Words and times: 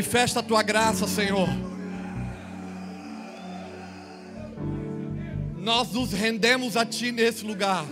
Manifesta 0.00 0.40
a 0.40 0.42
tua 0.42 0.62
graça, 0.62 1.06
Senhor. 1.06 1.46
Nós 5.58 5.92
nos 5.92 6.10
rendemos 6.14 6.74
a 6.74 6.86
Ti 6.86 7.12
nesse 7.12 7.44
lugar. 7.44 7.84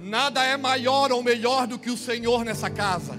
Nada 0.00 0.42
é 0.42 0.56
maior 0.56 1.12
ou 1.12 1.22
melhor 1.22 1.68
do 1.68 1.78
que 1.78 1.92
o 1.92 1.96
Senhor 1.96 2.44
nessa 2.44 2.68
casa. 2.68 3.16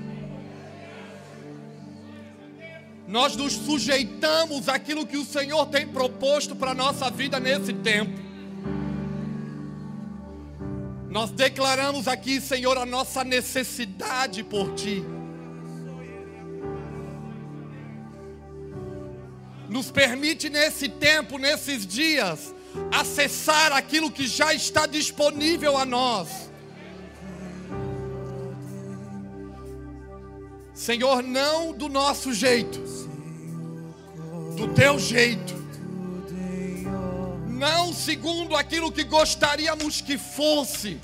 Nós 3.08 3.38
nos 3.38 3.54
sujeitamos 3.54 4.68
àquilo 4.68 5.08
que 5.08 5.16
o 5.16 5.24
Senhor 5.24 5.68
tem 5.68 5.88
proposto 5.88 6.58
para 6.58 6.72
a 6.72 6.76
nossa 6.76 7.10
vida 7.10 7.40
nesse 7.40 7.72
tempo. 7.72 8.20
Nós 11.10 11.32
declaramos 11.32 12.06
aqui, 12.10 12.42
Senhor, 12.42 12.78
a 12.78 12.86
nossa 12.86 13.24
necessidade 13.24 14.44
por 14.44 14.74
Ti. 14.74 15.15
Nos 19.76 19.92
permite 19.92 20.50
nesse 20.50 20.88
tempo, 20.88 21.38
nesses 21.38 21.86
dias, 21.86 22.56
acessar 22.94 23.74
aquilo 23.74 24.10
que 24.10 24.26
já 24.26 24.54
está 24.54 24.86
disponível 24.86 25.78
a 25.78 25.84
nós. 25.84 26.30
Senhor, 30.74 31.22
não 31.22 31.74
do 31.74 31.90
nosso 31.90 32.34
jeito, 32.34 32.80
do 34.56 34.74
teu 34.74 34.98
jeito, 34.98 35.54
não 37.50 37.94
segundo 37.94 38.56
aquilo 38.56 38.90
que 38.90 39.04
gostaríamos 39.04 40.00
que 40.00 40.18
fosse, 40.18 41.02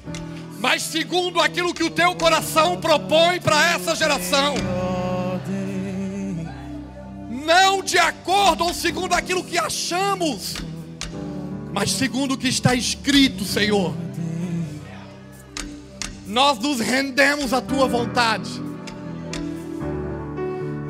mas 0.61 0.81
segundo 0.81 1.41
aquilo 1.41 1.73
que 1.73 1.83
o 1.83 1.91
teu 1.91 2.15
coração 2.15 2.79
propõe 2.79 3.37
para 3.41 3.73
essa 3.73 3.93
geração. 3.93 4.55
Não 7.51 7.83
de 7.83 7.97
acordo 7.97 8.63
ou 8.63 8.73
segundo 8.73 9.13
aquilo 9.13 9.43
que 9.43 9.57
achamos, 9.57 10.55
mas 11.73 11.91
segundo 11.91 12.35
o 12.35 12.37
que 12.37 12.47
está 12.47 12.73
escrito, 12.73 13.43
Senhor. 13.43 13.93
Nós 16.25 16.57
nos 16.59 16.79
rendemos 16.79 17.51
à 17.51 17.59
tua 17.59 17.89
vontade. 17.89 18.49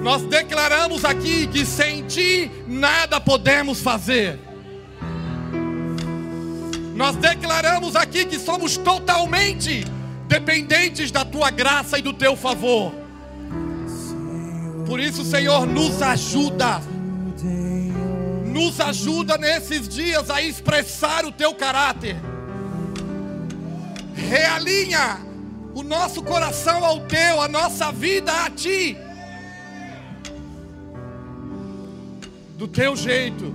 Nós 0.04 0.22
declaramos 0.22 1.04
aqui 1.04 1.48
que 1.48 1.66
sem 1.66 2.06
ti 2.06 2.52
nada 2.68 3.20
podemos 3.20 3.82
fazer. 3.82 4.40
Nós 6.96 7.16
declaramos 7.16 7.96
aqui 7.96 8.24
que 8.24 8.38
somos 8.38 8.78
totalmente 8.78 9.84
dependentes 10.28 11.10
da 11.10 11.26
tua 11.26 11.50
graça 11.50 11.98
e 11.98 12.04
do 12.04 12.14
teu 12.14 12.36
favor. 12.36 13.01
Por 14.86 15.00
isso, 15.00 15.24
Senhor, 15.24 15.66
nos 15.66 16.02
ajuda. 16.02 16.82
Nos 18.46 18.80
ajuda 18.80 19.38
nesses 19.38 19.88
dias 19.88 20.30
a 20.30 20.42
expressar 20.42 21.26
o 21.26 21.32
teu 21.32 21.54
caráter. 21.54 22.18
Realinha 24.14 25.20
o 25.74 25.84
nosso 25.84 26.22
coração 26.22 26.84
ao 26.84 27.00
teu, 27.02 27.42
a 27.42 27.48
nossa 27.48 27.92
vida 27.92 28.32
a 28.46 28.50
ti. 28.50 28.98
do 32.62 32.68
teu 32.68 32.96
jeito, 32.96 33.52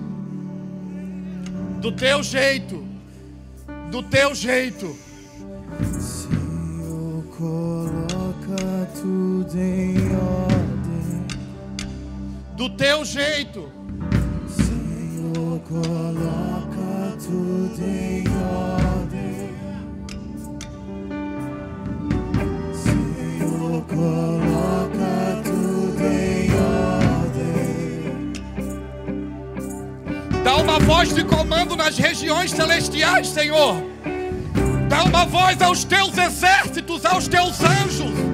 do 1.81 1.93
teu 1.93 2.25
jeito, 2.25 2.85
do 3.89 4.03
teu 4.03 4.35
jeito. 4.35 4.97
Senhor, 6.01 7.23
coloca 7.39 8.91
tudo 9.01 9.57
em 9.57 9.95
ordem. 10.17 10.46
Do 12.57 12.71
teu 12.71 13.05
jeito, 13.05 13.71
Senhor, 14.49 15.61
coloca 15.69 17.17
tudo 17.23 17.83
em 17.85 18.25
ordem. 18.43 19.51
Senhor, 22.73 23.83
coloca 23.85 25.43
tudo 25.45 26.03
em 26.03 26.51
ordem. 26.51 28.33
dá 30.43 30.57
uma 30.57 30.79
voz 30.81 31.15
de 31.15 31.25
comando 31.25 31.77
nas 31.77 31.99
regiões 31.99 32.53
celestiais, 32.53 33.29
Senhor. 33.29 33.83
Dá 34.89 35.05
uma 35.05 35.27
voz 35.27 35.61
aos 35.61 35.85
teus 35.85 36.17
exércitos, 36.17 37.05
aos 37.05 37.29
teus 37.29 37.61
anjos. 37.61 38.26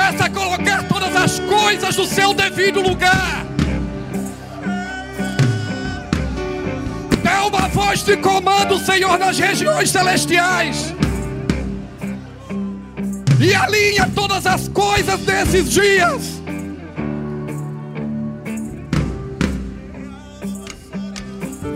Começa 0.00 0.24
a 0.24 0.30
colocar 0.30 0.82
todas 0.84 1.14
as 1.14 1.38
coisas 1.40 1.94
no 1.94 2.06
seu 2.06 2.32
devido 2.32 2.80
lugar. 2.80 3.44
Dá 7.22 7.46
uma 7.46 7.68
voz 7.68 8.02
de 8.02 8.16
comando, 8.16 8.78
Senhor, 8.78 9.18
nas 9.18 9.38
regiões 9.38 9.90
celestiais. 9.90 10.94
E 13.38 13.54
alinha 13.54 14.10
todas 14.14 14.46
as 14.46 14.68
coisas 14.68 15.20
desses 15.20 15.70
dias. 15.70 16.40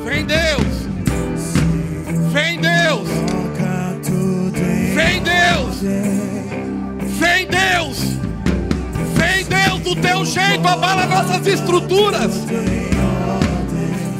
Vem 0.06 0.24
Deus. 0.24 0.64
Vem 2.32 2.58
Deus. 2.58 3.08
Vem 4.94 5.22
Deus. 5.22 6.33
Do 9.84 9.94
teu 9.94 10.24
jeito, 10.24 10.66
abala 10.66 11.06
nossas 11.06 11.46
estruturas. 11.46 12.32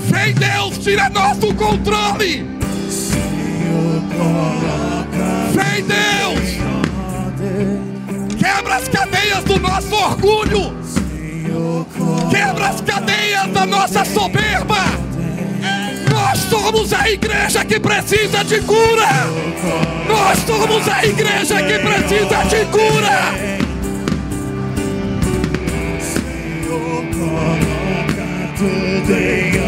Vem 0.07 0.35
Deus, 0.35 0.79
tira 0.79 1.09
nosso 1.09 1.55
controle. 1.55 2.47
Vem 5.53 5.85
Deus, 5.85 6.59
quebra 8.39 8.77
as 8.77 8.89
cadeias 8.89 9.45
do 9.45 9.59
nosso 9.59 9.95
orgulho. 9.95 10.75
Quebra 12.31 12.69
as 12.69 12.81
cadeias 12.83 13.51
da 13.53 13.65
nossa 13.65 14.05
soberba. 14.05 14.77
Nós 16.13 16.39
somos 16.41 16.93
a 16.93 17.11
igreja 17.11 17.65
que 17.65 17.81
precisa 17.81 18.45
de 18.45 18.61
cura. 18.61 19.09
Nós 20.07 20.39
somos 20.41 20.89
a 20.89 21.07
igreja 21.07 21.63
que 21.63 21.79
precisa 21.79 22.45
de 22.45 22.65
cura. 22.67 23.64
Senhor, 27.25 27.59
coloca 27.59 28.53
tudo 28.59 29.15
em 29.17 29.64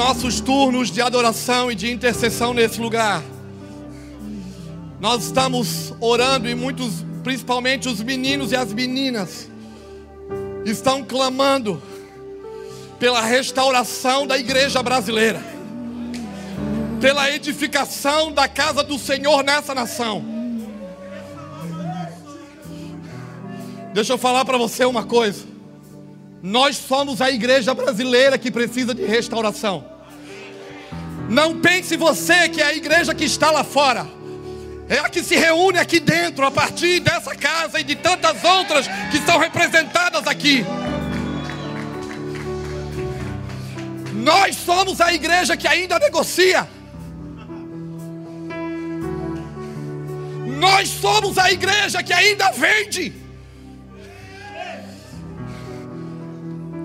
nossos 0.00 0.40
turnos 0.40 0.90
de 0.90 1.02
adoração 1.02 1.70
e 1.70 1.74
de 1.74 1.92
intercessão 1.92 2.54
nesse 2.54 2.80
lugar, 2.80 3.22
nós 4.98 5.24
estamos 5.24 5.92
orando 6.00 6.48
e 6.48 6.54
muitos, 6.54 7.04
principalmente 7.22 7.86
os 7.86 8.02
meninos 8.02 8.50
e 8.50 8.56
as 8.56 8.72
meninas, 8.72 9.50
estão 10.64 11.04
clamando 11.04 11.82
pela 12.98 13.20
restauração 13.20 14.26
da 14.26 14.38
igreja 14.38 14.82
brasileira, 14.82 15.44
pela 16.98 17.30
edificação 17.30 18.32
da 18.32 18.48
casa 18.48 18.82
do 18.82 18.98
Senhor 18.98 19.44
nessa 19.44 19.74
nação. 19.74 20.24
Deixa 23.92 24.14
eu 24.14 24.18
falar 24.18 24.46
para 24.46 24.56
você 24.56 24.86
uma 24.86 25.04
coisa. 25.04 25.44
Nós 26.42 26.78
somos 26.78 27.20
a 27.20 27.30
igreja 27.30 27.74
brasileira 27.74 28.38
que 28.38 28.50
precisa 28.50 28.94
de 28.94 29.04
restauração. 29.04 29.89
Não 31.30 31.60
pense 31.60 31.96
você 31.96 32.48
que 32.48 32.60
é 32.60 32.66
a 32.66 32.74
igreja 32.74 33.14
que 33.14 33.24
está 33.24 33.52
lá 33.52 33.62
fora. 33.62 34.04
É 34.88 34.98
a 34.98 35.08
que 35.08 35.22
se 35.22 35.36
reúne 35.36 35.78
aqui 35.78 36.00
dentro, 36.00 36.44
a 36.44 36.50
partir 36.50 36.98
dessa 36.98 37.36
casa 37.36 37.78
e 37.78 37.84
de 37.84 37.94
tantas 37.94 38.42
outras 38.42 38.88
que 39.12 39.18
são 39.18 39.38
representadas 39.38 40.26
aqui. 40.26 40.66
Nós 44.12 44.56
somos 44.56 45.00
a 45.00 45.14
igreja 45.14 45.56
que 45.56 45.68
ainda 45.68 46.00
negocia. 46.00 46.68
Nós 50.58 50.88
somos 50.88 51.38
a 51.38 51.52
igreja 51.52 52.02
que 52.02 52.12
ainda 52.12 52.50
vende. 52.50 53.14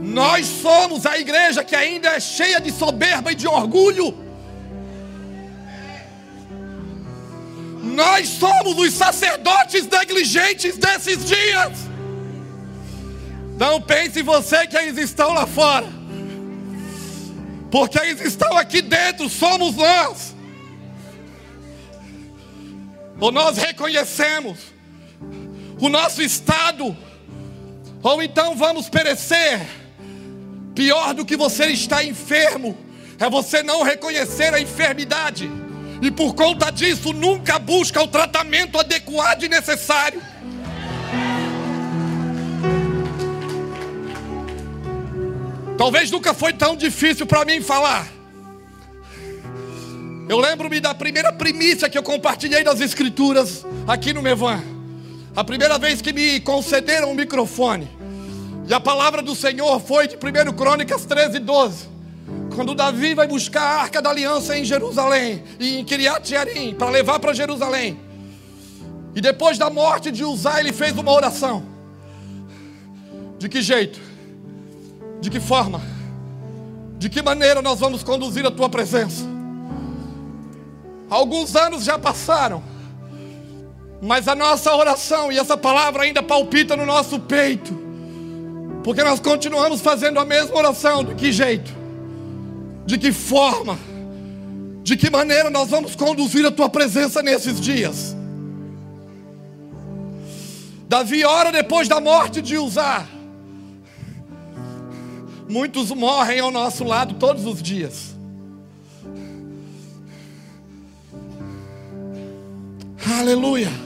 Nós 0.04 0.46
somos 0.46 1.08
a 1.08 1.18
igreja 1.18 1.64
que 1.64 1.76
ainda 1.76 2.10
é 2.10 2.20
cheia 2.20 2.62
de 2.62 2.72
soberba 2.72 3.32
e 3.32 3.36
de 3.36 3.48
orgulho. 3.48 4.25
Nós 7.96 8.30
somos 8.30 8.78
os 8.78 8.94
sacerdotes 8.94 9.88
negligentes 9.88 10.78
desses 10.78 11.26
dias. 11.26 11.72
Não 13.58 13.82
pense 13.82 14.22
você 14.22 14.68
que 14.68 14.78
eles 14.78 14.98
estão 14.98 15.34
lá 15.34 15.48
fora 15.48 15.96
porque 17.76 18.00
eles 18.00 18.22
estão 18.22 18.56
aqui 18.58 18.82
dentro, 18.82 19.28
somos 19.30 19.76
nós. 19.76 20.34
Ou 23.20 23.34
nós 23.34 23.58
reconhecemos 23.58 24.58
o 25.78 25.90
nosso 25.90 26.22
estado, 26.22 26.96
ou 28.02 28.24
então 28.24 28.56
vamos 28.56 28.88
perecer. 28.88 29.60
Pior 30.74 31.14
do 31.14 31.26
que 31.26 31.36
você 31.36 31.66
estar 31.66 32.02
enfermo, 32.02 32.78
é 33.20 33.30
você 33.30 33.62
não 33.62 33.84
reconhecer 33.84 34.54
a 34.54 34.62
enfermidade, 34.62 35.52
e 36.06 36.12
por 36.12 36.36
conta 36.36 36.72
disso 36.72 37.12
nunca 37.12 37.58
busca 37.58 38.02
o 38.02 38.08
tratamento 38.08 38.80
adequado 38.80 39.44
e 39.44 39.50
necessário. 39.50 40.22
Talvez 45.78 46.12
nunca 46.12 46.34
foi 46.34 46.54
tão 46.54 46.76
difícil 46.76 47.26
para 47.26 47.44
mim 47.44 47.60
falar. 47.60 48.08
Eu 50.30 50.40
lembro-me 50.40 50.80
da 50.80 50.94
primeira 50.94 51.34
primícia 51.34 51.90
que 51.90 51.98
eu 51.98 52.04
compartilhei 52.04 52.64
das 52.64 52.82
Escrituras 52.82 53.66
aqui 53.88 54.14
no 54.14 54.22
Mevan. 54.22 54.64
A 55.36 55.44
primeira 55.44 55.78
vez 55.78 56.02
que 56.02 56.14
me 56.14 56.40
concederam 56.40 57.12
um 57.12 57.16
microfone. 57.16 57.90
E 58.68 58.74
a 58.74 58.80
palavra 58.80 59.22
do 59.22 59.36
Senhor 59.36 59.80
foi 59.80 60.08
de 60.08 60.16
1 60.16 60.54
Crônicas 60.54 61.06
13, 61.06 61.40
12. 61.40 61.95
Quando 62.56 62.74
Davi 62.74 63.14
vai 63.14 63.28
buscar 63.28 63.62
a 63.62 63.82
arca 63.82 64.02
da 64.02 64.10
aliança 64.10 64.58
em 64.58 64.64
Jerusalém, 64.64 65.44
e 65.60 65.78
em 65.78 65.84
Kiriat 65.84 66.28
Jearim, 66.28 66.74
para 66.74 66.90
levar 66.90 67.20
para 67.20 67.34
Jerusalém. 67.34 68.00
E 69.14 69.20
depois 69.20 69.58
da 69.58 69.70
morte 69.70 70.10
de 70.10 70.24
Uzá, 70.24 70.60
ele 70.60 70.72
fez 70.72 70.98
uma 70.98 71.12
oração. 71.12 71.66
De 73.38 73.50
que 73.50 73.62
jeito? 73.62 74.00
De 75.20 75.30
que 75.30 75.40
forma? 75.40 75.82
De 76.98 77.10
que 77.10 77.22
maneira 77.22 77.62
nós 77.62 77.80
vamos 77.80 78.04
conduzir 78.04 78.46
a 78.46 78.52
tua 78.52 78.70
presença? 78.70 79.26
Alguns 81.10 81.56
anos 81.56 81.84
já 81.84 82.00
passaram, 82.00 82.64
mas 84.02 84.28
a 84.28 84.36
nossa 84.36 84.74
oração 84.74 85.32
e 85.32 85.38
essa 85.38 85.58
palavra 85.58 86.04
ainda 86.04 86.24
palpita 86.24 86.76
no 86.76 86.86
nosso 86.86 87.20
peito, 87.20 87.78
porque 88.84 89.04
nós 89.04 89.20
continuamos 89.20 89.82
fazendo 89.82 90.20
a 90.20 90.26
mesma 90.26 90.56
oração. 90.56 91.04
De 91.04 91.16
que 91.16 91.32
jeito? 91.32 91.85
De 92.86 92.98
que 92.98 93.12
forma? 93.12 93.78
De 94.84 94.96
que 94.96 95.10
maneira 95.10 95.50
nós 95.50 95.70
vamos 95.70 95.96
conduzir 95.96 96.46
a 96.46 96.52
tua 96.52 96.70
presença 96.70 97.24
nesses 97.24 97.60
dias? 97.60 98.16
Davi 100.88 101.24
ora 101.26 101.52
depois 101.52 101.88
da 101.88 102.00
morte 102.00 102.42
de 102.42 102.58
Uzá. 102.58 103.08
Muitos 105.50 105.92
morrem 105.92 106.40
ao 106.40 106.52
nosso 106.52 106.84
lado 106.84 107.16
todos 107.16 107.46
os 107.46 107.62
dias. 107.62 108.16
Aleluia. 113.20 113.85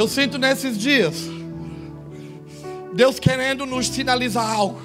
Eu 0.00 0.08
sinto 0.08 0.38
nesses 0.38 0.78
dias 0.78 1.28
Deus 2.94 3.20
querendo 3.20 3.66
nos 3.66 3.86
sinalizar 3.86 4.50
algo. 4.50 4.80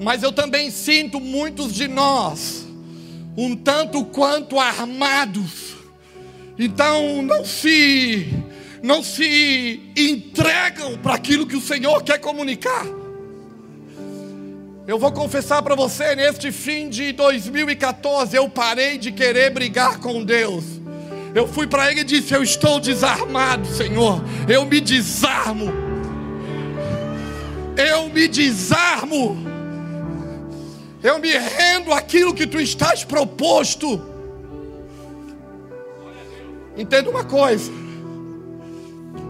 Mas 0.00 0.24
eu 0.24 0.32
também 0.32 0.72
sinto 0.72 1.20
muitos 1.20 1.72
de 1.72 1.86
nós 1.86 2.66
um 3.36 3.54
tanto 3.54 4.04
quanto 4.06 4.58
armados 4.58 5.76
então 6.58 7.22
não 7.22 7.44
se 7.44 8.26
não 8.82 9.04
se 9.04 9.80
entregam 9.96 10.98
para 10.98 11.14
aquilo 11.14 11.46
que 11.46 11.56
o 11.56 11.60
Senhor 11.60 12.02
quer 12.02 12.18
comunicar. 12.18 12.84
Eu 14.84 14.98
vou 14.98 15.12
confessar 15.12 15.62
para 15.62 15.76
você, 15.76 16.16
neste 16.16 16.50
fim 16.50 16.88
de 16.88 17.12
2014, 17.12 18.36
eu 18.36 18.48
parei 18.48 18.98
de 18.98 19.12
querer 19.12 19.50
brigar 19.50 20.00
com 20.00 20.24
Deus. 20.24 20.73
Eu 21.34 21.48
fui 21.48 21.66
para 21.66 21.90
Ele 21.90 22.02
e 22.02 22.04
disse: 22.04 22.32
Eu 22.32 22.42
estou 22.42 22.78
desarmado, 22.78 23.66
Senhor. 23.66 24.22
Eu 24.48 24.64
me 24.64 24.80
desarmo. 24.80 25.72
Eu 27.76 28.08
me 28.08 28.28
desarmo. 28.28 29.36
Eu 31.02 31.18
me 31.18 31.36
rendo 31.36 31.92
àquilo 31.92 32.32
que 32.32 32.46
tu 32.46 32.60
estás 32.60 33.02
proposto. 33.02 34.00
Entenda 36.76 37.10
uma 37.10 37.24
coisa: 37.24 37.72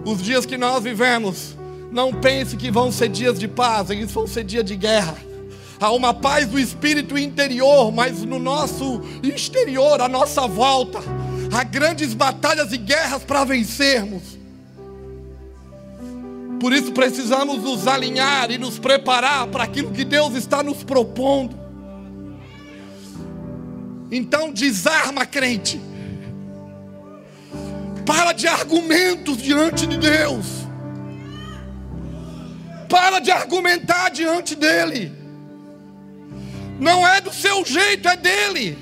os 0.04 0.23
dias 0.23 0.44
que 0.44 0.58
nós 0.58 0.82
vivemos, 0.82 1.56
não 1.90 2.12
pense 2.12 2.54
que 2.56 2.70
vão 2.70 2.92
ser 2.92 3.08
dias 3.08 3.38
de 3.38 3.49
paz, 3.49 3.88
eles 3.88 4.12
vão 4.12 4.26
ser 4.26 4.44
dias 4.44 4.64
de 4.64 4.76
guerra. 4.76 5.16
Há 5.80 5.90
uma 5.90 6.14
paz 6.14 6.46
do 6.46 6.58
espírito 6.58 7.18
interior, 7.18 7.90
mas 7.90 8.23
no 8.23 8.38
nosso 8.38 9.02
exterior, 9.23 10.00
à 10.00 10.08
nossa 10.08 10.46
volta, 10.46 11.00
há 11.54 11.64
grandes 11.64 12.14
batalhas 12.14 12.73
e 12.73 12.76
guerras 12.76 13.23
para 13.25 13.44
vencermos. 13.44 14.38
Por 16.61 16.73
isso 16.73 16.92
precisamos 16.92 17.62
nos 17.62 17.87
alinhar 17.87 18.50
e 18.50 18.58
nos 18.58 18.78
preparar 18.78 19.46
para 19.49 19.64
aquilo 19.64 19.92
que 19.92 20.04
Deus 20.04 20.34
está 20.34 20.62
nos 20.62 20.82
propondo. 20.82 21.58
Então 24.11 24.52
desarma, 24.52 25.26
crente 25.26 25.80
para 28.04 28.32
de 28.32 28.46
argumentos 28.46 29.38
diante 29.38 29.87
de 29.87 29.96
Deus. 29.96 30.46
Para 32.88 33.18
de 33.18 33.30
argumentar 33.30 34.11
diante 34.11 34.54
dele. 34.54 35.12
Não 36.78 37.06
é 37.06 37.20
do 37.20 37.32
seu 37.32 37.64
jeito, 37.64 38.08
é 38.08 38.16
dele. 38.16 38.78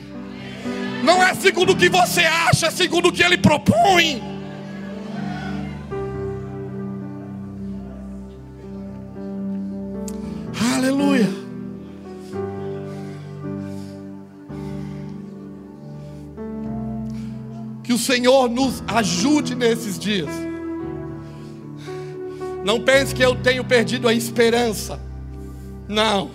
Não 1.02 1.22
é 1.22 1.34
segundo 1.34 1.72
o 1.72 1.76
que 1.76 1.88
você 1.88 2.20
acha, 2.20 2.66
é 2.66 2.70
segundo 2.70 3.08
o 3.08 3.12
que 3.12 3.22
ele 3.22 3.36
propõe. 3.36 4.22
Aleluia. 10.74 11.28
Que 17.82 17.92
o 17.92 17.98
Senhor 17.98 18.48
nos 18.48 18.82
ajude 18.86 19.56
nesses 19.56 19.98
dias. 19.98 20.30
Não 22.64 22.80
pense 22.80 23.12
que 23.12 23.24
eu 23.24 23.34
tenho 23.34 23.64
perdido 23.64 24.06
a 24.06 24.14
esperança. 24.14 25.00
Não. 25.88 26.30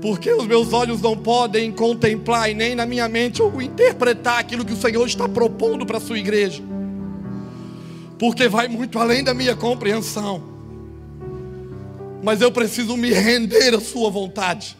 Porque 0.00 0.32
os 0.32 0.46
meus 0.46 0.72
olhos 0.72 1.00
não 1.02 1.16
podem 1.16 1.70
contemplar 1.70 2.50
e 2.50 2.54
nem 2.54 2.74
na 2.74 2.86
minha 2.86 3.08
mente 3.08 3.42
ou 3.42 3.60
interpretar 3.60 4.38
aquilo 4.38 4.64
que 4.64 4.72
o 4.72 4.76
Senhor 4.76 5.06
está 5.06 5.28
propondo 5.28 5.84
para 5.84 5.98
a 5.98 6.00
sua 6.00 6.18
igreja. 6.18 6.62
Porque 8.18 8.48
vai 8.48 8.66
muito 8.68 8.98
além 8.98 9.22
da 9.22 9.34
minha 9.34 9.54
compreensão. 9.54 10.42
Mas 12.22 12.40
eu 12.40 12.50
preciso 12.50 12.96
me 12.96 13.10
render 13.10 13.74
à 13.74 13.80
sua 13.80 14.10
vontade. 14.10 14.76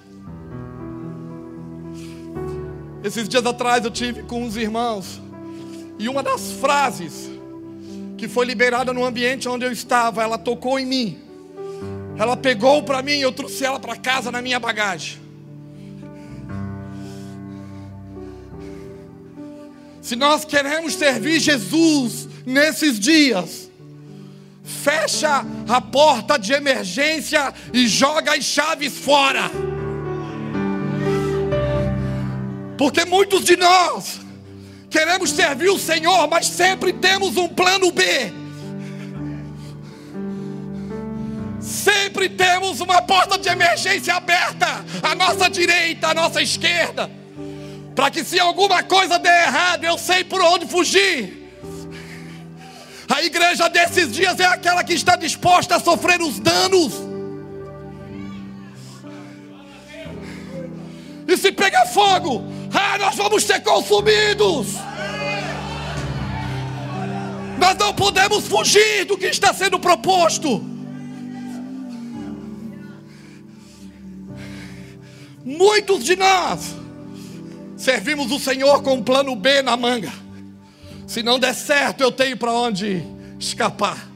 Esses 3.02 3.28
dias 3.28 3.44
atrás 3.44 3.84
eu 3.84 3.90
tive 3.90 4.22
com 4.22 4.42
uns 4.44 4.56
irmãos 4.56 5.20
e 5.98 6.08
uma 6.08 6.22
das 6.22 6.52
frases 6.52 7.30
que 8.16 8.28
foi 8.28 8.44
liberada 8.44 8.92
no 8.92 9.04
ambiente 9.04 9.48
onde 9.48 9.64
eu 9.64 9.72
estava, 9.72 10.22
ela 10.22 10.36
tocou 10.36 10.78
em 10.78 10.84
mim. 10.84 11.18
Ela 12.20 12.36
pegou 12.36 12.82
para 12.82 13.00
mim 13.00 13.12
e 13.12 13.22
eu 13.22 13.32
trouxe 13.32 13.64
ela 13.64 13.80
para 13.80 13.96
casa 13.96 14.30
na 14.30 14.42
minha 14.42 14.60
bagagem. 14.60 15.18
Se 20.02 20.14
nós 20.16 20.44
queremos 20.44 20.96
servir 20.96 21.40
Jesus 21.40 22.28
nesses 22.44 23.00
dias, 23.00 23.70
fecha 24.62 25.46
a 25.66 25.80
porta 25.80 26.38
de 26.38 26.52
emergência 26.52 27.54
e 27.72 27.88
joga 27.88 28.34
as 28.34 28.44
chaves 28.44 28.98
fora. 28.98 29.50
Porque 32.76 33.06
muitos 33.06 33.44
de 33.44 33.56
nós 33.56 34.20
queremos 34.90 35.30
servir 35.30 35.70
o 35.70 35.78
Senhor, 35.78 36.28
mas 36.28 36.48
sempre 36.48 36.92
temos 36.92 37.38
um 37.38 37.48
plano 37.48 37.90
B. 37.90 38.39
Sempre 42.10 42.28
temos 42.28 42.80
uma 42.80 43.00
porta 43.02 43.38
de 43.38 43.48
emergência 43.48 44.14
aberta, 44.16 44.84
à 45.00 45.14
nossa 45.14 45.48
direita, 45.48 46.08
à 46.08 46.14
nossa 46.14 46.42
esquerda, 46.42 47.08
para 47.94 48.10
que 48.10 48.24
se 48.24 48.36
alguma 48.40 48.82
coisa 48.82 49.16
der 49.16 49.46
errado, 49.46 49.84
eu 49.84 49.96
sei 49.96 50.24
por 50.24 50.42
onde 50.42 50.66
fugir. 50.66 51.54
A 53.08 53.22
igreja 53.22 53.68
desses 53.68 54.10
dias 54.10 54.40
é 54.40 54.44
aquela 54.44 54.82
que 54.82 54.92
está 54.92 55.14
disposta 55.14 55.76
a 55.76 55.80
sofrer 55.80 56.20
os 56.20 56.40
danos. 56.40 56.94
E 61.28 61.36
se 61.36 61.52
pegar 61.52 61.86
fogo, 61.86 62.42
ah, 62.74 62.98
nós 62.98 63.14
vamos 63.14 63.44
ser 63.44 63.60
consumidos. 63.62 64.66
Nós 67.56 67.78
não 67.78 67.94
podemos 67.94 68.48
fugir 68.48 69.04
do 69.04 69.16
que 69.16 69.26
está 69.26 69.54
sendo 69.54 69.78
proposto. 69.78 70.79
Muitos 75.44 76.04
de 76.04 76.16
nós 76.16 76.74
servimos 77.76 78.30
o 78.30 78.38
Senhor 78.38 78.82
com 78.82 78.94
um 78.94 79.02
plano 79.02 79.34
B 79.34 79.62
na 79.62 79.76
manga. 79.76 80.12
Se 81.06 81.22
não 81.22 81.38
der 81.38 81.54
certo, 81.54 82.02
eu 82.02 82.12
tenho 82.12 82.36
para 82.36 82.52
onde 82.52 83.02
escapar. 83.38 84.08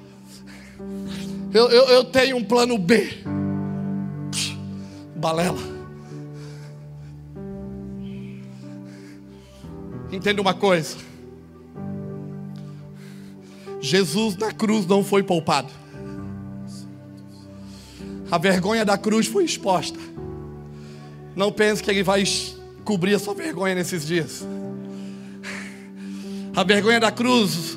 Eu, 1.52 1.70
eu, 1.70 1.84
eu 1.88 2.04
tenho 2.04 2.36
um 2.36 2.44
plano 2.44 2.76
B. 2.76 3.24
Balela. 5.16 5.74
Entenda 10.12 10.40
uma 10.40 10.54
coisa. 10.54 10.96
Jesus 13.80 14.36
na 14.36 14.52
cruz 14.52 14.86
não 14.86 15.02
foi 15.02 15.22
poupado. 15.22 15.72
A 18.30 18.38
vergonha 18.38 18.84
da 18.84 18.96
cruz 18.96 19.26
foi 19.26 19.44
exposta. 19.44 19.98
Não 21.36 21.50
pense 21.50 21.82
que 21.82 21.90
ele 21.90 22.02
vai 22.02 22.24
cobrir 22.84 23.14
a 23.14 23.18
sua 23.18 23.34
vergonha 23.34 23.74
nesses 23.74 24.06
dias. 24.06 24.46
A 26.54 26.62
vergonha 26.62 27.00
da 27.00 27.10
cruz, 27.10 27.76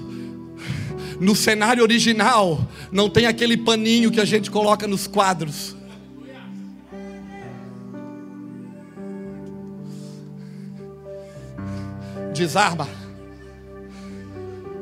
no 1.20 1.36
cenário 1.36 1.82
original, 1.82 2.68
não 2.92 3.10
tem 3.10 3.26
aquele 3.26 3.58
paninho 3.58 4.12
que 4.12 4.20
a 4.20 4.26
gente 4.26 4.52
coloca 4.52 4.88
nos 4.88 5.08
quadros. 5.08 5.76
Desarma, 12.36 12.88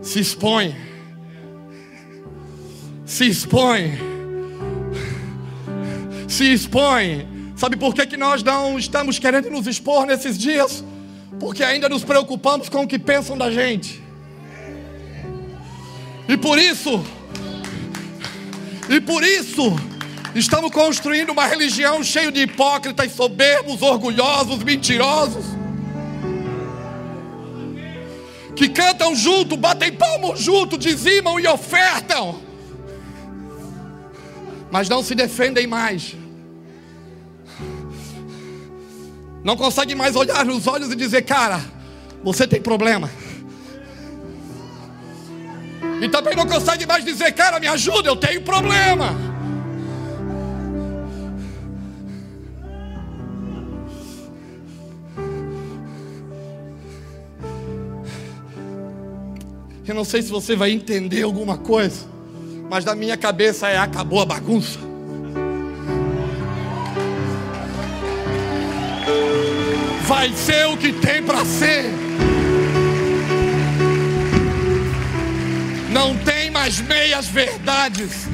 se 0.01 0.19
expõe, 0.19 0.75
se 3.05 3.29
expõe, 3.29 3.97
se 6.27 6.51
expõe. 6.51 7.34
Sabe 7.55 7.77
por 7.77 7.95
que, 7.95 8.05
que 8.05 8.17
nós 8.17 8.43
não 8.43 8.77
estamos 8.77 9.17
querendo 9.17 9.49
nos 9.49 9.65
expor 9.65 10.05
nesses 10.05 10.37
dias? 10.37 10.83
Porque 11.39 11.63
ainda 11.63 11.87
nos 11.87 12.03
preocupamos 12.03 12.67
com 12.67 12.83
o 12.83 12.87
que 12.87 12.99
pensam 12.99 13.37
da 13.37 13.49
gente. 13.49 14.03
E 16.27 16.35
por 16.35 16.59
isso, 16.59 17.03
e 18.89 18.99
por 18.99 19.23
isso, 19.23 19.73
estamos 20.33 20.71
construindo 20.71 21.29
uma 21.29 21.45
religião 21.45 22.03
cheia 22.03 22.31
de 22.31 22.41
hipócritas, 22.41 23.11
soberbos, 23.13 23.81
orgulhosos, 23.81 24.61
mentirosos. 24.63 25.45
Que 28.53 28.67
cantam 28.67 29.15
junto, 29.15 29.55
batem 29.55 29.93
palmas 29.93 30.39
junto, 30.39 30.77
dizimam 30.77 31.39
e 31.39 31.47
ofertam, 31.47 32.41
mas 34.71 34.89
não 34.89 35.03
se 35.03 35.13
defendem 35.13 35.67
mais. 35.67 36.15
Não 39.45 39.55
consegue 39.55 39.93
mais 39.93 40.15
olhar 40.15 40.43
nos 40.43 40.65
olhos 40.65 40.91
e 40.91 40.95
dizer, 40.95 41.21
cara, 41.21 41.61
você 42.23 42.47
tem 42.47 42.59
problema. 42.59 43.11
E 46.01 46.09
também 46.09 46.35
não 46.35 46.47
consegue 46.47 46.87
mais 46.87 47.05
dizer, 47.05 47.31
cara, 47.33 47.59
me 47.59 47.67
ajuda, 47.67 48.09
eu 48.09 48.15
tenho 48.15 48.41
problema. 48.41 49.15
Eu 59.87 59.93
não 59.93 60.03
sei 60.03 60.23
se 60.23 60.31
você 60.31 60.55
vai 60.55 60.71
entender 60.71 61.21
alguma 61.21 61.55
coisa, 61.55 62.07
mas 62.67 62.83
na 62.83 62.95
minha 62.95 63.15
cabeça 63.15 63.69
é 63.69 63.77
acabou 63.77 64.19
a 64.19 64.25
bagunça. 64.25 64.84
Vai 70.07 70.31
ser 70.33 70.67
o 70.67 70.77
que 70.77 70.93
tem 70.93 71.23
para 71.23 71.43
ser. 71.43 71.85
Não 75.91 76.15
tem 76.17 76.51
mais 76.51 76.79
meias 76.79 77.27
verdades. 77.27 78.27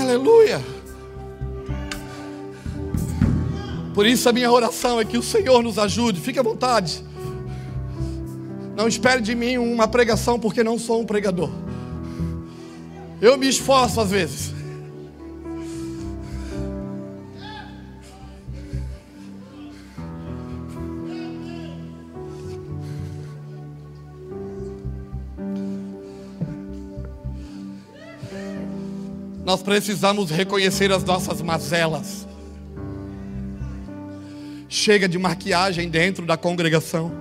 Aleluia. 0.00 0.60
Por 3.94 4.06
isso 4.06 4.28
a 4.28 4.32
minha 4.32 4.50
oração 4.50 5.00
é 5.00 5.04
que 5.04 5.16
o 5.16 5.22
Senhor 5.22 5.62
nos 5.62 5.78
ajude. 5.78 6.20
Fique 6.20 6.38
à 6.38 6.42
vontade. 6.42 7.02
Não 8.76 8.88
espere 8.88 9.22
de 9.22 9.34
mim 9.34 9.56
uma 9.56 9.88
pregação 9.88 10.38
porque 10.38 10.62
não 10.62 10.78
sou 10.78 11.00
um 11.00 11.06
pregador. 11.06 11.50
Eu 13.22 13.38
me 13.38 13.48
esforço 13.48 14.00
às 14.00 14.10
vezes. 14.10 14.53
Nós 29.54 29.62
precisamos 29.62 30.32
reconhecer 30.32 30.90
as 30.90 31.04
nossas 31.04 31.40
mazelas. 31.40 32.26
Chega 34.68 35.08
de 35.08 35.16
maquiagem 35.16 35.88
dentro 35.88 36.26
da 36.26 36.36
congregação. 36.36 37.12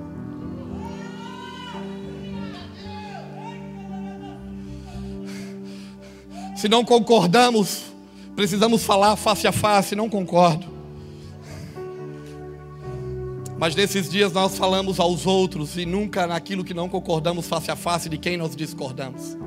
Se 6.56 6.68
não 6.68 6.84
concordamos, 6.84 7.84
precisamos 8.36 8.84
falar 8.84 9.16
face 9.16 9.46
a 9.46 9.52
face, 9.52 9.96
não 9.96 10.10
concordo. 10.10 10.66
Mas 13.60 13.76
nesses 13.76 14.10
dias 14.10 14.34
nós 14.34 14.58
falamos 14.58 15.00
aos 15.00 15.28
outros 15.28 15.78
e 15.78 15.86
nunca 15.86 16.26
naquilo 16.26 16.64
que 16.64 16.74
não 16.74 16.90
concordamos 16.90 17.46
face 17.46 17.70
a 17.70 17.76
face 17.76 18.10
de 18.10 18.18
quem 18.18 18.38
nós 18.38 18.56
discordamos. 18.56 19.38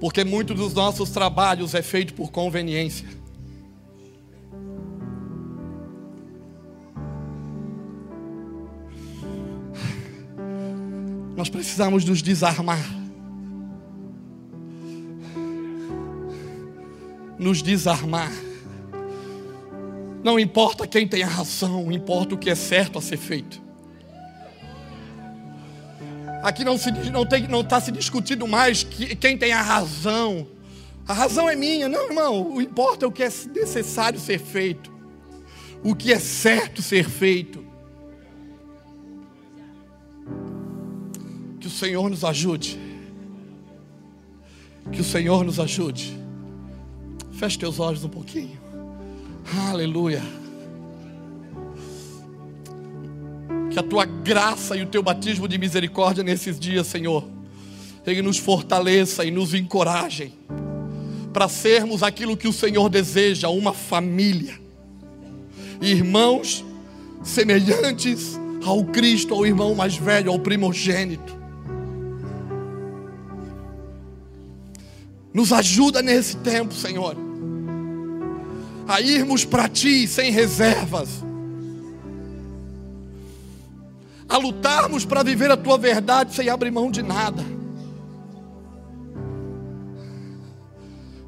Porque 0.00 0.24
muito 0.24 0.54
dos 0.54 0.74
nossos 0.74 1.10
trabalhos 1.10 1.74
é 1.74 1.82
feito 1.82 2.14
por 2.14 2.30
conveniência. 2.30 3.08
Nós 11.36 11.48
precisamos 11.48 12.04
nos 12.04 12.22
desarmar. 12.22 13.06
nos 17.38 17.62
desarmar. 17.62 18.32
Não 20.22 20.40
importa 20.40 20.86
quem 20.86 21.06
tem 21.06 21.22
a 21.22 21.28
razão, 21.28 21.90
importa 21.92 22.34
o 22.34 22.38
que 22.38 22.50
é 22.50 22.54
certo 22.54 22.98
a 22.98 23.02
ser 23.02 23.16
feito. 23.16 23.65
Aqui 26.42 26.64
não 26.64 26.74
está 26.74 26.90
não 27.10 27.24
não 27.48 27.64
tá 27.64 27.80
se 27.80 27.90
discutindo 27.90 28.46
mais 28.46 28.82
que, 28.82 29.16
quem 29.16 29.36
tem 29.36 29.52
a 29.52 29.62
razão. 29.62 30.46
A 31.06 31.12
razão 31.12 31.48
é 31.48 31.54
minha. 31.54 31.88
Não, 31.88 32.08
irmão. 32.08 32.54
O 32.54 32.60
importa 32.60 33.04
é 33.04 33.08
o 33.08 33.12
que 33.12 33.22
é 33.22 33.30
necessário 33.54 34.18
ser 34.18 34.38
feito. 34.38 34.90
O 35.82 35.94
que 35.94 36.12
é 36.12 36.18
certo 36.18 36.82
ser 36.82 37.08
feito. 37.08 37.64
Que 41.60 41.66
o 41.66 41.70
Senhor 41.70 42.10
nos 42.10 42.24
ajude. 42.24 42.78
Que 44.92 45.00
o 45.00 45.04
Senhor 45.04 45.44
nos 45.44 45.60
ajude. 45.60 46.16
Feche 47.32 47.58
teus 47.58 47.78
olhos 47.78 48.04
um 48.04 48.08
pouquinho. 48.08 48.58
Aleluia. 49.68 50.22
Que 53.76 53.80
a 53.80 53.82
tua 53.82 54.06
graça 54.06 54.74
e 54.74 54.82
o 54.82 54.86
teu 54.86 55.02
batismo 55.02 55.46
de 55.46 55.58
misericórdia 55.58 56.24
nesses 56.24 56.58
dias, 56.58 56.86
Senhor, 56.86 57.22
Ele 58.06 58.22
nos 58.22 58.38
fortaleça 58.38 59.22
e 59.22 59.30
nos 59.30 59.52
encorajem 59.52 60.32
para 61.30 61.46
sermos 61.46 62.02
aquilo 62.02 62.38
que 62.38 62.48
o 62.48 62.54
Senhor 62.54 62.88
deseja, 62.88 63.50
uma 63.50 63.74
família. 63.74 64.58
Irmãos 65.78 66.64
semelhantes 67.22 68.40
ao 68.64 68.82
Cristo, 68.82 69.34
ao 69.34 69.44
irmão 69.44 69.74
mais 69.74 69.94
velho, 69.94 70.32
ao 70.32 70.38
primogênito. 70.38 71.36
Nos 75.34 75.52
ajuda 75.52 76.00
nesse 76.00 76.38
tempo, 76.38 76.72
Senhor, 76.72 77.14
a 78.88 79.02
irmos 79.02 79.44
para 79.44 79.68
Ti 79.68 80.08
sem 80.08 80.32
reservas 80.32 81.26
a 84.28 84.36
lutarmos 84.38 85.04
para 85.04 85.22
viver 85.22 85.50
a 85.50 85.56
tua 85.56 85.78
verdade 85.78 86.34
sem 86.34 86.48
abrir 86.48 86.70
mão 86.70 86.90
de 86.90 87.02
nada. 87.02 87.44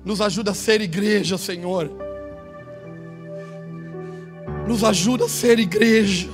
Nos 0.05 0.21
ajuda 0.21 0.51
a 0.53 0.55
ser 0.55 0.81
igreja, 0.81 1.37
Senhor. 1.37 1.91
Nos 4.67 4.83
ajuda 4.83 5.27
a 5.27 5.29
ser 5.29 5.59
igreja. 5.59 6.29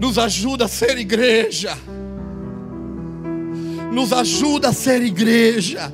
Nos 0.00 0.18
ajuda 0.18 0.64
a 0.64 0.68
ser 0.68 0.98
igreja. 0.98 1.76
Nos 3.92 4.12
ajuda 4.12 4.70
a 4.70 4.72
ser 4.72 5.02
igreja. 5.02 5.92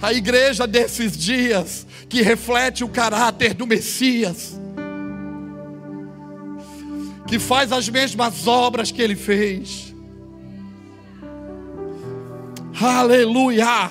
A 0.00 0.12
igreja 0.12 0.66
desses 0.66 1.16
dias 1.16 1.86
que 2.08 2.22
reflete 2.22 2.84
o 2.84 2.88
caráter 2.88 3.54
do 3.54 3.66
Messias 3.66 4.61
que 7.32 7.38
faz 7.38 7.72
as 7.72 7.88
mesmas 7.88 8.46
obras 8.46 8.90
que 8.90 9.00
ele 9.00 9.16
fez. 9.16 9.96
Aleluia! 12.78 13.90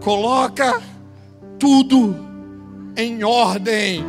Coloca 0.00 0.80
tudo 1.58 2.16
em 2.96 3.22
ordem, 3.22 4.02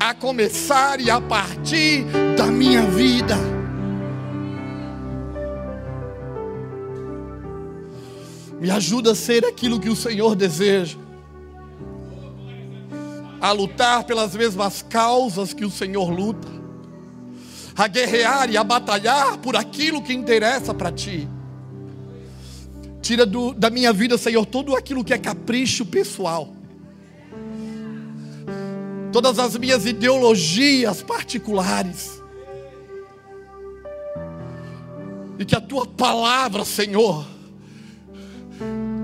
a 0.00 0.12
começar 0.12 1.00
e 1.00 1.08
a 1.08 1.20
partir 1.20 2.04
da 2.36 2.46
minha 2.46 2.82
vida. 2.82 3.36
Me 8.60 8.68
ajuda 8.68 9.12
a 9.12 9.14
ser 9.14 9.44
aquilo 9.44 9.78
que 9.78 9.88
o 9.88 9.94
Senhor 9.94 10.34
deseja 10.34 11.03
a 13.44 13.52
lutar 13.52 14.04
pelas 14.04 14.34
mesmas 14.34 14.80
causas 14.80 15.52
que 15.52 15.66
o 15.66 15.70
Senhor 15.70 16.08
luta, 16.08 16.48
a 17.76 17.86
guerrear 17.86 18.50
e 18.50 18.56
a 18.56 18.64
batalhar 18.64 19.36
por 19.36 19.54
aquilo 19.54 20.00
que 20.00 20.14
interessa 20.14 20.72
para 20.72 20.90
ti. 20.90 21.28
Tira 23.02 23.26
do, 23.26 23.52
da 23.52 23.68
minha 23.68 23.92
vida, 23.92 24.16
Senhor, 24.16 24.46
tudo 24.46 24.74
aquilo 24.74 25.04
que 25.04 25.12
é 25.12 25.18
capricho 25.18 25.84
pessoal, 25.84 26.54
todas 29.12 29.38
as 29.38 29.58
minhas 29.58 29.84
ideologias 29.84 31.02
particulares, 31.02 32.22
e 35.38 35.44
que 35.44 35.54
a 35.54 35.60
tua 35.60 35.84
palavra, 35.86 36.64
Senhor, 36.64 37.26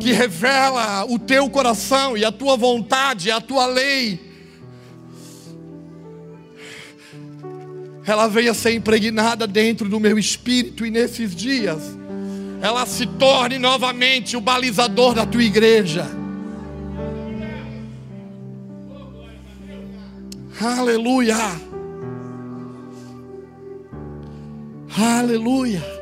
que 0.00 0.12
revela 0.12 1.04
o 1.04 1.18
teu 1.18 1.50
coração 1.50 2.16
e 2.16 2.24
a 2.24 2.32
tua 2.32 2.56
vontade, 2.56 3.30
a 3.30 3.38
tua 3.38 3.66
lei, 3.66 4.29
ela 8.06 8.28
venha 8.28 8.54
ser 8.54 8.74
impregnada 8.74 9.46
dentro 9.46 9.88
do 9.88 10.00
meu 10.00 10.18
espírito 10.18 10.86
e 10.86 10.90
nesses 10.90 11.34
dias 11.34 12.00
ela 12.62 12.84
se 12.84 13.06
torne 13.06 13.58
novamente 13.58 14.36
o 14.36 14.40
balizador 14.40 15.14
da 15.14 15.24
tua 15.24 15.42
igreja. 15.42 16.06
Aleluia. 20.60 21.36
Aleluia. 24.98 25.99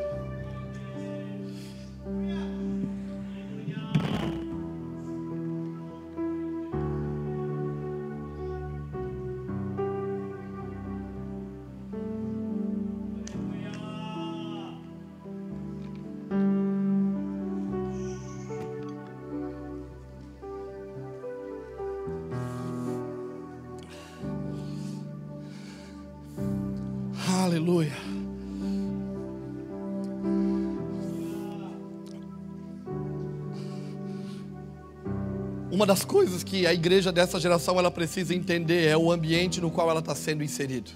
Das 35.89 36.05
coisas 36.05 36.45
que 36.45 36.67
a 36.67 36.75
igreja 36.75 37.11
dessa 37.11 37.41
geração 37.41 37.79
ela 37.79 37.91
precisa 37.91 38.35
entender 38.35 38.85
é 38.89 38.95
o 38.95 39.11
ambiente 39.11 39.59
no 39.59 39.71
qual 39.71 39.89
ela 39.89 40.01
está 40.01 40.15
sendo 40.15 40.45
inserido. 40.45 40.91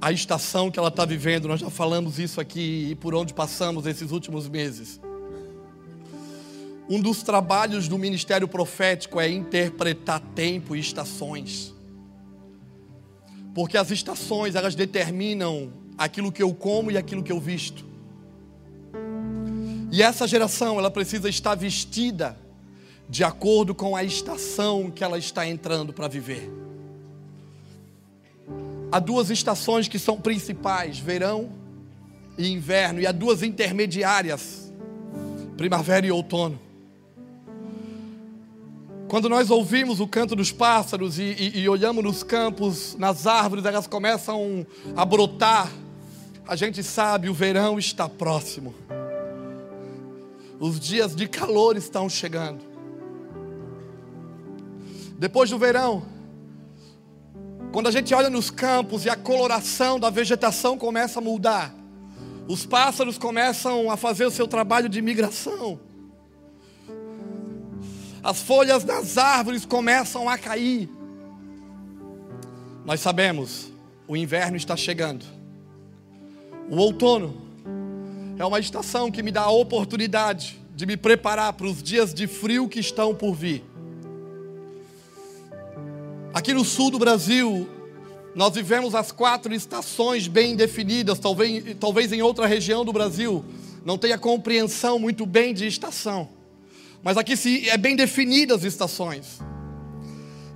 A 0.00 0.10
estação 0.10 0.68
que 0.68 0.80
ela 0.80 0.88
está 0.88 1.04
vivendo, 1.04 1.46
nós 1.46 1.60
já 1.60 1.70
falamos 1.70 2.18
isso 2.18 2.40
aqui 2.40 2.88
e 2.90 2.96
por 2.96 3.14
onde 3.14 3.32
passamos 3.32 3.86
esses 3.86 4.10
últimos 4.10 4.48
meses. 4.48 5.00
Um 6.90 7.00
dos 7.00 7.22
trabalhos 7.22 7.86
do 7.86 7.96
ministério 7.96 8.48
profético 8.48 9.20
é 9.20 9.30
interpretar 9.30 10.18
tempo 10.34 10.74
e 10.74 10.80
estações. 10.80 11.72
Porque 13.54 13.78
as 13.78 13.92
estações, 13.92 14.56
elas 14.56 14.74
determinam 14.74 15.72
aquilo 15.96 16.32
que 16.32 16.42
eu 16.42 16.52
como 16.52 16.90
e 16.90 16.98
aquilo 16.98 17.22
que 17.22 17.30
eu 17.30 17.38
visto. 17.38 17.84
E 19.92 20.02
essa 20.02 20.26
geração, 20.26 20.80
ela 20.80 20.90
precisa 20.90 21.28
estar 21.28 21.54
vestida 21.54 22.47
de 23.08 23.24
acordo 23.24 23.74
com 23.74 23.96
a 23.96 24.04
estação 24.04 24.90
que 24.90 25.02
ela 25.02 25.18
está 25.18 25.46
entrando 25.46 25.92
para 25.92 26.08
viver. 26.08 26.50
Há 28.92 28.98
duas 28.98 29.30
estações 29.30 29.88
que 29.88 29.98
são 29.98 30.20
principais: 30.20 30.98
verão 30.98 31.50
e 32.36 32.48
inverno, 32.48 33.00
e 33.00 33.06
há 33.06 33.12
duas 33.12 33.42
intermediárias: 33.42 34.72
primavera 35.56 36.06
e 36.06 36.10
outono. 36.10 36.58
Quando 39.08 39.26
nós 39.26 39.50
ouvimos 39.50 40.00
o 40.00 40.06
canto 40.06 40.36
dos 40.36 40.52
pássaros 40.52 41.18
e, 41.18 41.22
e, 41.22 41.60
e, 41.60 41.68
olhamos 41.68 42.04
nos 42.04 42.22
campos, 42.22 42.94
nas 42.98 43.26
árvores, 43.26 43.64
elas 43.64 43.86
começam 43.86 44.66
a 44.94 45.02
brotar, 45.02 45.72
a 46.46 46.54
gente 46.54 46.82
sabe 46.82 47.30
o 47.30 47.34
verão 47.34 47.78
está 47.78 48.06
próximo. 48.06 48.74
Os 50.60 50.78
dias 50.78 51.16
de 51.16 51.26
calor 51.26 51.74
estão 51.74 52.06
chegando. 52.06 52.67
Depois 55.18 55.50
do 55.50 55.58
verão, 55.58 56.06
quando 57.72 57.88
a 57.88 57.90
gente 57.90 58.14
olha 58.14 58.30
nos 58.30 58.50
campos 58.50 59.04
e 59.04 59.10
a 59.10 59.16
coloração 59.16 60.00
da 60.00 60.08
vegetação 60.08 60.78
começa 60.78 61.18
a 61.18 61.22
mudar, 61.22 61.74
os 62.46 62.64
pássaros 62.64 63.18
começam 63.18 63.90
a 63.90 63.96
fazer 63.96 64.24
o 64.24 64.30
seu 64.30 64.48
trabalho 64.48 64.88
de 64.88 65.02
migração 65.02 65.80
as 68.22 68.42
folhas 68.42 68.84
das 68.84 69.16
árvores 69.16 69.64
começam 69.64 70.28
a 70.28 70.36
cair. 70.36 70.88
Nós 72.84 73.00
sabemos, 73.00 73.72
o 74.06 74.16
inverno 74.16 74.56
está 74.56 74.76
chegando. 74.76 75.24
O 76.68 76.76
outono 76.76 77.48
É 78.38 78.44
uma 78.44 78.60
estação 78.60 79.10
que 79.10 79.22
me 79.22 79.32
dá 79.32 79.42
a 79.42 79.50
oportunidade 79.50 80.60
de 80.72 80.86
me 80.86 80.96
preparar 80.96 81.54
para 81.54 81.66
os 81.66 81.82
dias 81.82 82.14
de 82.14 82.28
frio 82.28 82.68
que 82.68 82.78
estão 82.78 83.12
por 83.12 83.34
vir. 83.34 83.64
Aqui 86.32 86.52
no 86.52 86.64
sul 86.64 86.90
do 86.90 86.98
Brasil, 86.98 87.68
nós 88.34 88.54
vivemos 88.54 88.94
as 88.94 89.10
quatro 89.10 89.54
estações 89.54 90.28
bem 90.28 90.54
definidas, 90.54 91.18
talvez, 91.18 91.76
talvez 91.80 92.12
em 92.12 92.22
outra 92.22 92.46
região 92.46 92.84
do 92.84 92.92
Brasil 92.92 93.44
não 93.84 93.96
tenha 93.96 94.18
compreensão 94.18 94.98
muito 94.98 95.24
bem 95.24 95.54
de 95.54 95.66
estação. 95.66 96.28
Mas 97.02 97.16
aqui 97.16 97.36
se 97.36 97.68
é 97.68 97.78
bem 97.78 97.96
definidas 97.96 98.58
as 98.58 98.64
estações. 98.64 99.38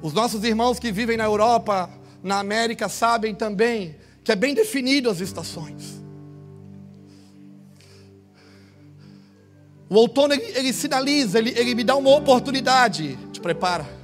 Os 0.02 0.12
nossos 0.12 0.44
irmãos 0.44 0.78
que 0.78 0.92
vivem 0.92 1.16
na 1.16 1.24
Europa, 1.24 1.88
na 2.22 2.38
América, 2.40 2.88
sabem 2.88 3.34
também 3.34 3.96
que 4.22 4.30
é 4.30 4.36
bem 4.36 4.52
definido 4.52 5.08
as 5.08 5.20
estações. 5.20 6.02
O 9.88 9.94
outono 9.94 10.34
ele, 10.34 10.44
ele 10.54 10.72
sinaliza, 10.72 11.38
ele, 11.38 11.50
ele 11.56 11.74
me 11.74 11.84
dá 11.84 11.96
uma 11.96 12.10
oportunidade. 12.10 13.18
Te 13.32 13.40
prepara. 13.40 14.01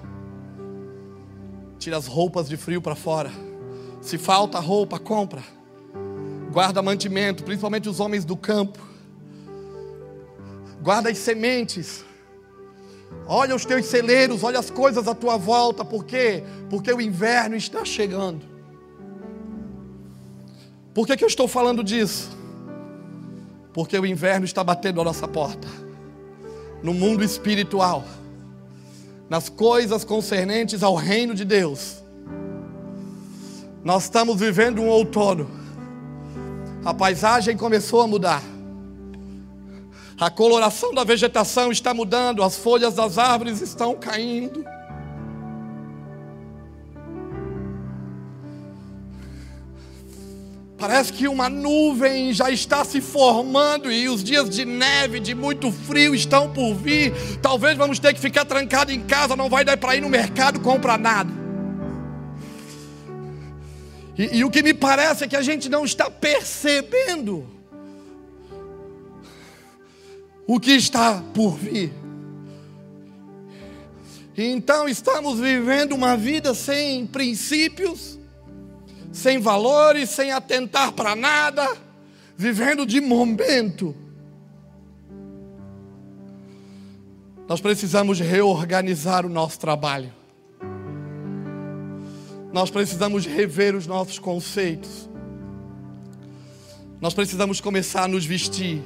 Tira 1.89 1.97
as 1.97 2.07
roupas 2.07 2.47
de 2.47 2.55
frio 2.59 2.83
para 2.83 2.95
fora. 2.95 3.33
Se 4.03 4.19
falta 4.19 4.59
roupa, 4.59 4.99
compra. 4.99 5.43
Guarda 6.53 6.83
mantimento, 6.83 7.43
principalmente 7.43 7.89
os 7.89 7.99
homens 7.99 8.27
do 8.27 8.37
campo. 8.37 8.79
Guarda 10.83 11.09
as 11.09 11.17
sementes. 11.17 12.05
Olha 13.27 13.57
os 13.57 13.65
teus 13.65 13.87
celeiros, 13.87 14.45
olha 14.45 14.59
as 14.59 14.69
coisas 14.69 15.09
à 15.09 15.15
tua 15.15 15.39
volta, 15.39 15.83
por 15.83 16.05
quê? 16.05 16.45
Porque 16.69 16.93
o 16.93 17.01
inverno 17.01 17.57
está 17.57 17.83
chegando. 17.87 18.45
Por 20.93 21.07
que, 21.07 21.17
que 21.17 21.25
eu 21.25 21.29
estou 21.29 21.49
falando 21.49 21.83
disso? 21.83 22.37
Porque 23.73 23.99
o 23.99 24.05
inverno 24.05 24.45
está 24.45 24.63
batendo 24.63 25.01
a 25.01 25.05
nossa 25.05 25.27
porta. 25.27 25.67
No 26.83 26.93
mundo 26.93 27.25
espiritual, 27.25 28.05
nas 29.29 29.49
coisas 29.49 30.05
concernentes 30.05 30.83
ao 30.83 30.95
reino 30.95 31.35
de 31.35 31.45
Deus, 31.45 32.03
nós 33.85 34.05
estamos 34.05 34.39
vivendo 34.39 34.81
um 34.81 34.89
outono. 34.89 35.51
A 36.85 36.95
paisagem 36.95 37.57
começou 37.57 38.01
a 38.01 38.07
mudar. 38.07 38.43
A 40.19 40.31
coloração 40.31 40.93
da 40.93 41.05
vegetação 41.05 41.71
está 41.71 41.95
mudando, 41.95 42.43
as 42.43 42.57
folhas 42.57 42.95
das 42.95 43.19
árvores 43.19 43.61
estão 43.61 43.95
caindo. 43.95 44.65
Parece 50.79 51.13
que 51.13 51.27
uma 51.27 51.49
nuvem 51.49 52.33
já 52.33 52.51
está 52.53 52.85
se 52.85 53.01
formando 53.01 53.91
e 53.91 54.09
os 54.09 54.23
dias 54.23 54.49
de 54.49 54.65
neve, 54.65 55.19
de 55.19 55.35
muito 55.35 55.73
frio 55.73 56.15
estão 56.15 56.53
por 56.53 56.73
vir. 56.73 57.13
Talvez 57.43 57.77
vamos 57.77 57.99
ter 57.99 58.15
que 58.15 58.21
ficar 58.21 58.45
trancado 58.45 58.93
em 58.93 59.01
casa, 59.01 59.35
não 59.35 59.49
vai 59.49 59.65
dar 59.65 59.77
para 59.77 59.97
ir 59.97 60.01
no 60.01 60.09
mercado 60.09 60.61
comprar 60.61 60.97
nada. 60.97 61.33
E, 64.17 64.39
e 64.39 64.45
o 64.45 64.51
que 64.51 64.63
me 64.63 64.73
parece 64.73 65.25
é 65.25 65.29
que 65.29 65.35
a 65.35 65.43
gente 65.43 65.69
não 65.69 65.85
está 65.85 66.09
percebendo 66.09 67.45
o 70.47 70.61
que 70.61 70.73
está 70.73 71.23
por 71.35 71.57
vir. 71.57 71.93
Então 74.37 74.89
estamos 74.89 75.41
vivendo 75.41 75.93
uma 75.93 76.17
vida 76.17 76.55
sem 76.55 77.05
princípios, 77.05 78.18
sem 79.19 79.39
valores, 79.41 80.11
sem 80.11 80.31
atentar 80.31 80.93
para 80.93 81.17
nada, 81.17 81.77
vivendo 82.37 82.87
de 82.87 83.01
momento. 83.01 83.95
Nós 87.49 87.61
precisamos 87.61 88.21
reorganizar 88.21 89.27
o 89.27 89.29
nosso 89.29 89.59
trabalho. 89.59 90.13
Nós 92.53 92.71
precisamos 92.71 93.27
rever 93.27 93.75
os 93.75 93.87
nossos 93.87 94.19
conceitos. 94.19 95.09
Nós 97.01 97.13
precisamos 97.13 97.61
começar 97.61 98.05
a 98.05 98.09
nos 98.09 98.25
vestir 98.25 98.83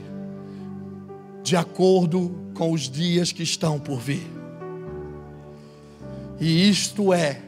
de 1.43 1.57
acordo 1.57 2.35
com 2.55 2.73
os 2.73 2.89
dias 2.89 3.33
que 3.33 3.43
estão 3.43 3.79
por 3.79 4.01
vir. 4.01 4.27
E 6.41 6.69
isto 6.69 7.13
é 7.13 7.43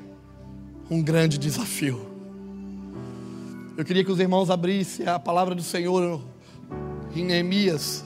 um 0.91 1.03
grande 1.03 1.39
desafio. 1.39 2.14
Eu 3.77 3.85
queria 3.85 4.05
que 4.05 4.13
os 4.13 4.21
irmãos 4.21 4.51
abrissem 4.51 5.05
a 5.09 5.19
palavra 5.19 5.53
do 5.53 5.63
Senhor 5.63 6.23
em 7.13 7.25
Neemias, 7.25 8.05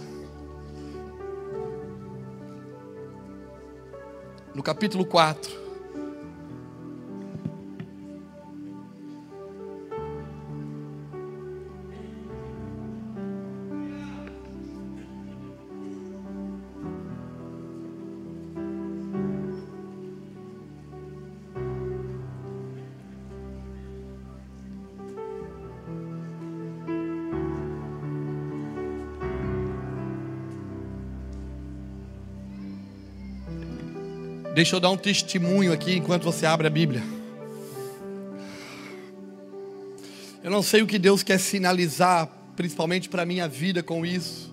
no 4.55 4.63
capítulo 4.63 5.05
4. 5.05 5.68
Deixa 34.59 34.75
eu 34.75 34.81
dar 34.81 34.91
um 34.91 34.97
testemunho 34.97 35.73
aqui 35.73 35.95
enquanto 35.95 36.25
você 36.25 36.45
abre 36.45 36.67
a 36.67 36.71
Bíblia. 36.71 37.01
Eu 40.43 40.51
não 40.51 40.65
sei 40.65 40.83
o 40.83 40.87
que 40.89 40.99
Deus 40.99 41.23
quer 41.23 41.39
sinalizar, 41.39 42.29
principalmente 42.57 43.09
para 43.09 43.23
a 43.23 43.25
minha 43.25 43.47
vida 43.47 43.85
com 43.85 44.05
isso. 44.05 44.53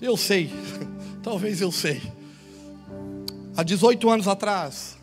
Eu 0.00 0.16
sei, 0.16 0.48
talvez 1.24 1.60
eu 1.60 1.72
sei. 1.72 2.00
Há 3.56 3.64
18 3.64 4.08
anos 4.08 4.28
atrás, 4.28 4.96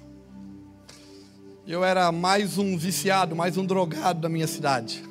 eu 1.67 1.84
era 1.84 2.10
mais 2.10 2.58
um 2.58 2.78
viciado, 2.78 3.36
mais 3.36 3.58
um 3.58 3.65
drogado 3.65 4.22
da 4.22 4.30
minha 4.30 4.48
cidade, 4.48 5.04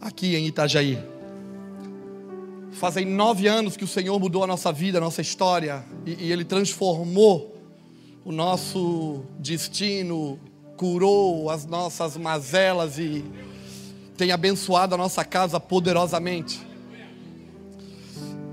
aqui 0.00 0.34
em 0.34 0.46
Itajaí. 0.46 0.98
Fazem 2.72 3.04
nove 3.04 3.46
anos 3.46 3.76
que 3.76 3.84
o 3.84 3.86
Senhor 3.86 4.18
mudou 4.18 4.42
a 4.42 4.46
nossa 4.46 4.72
vida, 4.72 4.96
a 4.96 5.00
nossa 5.02 5.20
história, 5.20 5.84
e, 6.06 6.28
e 6.28 6.32
Ele 6.32 6.42
transformou 6.42 7.51
o 8.24 8.30
nosso 8.30 9.24
destino, 9.38 10.38
curou 10.76 11.50
as 11.50 11.66
nossas 11.66 12.16
mazelas 12.16 12.98
e 12.98 13.24
tem 14.16 14.30
abençoado 14.30 14.94
a 14.94 14.98
nossa 14.98 15.24
casa 15.24 15.58
poderosamente. 15.58 16.60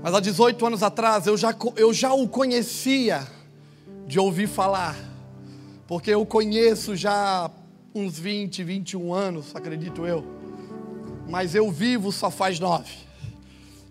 Mas 0.02 0.14
há 0.14 0.20
18 0.20 0.66
anos 0.66 0.82
atrás 0.82 1.26
eu 1.26 1.36
já, 1.36 1.54
eu 1.76 1.92
já 1.92 2.12
o 2.12 2.26
conhecia 2.26 3.26
de 4.06 4.18
ouvir 4.18 4.48
falar, 4.48 4.96
porque 5.86 6.10
eu 6.10 6.24
conheço 6.24 6.96
já 6.96 7.50
uns 7.94 8.18
20, 8.18 8.64
21 8.64 9.12
anos, 9.12 9.54
acredito 9.54 10.06
eu, 10.06 10.24
mas 11.28 11.54
eu 11.54 11.70
vivo 11.70 12.10
só 12.10 12.30
faz 12.30 12.58
nove. 12.58 13.09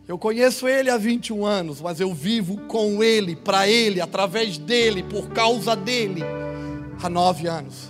Eu 0.09 0.17
conheço 0.17 0.67
ele 0.67 0.89
há 0.89 0.97
21 0.97 1.45
anos, 1.45 1.79
mas 1.81 1.99
eu 1.99 2.11
vivo 2.11 2.57
com 2.61 3.03
ele, 3.03 3.35
para 3.35 3.67
ele, 3.67 4.01
através 4.01 4.57
dele, 4.57 5.03
por 5.03 5.29
causa 5.29 5.75
dele, 5.75 6.23
há 6.99 7.07
nove 7.07 7.47
anos. 7.47 7.89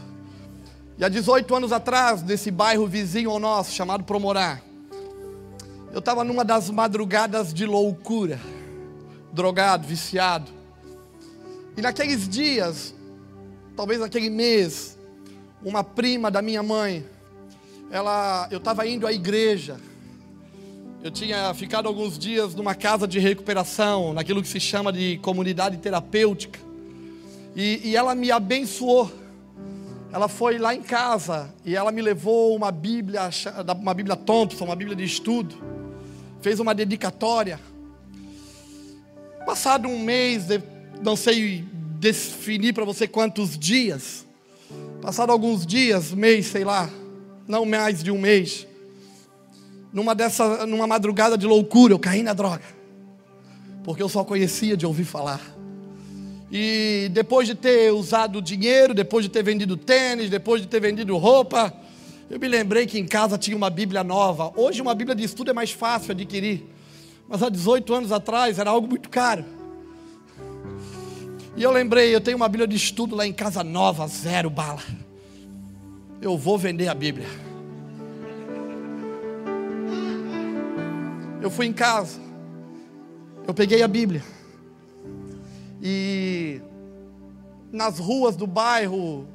E 0.98 1.06
há 1.06 1.08
18 1.08 1.56
anos 1.56 1.72
atrás, 1.72 2.22
nesse 2.22 2.52
bairro 2.52 2.86
vizinho 2.86 3.32
ao 3.32 3.40
nosso, 3.40 3.72
chamado 3.72 4.04
Promorá, 4.04 4.60
eu 5.94 6.00
estava 6.00 6.26
numa 6.26 6.44
das 6.44 6.70
madrugadas 6.70 7.54
de 7.54 7.66
loucura, 7.66 8.38
drogado, 9.32 9.88
viciado. 9.88 10.52
E 11.78 11.82
naqueles 11.82 12.28
dias, 12.28 12.94
talvez 13.78 14.02
naquele 14.02 14.30
mês, 14.30 15.00
uma 15.64 15.86
prima 15.86 16.30
da 16.30 16.42
minha 16.42 16.62
mãe, 16.62 17.06
ela, 17.90 18.50
eu 18.52 18.58
estava 18.58 18.86
indo 18.86 19.08
à 19.08 19.14
igreja, 19.14 19.78
eu 21.02 21.10
tinha 21.10 21.54
ficado 21.54 21.88
alguns 21.88 22.20
dias 22.20 22.54
numa 22.54 22.76
casa 22.76 23.08
de 23.08 23.20
recuperação, 23.20 24.14
naquilo 24.14 24.42
que 24.42 24.50
se 24.50 24.60
chama 24.60 24.92
de 24.92 25.18
comunidade 25.20 25.78
terapêutica. 25.78 26.60
E, 27.56 27.80
e 27.86 27.96
ela 27.96 28.14
me 28.14 28.30
abençoou. 28.32 29.10
Ela 30.12 30.28
foi 30.28 30.58
lá 30.58 30.76
em 30.76 30.82
casa 30.82 31.54
e 31.64 31.74
ela 31.74 31.92
me 31.92 32.02
levou 32.02 32.54
uma 32.54 32.70
Bíblia, 32.70 33.30
uma 33.80 33.94
Bíblia 33.94 34.18
Thompson, 34.18 34.66
uma 34.66 34.76
Bíblia 34.76 34.96
de 34.96 35.06
estudo. 35.06 35.56
Fez 36.42 36.60
uma 36.60 36.76
dedicatória. 36.76 37.60
Passado 39.46 39.88
um 39.88 40.00
mês, 40.00 40.48
não 41.02 41.16
sei 41.16 41.64
definir 41.98 42.74
para 42.74 42.84
você 42.84 43.08
quantos 43.08 43.58
dias. 43.58 44.26
Passado 45.02 45.32
alguns 45.32 45.66
dias, 45.66 46.12
mês, 46.12 46.48
sei 46.48 46.66
lá, 46.66 46.90
não 47.48 47.66
mais 47.66 48.04
de 48.04 48.12
um 48.12 48.20
mês 48.20 48.68
numa 49.92 50.14
dessa, 50.14 50.66
numa 50.66 50.88
madrugada 50.88 51.38
de 51.38 51.46
loucura, 51.46 51.94
eu 51.94 52.00
caí 52.00 52.24
na 52.24 52.34
droga. 52.34 52.64
Porque 53.84 54.02
eu 54.04 54.10
só 54.10 54.24
conhecia 54.24 54.78
de 54.78 54.86
ouvir 54.86 55.06
falar. 55.06 55.42
E 56.52 57.10
depois 57.12 57.48
de 57.48 57.56
ter 57.56 57.92
usado 57.94 58.42
dinheiro, 58.42 58.94
depois 58.94 59.24
de 59.24 59.30
ter 59.30 59.44
vendido 59.44 59.78
tênis, 59.78 60.30
depois 60.30 60.62
de 60.62 60.68
ter 60.68 60.80
vendido 60.80 61.16
roupa, 61.18 61.74
eu 62.30 62.40
me 62.40 62.48
lembrei 62.48 62.86
que 62.86 63.00
em 63.00 63.06
casa 63.06 63.38
tinha 63.38 63.56
uma 63.56 63.70
Bíblia 63.70 64.04
nova. 64.04 64.52
Hoje 64.56 64.82
uma 64.82 64.96
Bíblia 64.96 65.16
de 65.16 65.24
estudo 65.24 65.52
é 65.52 65.54
mais 65.54 65.72
fácil 65.72 66.12
adquirir. 66.12 66.64
Mas 67.28 67.44
há 67.44 67.50
18 67.50 67.94
anos 67.94 68.12
atrás 68.12 68.58
era 68.58 68.70
algo 68.70 68.88
muito 68.88 69.10
caro. 69.10 69.46
E 71.56 71.64
eu 71.64 71.72
lembrei, 71.72 72.14
eu 72.14 72.22
tenho 72.22 72.38
uma 72.38 72.48
Bíblia 72.48 72.68
de 72.68 72.76
estudo 72.76 73.16
lá 73.16 73.28
em 73.28 73.34
casa 73.34 73.64
nova, 73.64 74.08
zero 74.08 74.50
bala. 74.50 74.84
Eu 76.22 76.38
vou 76.38 76.58
vender 76.58 76.88
a 76.88 76.96
Bíblia. 76.96 77.49
Eu 81.42 81.50
fui 81.50 81.66
em 81.66 81.74
casa. 81.74 82.20
Eu 83.48 83.54
peguei 83.54 83.82
a 83.82 83.88
Bíblia. 83.88 84.22
E 85.82 86.62
nas 87.72 87.98
ruas 87.98 88.36
do 88.36 88.46
bairro 88.46 89.26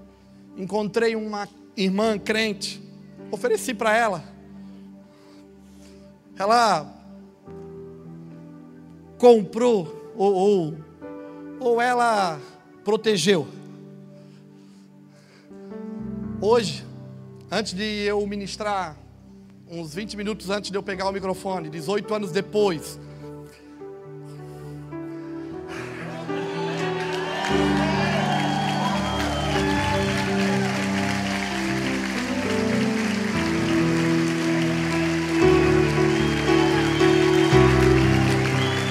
encontrei 0.56 1.16
uma 1.16 1.48
irmã 1.76 2.18
crente. 2.18 2.82
Ofereci 3.30 3.72
para 3.72 3.96
ela. 3.96 4.24
Ela 6.38 6.92
comprou 9.18 10.12
ou, 10.14 10.34
ou, 10.34 10.74
ou 11.58 11.80
ela 11.80 12.38
protegeu. 12.84 13.48
Hoje, 16.40 16.84
antes 17.50 17.72
de 17.72 18.02
eu 18.02 18.24
ministrar, 18.26 18.98
uns 19.80 19.94
20 19.94 20.16
minutos 20.16 20.50
antes 20.50 20.70
de 20.70 20.76
eu 20.76 20.82
pegar 20.82 21.08
o 21.08 21.12
microfone, 21.12 21.68
18 21.68 22.14
anos 22.14 22.30
depois, 22.30 22.98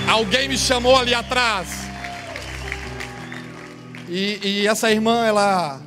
Alguém 0.08 0.48
me 0.48 0.58
chamou 0.58 0.96
ali 0.96 1.14
atrás. 1.14 1.68
E, 4.08 4.40
e 4.44 4.68
essa 4.68 4.92
irmã, 4.92 5.26
ela, 5.26 5.82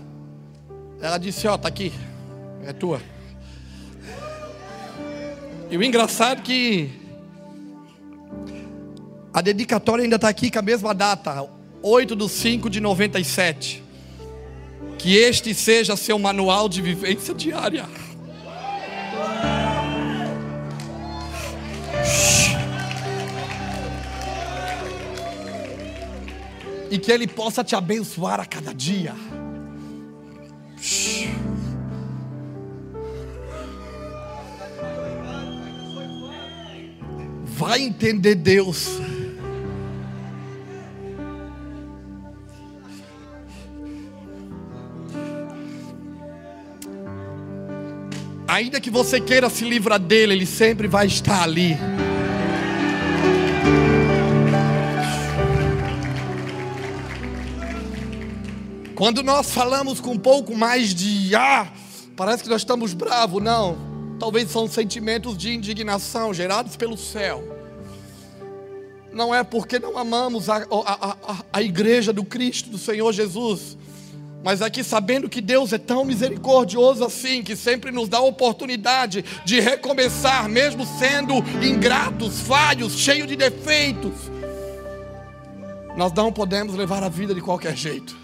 ela 1.01 1.17
disse: 1.17 1.47
Ó, 1.47 1.55
oh, 1.55 1.59
tá 1.59 1.69
aqui, 1.69 1.93
é 2.65 2.73
tua. 2.73 3.01
E 5.71 5.77
o 5.77 5.83
engraçado 5.83 6.39
é 6.39 6.43
que 6.43 6.91
a 9.33 9.41
dedicatória 9.41 10.03
ainda 10.03 10.17
está 10.17 10.29
aqui 10.29 10.51
com 10.51 10.59
a 10.59 10.63
mesma 10.63 10.95
data, 10.95 11.49
8 11.83 12.17
de 12.17 12.29
5 12.29 12.71
de 12.71 12.81
97. 12.81 13.83
Que 14.99 15.17
este 15.17 15.53
seja 15.55 15.97
seu 15.97 16.19
manual 16.19 16.69
de 16.69 16.81
vivência 16.81 17.35
diária. 17.35 17.87
e 26.91 26.99
que 26.99 27.11
Ele 27.11 27.27
possa 27.27 27.65
te 27.65 27.75
abençoar 27.75 28.41
a 28.41 28.47
cada 28.47 28.73
dia. 28.73 29.15
Entender 37.87 38.35
Deus. 38.35 39.01
Ainda 48.49 48.81
que 48.81 48.91
você 48.91 49.21
queira 49.21 49.51
se 49.51 49.65
livrar 49.65 49.99
dele, 49.99 50.33
ele 50.33 50.47
sempre 50.47 50.89
vai 50.89 51.07
estar 51.07 51.43
ali. 51.43 51.77
Quando 58.95 59.23
nós 59.23 59.51
falamos 59.51 60.01
com 60.01 60.13
um 60.13 60.19
pouco 60.19 60.57
mais 60.57 60.95
de 60.95 61.35
ah, 61.35 61.71
parece 62.17 62.43
que 62.43 62.49
nós 62.49 62.63
estamos 62.63 62.95
bravos, 62.95 63.43
não. 63.43 63.77
Talvez 64.19 64.51
são 64.51 64.67
sentimentos 64.67 65.37
de 65.37 65.55
indignação 65.55 66.33
gerados 66.33 66.77
pelo 66.77 66.97
céu. 66.97 67.56
Não 69.17 69.35
é 69.35 69.43
porque 69.43 69.79
não 69.79 69.97
amamos 69.97 70.51
a, 70.51 70.57
a, 70.59 71.17
a, 71.33 71.37
a 71.55 71.63
igreja 71.63 72.13
do 72.13 72.23
Cristo, 72.23 72.69
do 72.69 72.77
Senhor 72.77 73.11
Jesus, 73.15 73.79
mas 74.45 74.61
aqui 74.61 74.85
sabendo 74.85 75.27
que 75.27 75.41
Deus 75.41 75.73
é 75.73 75.79
tão 75.79 76.05
misericordioso 76.05 77.03
assim, 77.03 77.43
que 77.43 77.57
sempre 77.57 77.91
nos 77.91 78.11
dá 78.11 78.19
a 78.19 78.23
oportunidade 78.23 79.25
de 79.43 79.59
recomeçar, 79.59 80.47
mesmo 80.51 80.85
sendo 80.85 81.33
ingratos, 81.65 82.43
falhos, 82.43 82.93
cheios 82.93 83.27
de 83.27 83.37
defeitos, 83.37 84.13
nós 85.97 86.13
não 86.13 86.31
podemos 86.31 86.75
levar 86.75 87.03
a 87.03 87.09
vida 87.09 87.35
de 87.35 87.41
qualquer 87.41 87.75
jeito. 87.75 88.15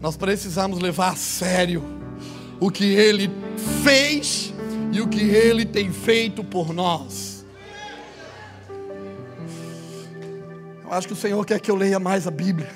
Nós 0.00 0.16
precisamos 0.16 0.78
levar 0.78 1.14
a 1.14 1.16
sério 1.16 1.82
o 2.60 2.70
que 2.70 2.84
Ele 2.84 3.28
fez 3.82 4.54
e 4.92 5.00
o 5.00 5.08
que 5.08 5.20
Ele 5.20 5.64
tem 5.64 5.92
feito 5.92 6.42
por 6.42 6.72
nós. 6.72 7.44
Eu 10.82 10.92
acho 10.92 11.06
que 11.06 11.12
o 11.12 11.16
Senhor 11.16 11.44
quer 11.44 11.60
que 11.60 11.70
eu 11.70 11.76
leia 11.76 12.00
mais 12.00 12.26
a 12.26 12.30
Bíblia. 12.30 12.68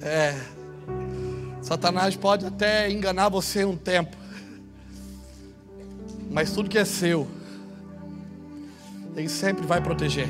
É, 0.00 0.34
Satanás 1.60 2.14
pode 2.14 2.44
até 2.44 2.90
enganar 2.90 3.28
você 3.28 3.64
um 3.64 3.76
tempo. 3.76 4.16
Mas 6.30 6.52
tudo 6.52 6.68
que 6.68 6.78
é 6.78 6.84
seu, 6.84 7.26
Ele 9.16 9.28
sempre 9.28 9.66
vai 9.66 9.80
proteger. 9.80 10.28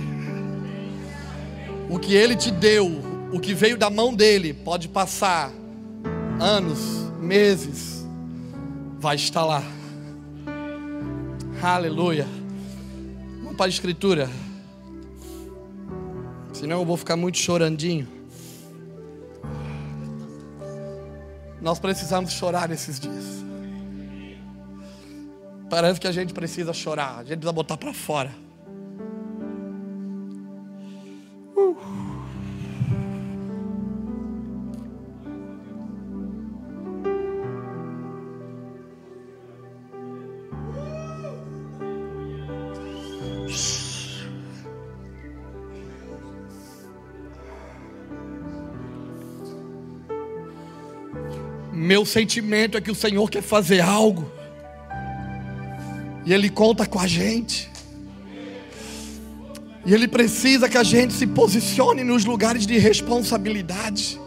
O 1.95 1.99
que 2.01 2.13
Ele 2.13 2.35
te 2.35 2.51
deu, 2.51 2.91
o 3.33 3.39
que 3.39 3.55
veio 3.55 3.79
da 3.79 3.89
mão 3.89 4.13
dele, 4.13 4.53
pode 4.53 4.89
passar 4.89 5.53
anos, 6.41 6.81
meses, 7.21 8.05
vai 8.99 9.15
estar 9.15 9.45
lá. 9.45 9.63
Aleluia. 11.63 12.27
Vamos 13.45 13.57
para 13.57 13.67
a 13.67 13.69
Escritura. 13.69 14.29
Senão 16.53 16.81
eu 16.81 16.85
vou 16.85 16.97
ficar 16.97 17.15
muito 17.15 17.39
chorandinho. 17.39 18.09
Nós 21.63 21.79
precisamos 21.79 22.33
chorar 22.33 22.69
nesses 22.69 22.99
dias. 22.99 23.25
Parece 25.71 26.01
que 26.01 26.09
a 26.09 26.13
gente 26.13 26.35
precisa 26.35 26.73
chorar, 26.73 27.19
a 27.19 27.23
gente 27.23 27.37
precisa 27.37 27.53
botar 27.53 27.77
para 27.77 27.95
fora. 27.95 28.44
Meu 52.05 52.11
sentimento 52.11 52.77
é 52.77 52.83
que 52.83 52.91
o 52.91 52.95
Senhor 52.95 53.31
quer 53.31 53.43
fazer 53.43 53.81
algo. 53.81 54.31
E 56.27 56.35
Ele 56.35 56.51
conta 56.51 56.85
com 56.85 57.01
a 57.01 57.07
gente. 57.07 57.71
E 59.87 59.95
Ele 59.95 60.07
precisa 60.07 60.69
que 60.69 60.77
a 60.77 60.83
gente 60.83 61.15
se 61.15 61.27
posicione 61.27 62.05
nos 62.05 62.27
lugares 62.27 62.67
de 62.67 62.77
responsabilidade. 62.77 64.21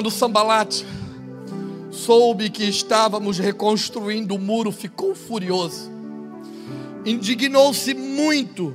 Quando 0.00 0.06
o 0.06 0.10
sambalate 0.10 0.86
soube 1.90 2.48
que 2.48 2.64
estávamos 2.64 3.38
reconstruindo 3.38 4.34
o 4.34 4.38
muro, 4.38 4.72
ficou 4.72 5.14
furioso, 5.14 5.90
indignou-se 7.04 7.92
muito 7.92 8.74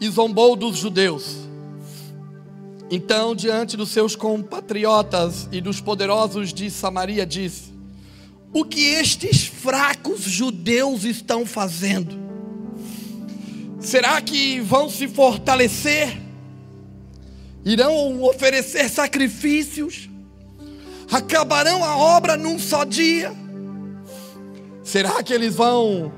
e 0.00 0.08
zombou 0.08 0.56
dos 0.56 0.76
judeus. 0.76 1.36
Então, 2.90 3.32
diante 3.32 3.76
dos 3.76 3.90
seus 3.90 4.16
compatriotas 4.16 5.48
e 5.52 5.60
dos 5.60 5.80
poderosos 5.80 6.52
de 6.52 6.68
Samaria, 6.68 7.24
disse: 7.24 7.72
O 8.52 8.64
que 8.64 8.86
estes 8.86 9.46
fracos 9.46 10.22
judeus 10.22 11.04
estão 11.04 11.46
fazendo? 11.46 12.18
Será 13.78 14.20
que 14.20 14.58
vão 14.58 14.90
se 14.90 15.06
fortalecer? 15.06 16.20
Irão 17.64 18.20
oferecer 18.24 18.88
sacrifícios? 18.88 20.12
Acabarão 21.10 21.84
a 21.84 21.96
obra 21.96 22.36
num 22.36 22.58
só 22.58 22.84
dia? 22.84 23.32
Será 24.82 25.22
que 25.22 25.32
eles 25.32 25.54
vão 25.54 26.12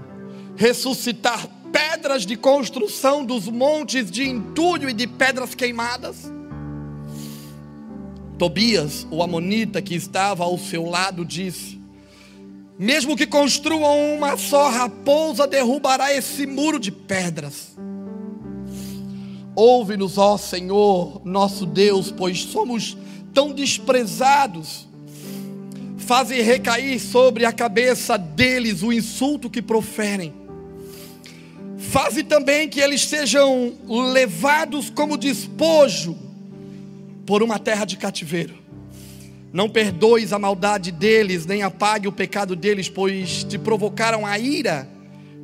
ressuscitar 0.57 1.46
pedras 1.70 2.25
de 2.25 2.37
construção 2.37 3.25
dos 3.25 3.49
montes 3.49 4.11
de 4.11 4.29
entulho 4.29 4.88
e 4.88 4.92
de 4.92 5.07
pedras 5.07 5.55
queimadas? 5.55 6.31
Tobias, 8.38 9.07
o 9.11 9.22
amonita 9.22 9.81
que 9.81 9.94
estava 9.94 10.44
ao 10.44 10.59
seu 10.59 10.85
lado, 10.85 11.25
disse: 11.25 11.81
Mesmo 12.79 13.16
que 13.16 13.27
construam 13.27 14.14
uma 14.16 14.37
só 14.37 14.68
raposa, 14.68 15.46
derrubará 15.46 16.14
esse 16.14 16.46
muro 16.46 16.79
de 16.79 16.90
pedras. 16.90 17.77
Ouve-nos, 19.55 20.18
ó 20.18 20.37
Senhor, 20.37 21.22
nosso 21.25 21.64
Deus, 21.64 22.11
pois 22.11 22.42
somos 22.42 22.96
tão 23.37 23.53
desprezados. 23.53 24.88
Faze 25.99 26.40
recair 26.40 26.99
sobre 26.99 27.44
a 27.44 27.53
cabeça 27.53 28.16
deles 28.16 28.83
o 28.83 28.90
insulto 28.90 29.51
que 29.51 29.61
proferem. 29.61 30.33
Faze 31.77 32.22
também 32.22 32.66
que 32.66 32.81
eles 32.81 33.03
sejam 33.03 33.75
levados 33.87 34.88
como 34.88 35.18
despojo 35.18 36.16
por 37.27 37.42
uma 37.42 37.59
terra 37.59 37.85
de 37.85 37.99
cativeiro. 37.99 38.55
Não 39.53 39.68
perdoes 39.68 40.33
a 40.33 40.38
maldade 40.38 40.90
deles, 40.90 41.44
nem 41.44 41.62
apague 41.62 42.09
o 42.09 42.12
pecado 42.12 42.57
deles, 42.57 42.88
pois 42.88 43.44
te 43.44 43.59
provocaram 43.59 44.25
a 44.25 44.38
ira 44.38 44.88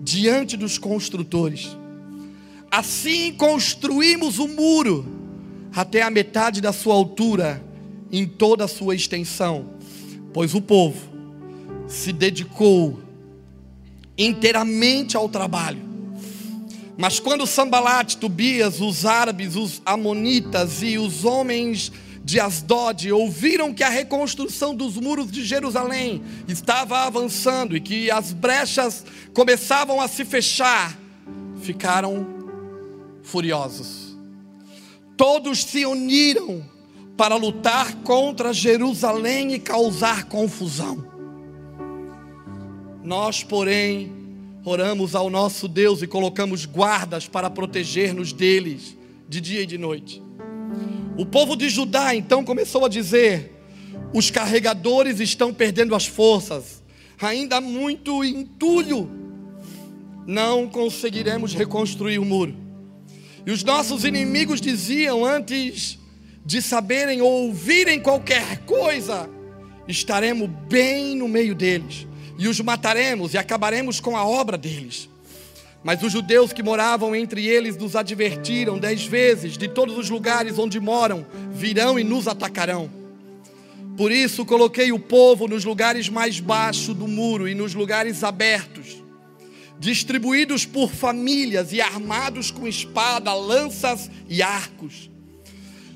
diante 0.01 0.57
dos 0.57 0.79
construtores. 0.79 1.77
Assim 2.71 3.35
construímos 3.35 4.39
o 4.39 4.49
muro 4.49 5.05
até 5.75 6.01
a 6.01 6.09
metade 6.09 6.63
da 6.63 6.73
sua 6.73 6.95
altura, 6.95 7.63
em 8.13 8.27
toda 8.27 8.65
a 8.65 8.69
sua 8.69 8.95
extensão, 8.95 9.71
pois 10.33 10.55
o 10.55 10.61
povo 10.61 11.01
se 11.89 12.13
dedicou 12.13 13.01
inteiramente 14.17 15.17
ao 15.17 15.29
trabalho 15.29 15.93
mas 16.97 17.19
quando 17.19 17.47
Sambalat, 17.47 18.17
Tobias, 18.17 18.81
os 18.81 19.07
árabes, 19.07 19.57
os 19.57 19.83
amonitas 19.85 20.83
e 20.83 20.99
os 20.99 21.25
homens 21.25 21.91
de 22.25 22.39
Asdod 22.39 23.11
ouviram 23.11 23.75
que 23.75 23.83
a 23.83 23.89
reconstrução 23.89 24.75
dos 24.75 24.97
muros 24.97 25.31
de 25.31 25.45
Jerusalém 25.45 26.23
estava 26.47 27.01
avançando 27.01 27.77
e 27.77 27.81
que 27.81 28.11
as 28.11 28.33
brechas 28.33 29.05
começavam 29.35 30.01
a 30.01 30.07
se 30.07 30.25
fechar, 30.25 30.97
ficaram 31.61 32.27
furiosos. 33.23 34.17
Todos 35.17 35.65
se 35.65 35.85
uniram 35.85 36.63
para 37.23 37.37
lutar 37.37 37.95
contra 37.99 38.53
Jerusalém 38.53 39.55
e 39.55 39.59
causar 39.61 40.25
confusão. 40.25 41.07
Nós, 43.01 43.45
porém, 43.45 44.11
oramos 44.65 45.15
ao 45.15 45.31
nosso 45.31 45.69
Deus 45.69 46.03
e 46.03 46.09
colocamos 46.09 46.67
guardas 46.67 47.29
para 47.29 47.49
proteger-nos 47.49 48.33
deles 48.33 48.97
de 49.29 49.41
dia 49.41 49.61
e 49.61 49.67
de 49.67 49.79
noite. 49.79 50.21
O 51.17 51.25
povo 51.25 51.55
de 51.55 51.69
Judá 51.69 52.13
então 52.13 52.45
começou 52.45 52.85
a 52.85 52.89
dizer: 52.89 53.53
os 54.13 54.29
carregadores 54.29 55.21
estão 55.21 55.55
perdendo 55.55 55.95
as 55.95 56.09
forças, 56.09 56.83
ainda 57.21 57.59
há 57.59 57.61
muito 57.61 58.25
entulho, 58.25 59.09
não 60.27 60.69
conseguiremos 60.69 61.55
reconstruir 61.55 62.19
o 62.19 62.25
muro. 62.25 62.57
E 63.47 63.53
os 63.53 63.63
nossos 63.63 64.05
inimigos 64.05 64.61
diziam 64.61 65.25
antes 65.25 66.02
de 66.45 66.61
saberem 66.61 67.23
ou 67.23 67.47
ouvirem 67.47 68.01
qualquer 68.01 68.59
coisa, 68.65 69.29
estaremos 69.87 70.49
bem 70.69 71.17
no 71.17 71.29
meio 71.29 71.55
deles 71.55 72.07
e 72.39 72.49
os 72.49 72.61
mataremos 72.61 73.35
e 73.35 73.39
acabaremos 73.39 74.01
com 74.01 74.17
a 74.17 74.27
obra 74.27 74.59
deles. 74.59 75.09
Mas 75.85 76.03
os 76.03 76.13
judeus 76.13 76.53
que 76.53 76.63
moravam 76.63 77.15
entre 77.15 77.47
eles 77.47 77.77
nos 77.77 77.97
advertiram 77.97 78.79
dez 78.79 79.05
vezes: 79.05 79.57
de 79.57 79.69
todos 79.69 79.97
os 79.99 80.11
lugares 80.11 80.59
onde 80.59 80.81
moram, 80.81 81.27
virão 81.53 81.99
e 81.99 82.05
nos 82.05 82.27
atacarão. 82.27 82.91
Por 83.97 84.11
isso 84.11 84.45
coloquei 84.45 84.91
o 84.91 84.99
povo 84.99 85.47
nos 85.47 85.65
lugares 85.65 86.09
mais 86.09 86.41
baixos 86.41 86.95
do 86.95 87.07
muro 87.07 87.47
e 87.47 87.55
nos 87.55 87.75
lugares 87.75 88.25
abertos, 88.25 89.03
distribuídos 89.79 90.65
por 90.65 90.91
famílias 90.91 91.73
e 91.73 91.81
armados 91.81 92.51
com 92.51 92.67
espada, 92.67 93.35
lanças 93.35 94.11
e 94.29 94.41
arcos. 94.41 95.12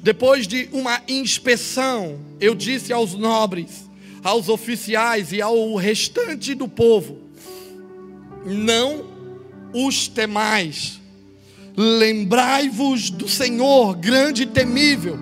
Depois 0.02 0.46
de 0.46 0.68
uma 0.72 1.02
inspeção, 1.09 2.18
eu 2.40 2.54
disse 2.54 2.92
aos 2.92 3.14
nobres: 3.14 3.87
aos 4.26 4.48
oficiais 4.48 5.30
e 5.30 5.40
ao 5.40 5.76
restante 5.76 6.52
do 6.52 6.66
povo: 6.66 7.18
Não 8.44 9.04
os 9.72 10.09
temais, 10.09 11.00
lembrai-vos 11.76 13.09
do 13.09 13.28
Senhor, 13.28 13.94
grande 13.94 14.42
e 14.42 14.46
temível, 14.46 15.16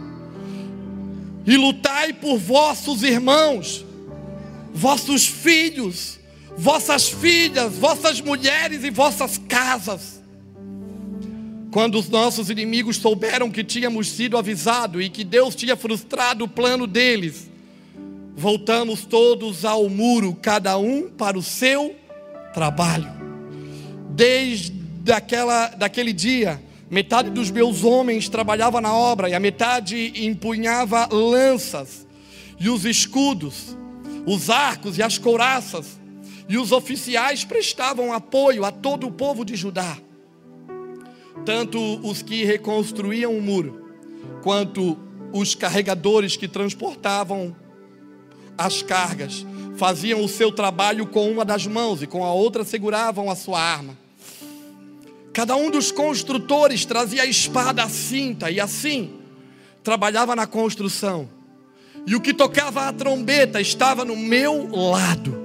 e 1.46 1.54
lutai 1.56 2.14
por 2.14 2.38
vossos 2.38 3.02
irmãos, 3.02 3.84
vossos 4.72 5.26
filhos, 5.26 6.18
vossas 6.56 7.08
filhas, 7.08 7.74
vossas 7.74 8.22
mulheres 8.22 8.84
e 8.84 8.90
vossas 8.90 9.36
casas. 9.36 10.23
Quando 11.74 11.98
os 11.98 12.08
nossos 12.08 12.50
inimigos 12.50 12.98
souberam 12.98 13.50
que 13.50 13.64
tínhamos 13.64 14.08
sido 14.08 14.38
avisados 14.38 15.04
e 15.04 15.08
que 15.08 15.24
Deus 15.24 15.56
tinha 15.56 15.74
frustrado 15.74 16.44
o 16.44 16.48
plano 16.48 16.86
deles, 16.86 17.50
voltamos 18.36 19.04
todos 19.04 19.64
ao 19.64 19.88
muro, 19.88 20.38
cada 20.40 20.78
um 20.78 21.10
para 21.10 21.36
o 21.36 21.42
seu 21.42 21.96
trabalho. 22.52 23.10
Desde 24.10 25.10
aquela, 25.12 25.66
daquele 25.70 26.12
dia, 26.12 26.62
metade 26.88 27.28
dos 27.28 27.50
meus 27.50 27.82
homens 27.82 28.28
trabalhava 28.28 28.80
na 28.80 28.94
obra 28.94 29.28
e 29.28 29.34
a 29.34 29.40
metade 29.40 30.12
empunhava 30.24 31.08
lanças 31.10 32.06
e 32.60 32.68
os 32.68 32.84
escudos, 32.84 33.76
os 34.24 34.48
arcos 34.48 34.96
e 34.96 35.02
as 35.02 35.18
couraças, 35.18 35.98
e 36.48 36.56
os 36.56 36.70
oficiais 36.70 37.42
prestavam 37.42 38.12
apoio 38.12 38.64
a 38.64 38.70
todo 38.70 39.08
o 39.08 39.10
povo 39.10 39.44
de 39.44 39.56
Judá. 39.56 39.98
Tanto 41.44 41.78
os 42.06 42.22
que 42.22 42.44
reconstruíam 42.44 43.36
o 43.36 43.42
muro, 43.42 43.90
quanto 44.42 44.98
os 45.32 45.54
carregadores 45.54 46.36
que 46.36 46.48
transportavam 46.48 47.54
as 48.56 48.82
cargas, 48.82 49.44
faziam 49.76 50.22
o 50.22 50.28
seu 50.28 50.52
trabalho 50.52 51.06
com 51.06 51.30
uma 51.30 51.44
das 51.44 51.66
mãos 51.66 52.02
e 52.02 52.06
com 52.06 52.24
a 52.24 52.32
outra 52.32 52.64
seguravam 52.64 53.30
a 53.30 53.34
sua 53.34 53.60
arma. 53.60 53.96
Cada 55.32 55.56
um 55.56 55.70
dos 55.70 55.90
construtores 55.90 56.84
trazia 56.84 57.22
a 57.22 57.26
espada 57.26 57.82
à 57.82 57.88
cinta 57.88 58.50
e 58.50 58.60
assim 58.60 59.14
trabalhava 59.82 60.36
na 60.36 60.46
construção. 60.46 61.28
E 62.06 62.14
o 62.14 62.20
que 62.20 62.32
tocava 62.32 62.86
a 62.88 62.92
trombeta 62.92 63.60
estava 63.60 64.04
no 64.04 64.16
meu 64.16 64.68
lado. 64.70 65.42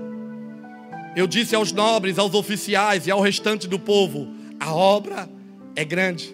Eu 1.15 1.25
disse 1.25 1.55
aos 1.55 1.71
nobres, 1.71 2.19
aos 2.19 2.35
oficiais 2.35 3.07
e 3.07 3.11
ao 3.11 3.19
restante 3.19 3.67
do 3.67 3.79
povo: 3.79 4.27
a 4.59 4.73
obra 4.73 5.27
é 5.75 5.83
grande, 5.85 6.33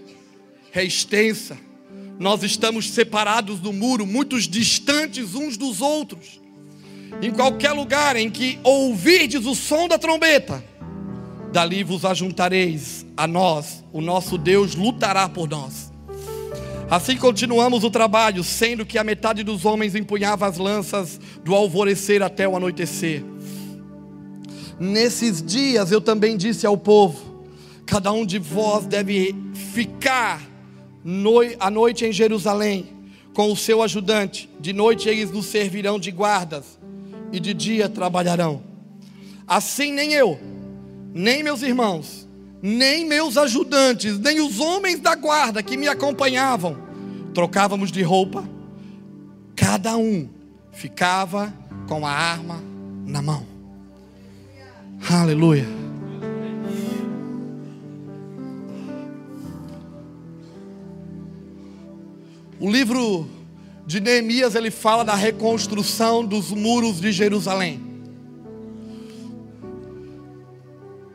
é 0.73 0.83
extensa. 0.83 1.57
Nós 2.17 2.43
estamos 2.43 2.89
separados 2.91 3.59
do 3.59 3.73
muro, 3.73 4.05
muitos 4.05 4.47
distantes 4.47 5.35
uns 5.35 5.57
dos 5.57 5.81
outros 5.81 6.45
em 7.21 7.31
qualquer 7.31 7.71
lugar 7.71 8.15
em 8.15 8.29
que 8.29 8.59
ouvirdes 8.63 9.45
o 9.45 9.55
som 9.55 9.87
da 9.87 9.97
trombeta, 9.97 10.63
dali 11.51 11.83
vos 11.83 12.03
ajuntareis 12.05 13.05
a 13.15 13.27
nós, 13.27 13.83
o 13.93 14.01
nosso 14.01 14.37
Deus 14.37 14.75
lutará 14.75 15.29
por 15.29 15.49
nós. 15.49 15.93
Assim 16.89 17.17
continuamos 17.17 17.83
o 17.83 17.89
trabalho, 17.89 18.43
sendo 18.43 18.85
que 18.85 18.97
a 18.97 19.03
metade 19.03 19.43
dos 19.43 19.65
homens 19.65 19.95
empunhava 19.95 20.45
as 20.45 20.57
lanças 20.57 21.19
do 21.43 21.55
alvorecer 21.55 22.21
até 22.21 22.47
o 22.47 22.55
anoitecer. 22.55 23.23
Nesses 24.79 25.41
dias 25.41 25.91
eu 25.91 25.99
também 25.99 26.37
disse 26.37 26.67
ao 26.67 26.77
povo: 26.77 27.24
cada 27.85 28.11
um 28.11 28.25
de 28.25 28.39
vós 28.39 28.85
deve 28.85 29.35
ficar 29.73 30.41
a 31.59 31.69
noite 31.69 32.05
em 32.05 32.11
Jerusalém 32.11 32.95
com 33.33 33.51
o 33.51 33.55
seu 33.55 33.83
ajudante, 33.83 34.49
de 34.59 34.71
noite 34.73 35.09
eles 35.09 35.29
nos 35.29 35.45
servirão 35.45 35.99
de 35.99 36.09
guardas 36.09 36.79
e 37.31 37.39
de 37.39 37.53
dia 37.53 37.89
trabalharão. 37.89 38.63
Assim 39.45 39.91
nem 39.91 40.13
eu, 40.13 40.39
nem 41.13 41.43
meus 41.43 41.61
irmãos, 41.61 42.27
nem 42.61 43.05
meus 43.05 43.37
ajudantes, 43.37 44.17
nem 44.17 44.39
os 44.39 44.59
homens 44.59 44.99
da 44.99 45.15
guarda 45.15 45.61
que 45.61 45.77
me 45.77 45.87
acompanhavam, 45.87 46.77
trocávamos 47.33 47.91
de 47.91 48.01
roupa, 48.01 48.47
cada 49.55 49.97
um 49.97 50.29
ficava 50.71 51.53
com 51.87 52.07
a 52.07 52.11
arma 52.11 52.63
na 53.05 53.21
mão. 53.21 53.45
Aleluia. 55.09 55.84
O 62.59 62.71
livro 62.71 63.27
de 63.85 63.99
Neemias 63.99 64.55
ele 64.55 64.71
fala 64.71 65.03
da 65.03 65.13
reconstrução 65.13 66.25
dos 66.25 66.51
muros 66.51 67.01
de 67.01 67.11
Jerusalém. 67.11 67.81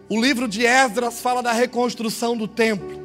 O 0.08 0.20
livro 0.20 0.46
de 0.46 0.66
Esdras 0.66 1.20
fala 1.20 1.42
da 1.42 1.52
reconstrução 1.52 2.36
do 2.36 2.46
templo. 2.46 3.00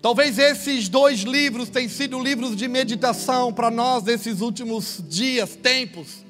Talvez 0.00 0.38
esses 0.38 0.88
dois 0.88 1.20
livros 1.20 1.68
tenham 1.68 1.88
sido 1.88 2.22
livros 2.22 2.56
de 2.56 2.68
meditação 2.68 3.52
para 3.52 3.70
nós 3.70 4.04
nesses 4.04 4.40
últimos 4.40 5.02
dias, 5.08 5.56
tempos, 5.56 6.24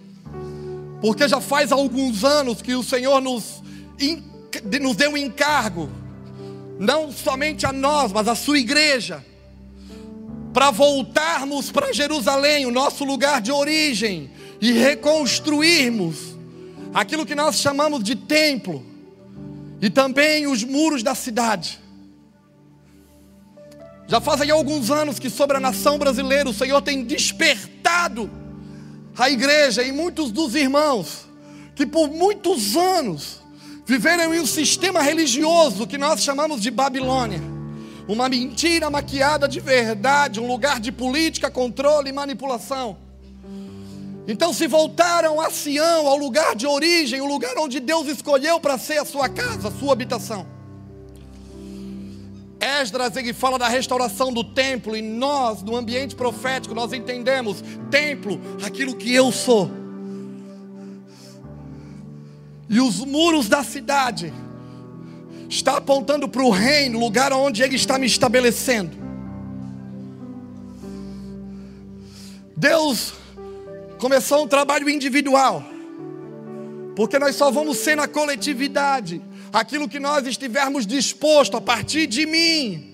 porque 1.01 1.29
já 1.29 1.41
faz 1.41 1.73
alguns 1.73 2.25
anos 2.25 2.63
que 2.63 2.75
o 2.75 2.83
Senhor 2.83 3.21
nos, 3.21 3.63
nos 4.81 4.97
deu 4.97 5.11
um 5.11 5.17
encargo, 5.17 5.91
não 6.79 7.13
somente 7.13 7.67
a 7.67 7.73
nós, 7.73 8.13
mas 8.13 8.29
a 8.29 8.35
sua 8.35 8.59
igreja, 8.59 9.25
para 10.53 10.71
voltarmos 10.71 11.71
para 11.71 11.93
Jerusalém, 11.93 12.67
o 12.67 12.71
nosso 12.71 13.05
lugar 13.05 13.41
de 13.41 13.53
origem, 13.53 14.31
e 14.61 14.73
reconstruirmos 14.73 16.37
aquilo 16.93 17.27
que 17.27 17.35
nós 17.35 17.57
chamamos 17.57 18.03
de 18.03 18.15
templo, 18.15 18.85
e 19.81 19.91
também 19.91 20.47
os 20.47 20.63
muros 20.65 21.03
da 21.03 21.15
cidade. 21.15 21.81
Já 24.07 24.21
fazem 24.21 24.51
alguns 24.51 24.91
anos 24.91 25.19
que 25.19 25.31
sobre 25.31 25.57
a 25.57 25.61
nação 25.61 25.99
brasileira 25.99 26.49
o 26.49 26.55
Senhor 26.55 26.81
tem 26.83 27.05
despertado 27.05 28.31
a 29.17 29.31
igreja 29.31 29.83
e 29.83 29.93
muitos 29.93 30.31
dos 30.31 30.55
irmãos 30.55 31.27
que 31.75 31.87
por 31.87 32.09
muitos 32.09 32.77
anos 32.77 33.41
viveram 33.85 34.35
em 34.35 34.41
um 34.41 34.47
sistema 34.47 35.03
religioso 35.03 35.87
que 35.87 35.99
nós 35.99 36.23
chamamos 36.23 36.61
de 36.61 36.71
Babilônia 36.71 37.55
uma 38.07 38.29
mentira 38.29 38.91
maquiada 38.91 39.49
de 39.49 39.61
verdade, 39.61 40.41
um 40.41 40.47
lugar 40.47 40.79
de 40.79 40.93
política, 40.93 41.51
controle 41.51 42.11
e 42.11 42.13
manipulação. 42.13 42.99
Então 44.27 44.53
se 44.53 44.67
voltaram 44.67 45.41
a 45.41 45.51
Sião, 45.51 46.07
ao 46.07 46.17
lugar 46.17 46.55
de 46.55 46.67
origem, 46.67 47.21
o 47.21 47.27
lugar 47.27 47.55
onde 47.59 47.81
Deus 47.81 48.07
escolheu 48.07 48.59
para 48.59 48.79
ser 48.79 48.99
a 48.99 49.05
sua 49.05 49.29
casa, 49.29 49.69
a 49.69 49.71
sua 49.71 49.93
habitação. 49.93 50.47
Esdras 52.61 53.15
ele 53.17 53.35
fala 53.35 53.59
da 53.59 53.69
restauração 53.69 54.33
do 54.33 54.43
templo 54.43 54.97
e 54.97 55.03
nós, 55.03 55.63
no 55.63 55.77
ambiente 55.77 56.15
profético, 56.15 56.75
nós 56.75 56.95
entendemos 56.95 57.63
templo, 57.91 58.41
aquilo 58.65 58.97
que 58.97 59.15
eu 59.15 59.31
sou. 59.31 59.84
E 62.69 62.81
os 62.81 62.99
muros 63.01 63.49
da 63.49 63.63
cidade 63.63 64.33
está 65.49 65.77
apontando 65.77 66.29
para 66.29 66.43
o 66.43 66.51
reino, 66.51 66.99
lugar 66.99 67.33
onde 67.33 67.63
Ele 67.63 67.77
está 67.77 67.99
me 67.99 68.07
estabelecendo. 68.07 68.97
Deus 72.57 73.13
começou 73.99 74.45
um 74.45 74.49
trabalho 74.49 74.89
individual, 74.89 75.63
porque 76.97 77.19
nós 77.19 77.37
só 77.37 77.51
vamos 77.51 77.79
ser 77.79 77.97
na 77.97 78.09
coletividade 78.09 79.21
aquilo 79.53 79.89
que 79.89 80.01
nós 80.01 80.27
estivermos 80.27 80.87
dispostos 80.87 81.59
a 81.59 81.61
partir 81.61 82.07
de 82.07 82.27
mim. 82.27 82.91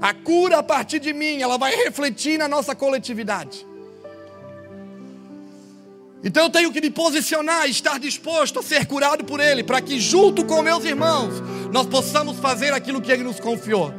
A 0.00 0.14
cura 0.14 0.58
a 0.58 0.62
partir 0.62 1.00
de 1.00 1.12
mim, 1.12 1.42
ela 1.42 1.58
vai 1.58 1.74
refletir 1.74 2.38
na 2.38 2.46
nossa 2.46 2.74
coletividade. 2.74 3.66
Então 6.22 6.44
eu 6.44 6.50
tenho 6.50 6.72
que 6.72 6.80
me 6.80 6.90
posicionar, 6.90 7.68
estar 7.68 7.98
disposto 7.98 8.58
a 8.58 8.62
ser 8.62 8.86
curado 8.86 9.24
por 9.24 9.38
Ele, 9.38 9.62
para 9.62 9.80
que 9.80 10.00
junto 10.00 10.44
com 10.44 10.60
meus 10.62 10.84
irmãos 10.84 11.34
nós 11.72 11.86
possamos 11.86 12.38
fazer 12.38 12.72
aquilo 12.72 13.00
que 13.00 13.12
Ele 13.12 13.22
nos 13.22 13.38
confiou, 13.38 13.92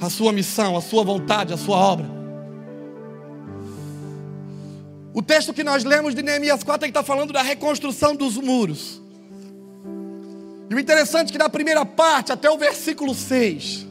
a 0.00 0.10
Sua 0.10 0.32
missão, 0.32 0.76
a 0.76 0.80
Sua 0.80 1.02
vontade, 1.02 1.52
a 1.52 1.56
Sua 1.56 1.76
obra. 1.76 2.18
O 5.14 5.22
texto 5.22 5.54
que 5.54 5.64
nós 5.64 5.84
lemos 5.84 6.14
de 6.14 6.22
Neemias 6.22 6.62
4 6.62 6.86
está 6.86 7.02
falando 7.02 7.32
da 7.32 7.42
reconstrução 7.42 8.14
dos 8.14 8.36
muros. 8.36 9.00
E 10.70 10.74
o 10.74 10.78
interessante 10.78 11.30
é 11.30 11.32
que 11.32 11.38
na 11.38 11.48
primeira 11.48 11.84
parte, 11.84 12.30
até 12.30 12.50
o 12.50 12.58
versículo 12.58 13.14
6, 13.14 13.87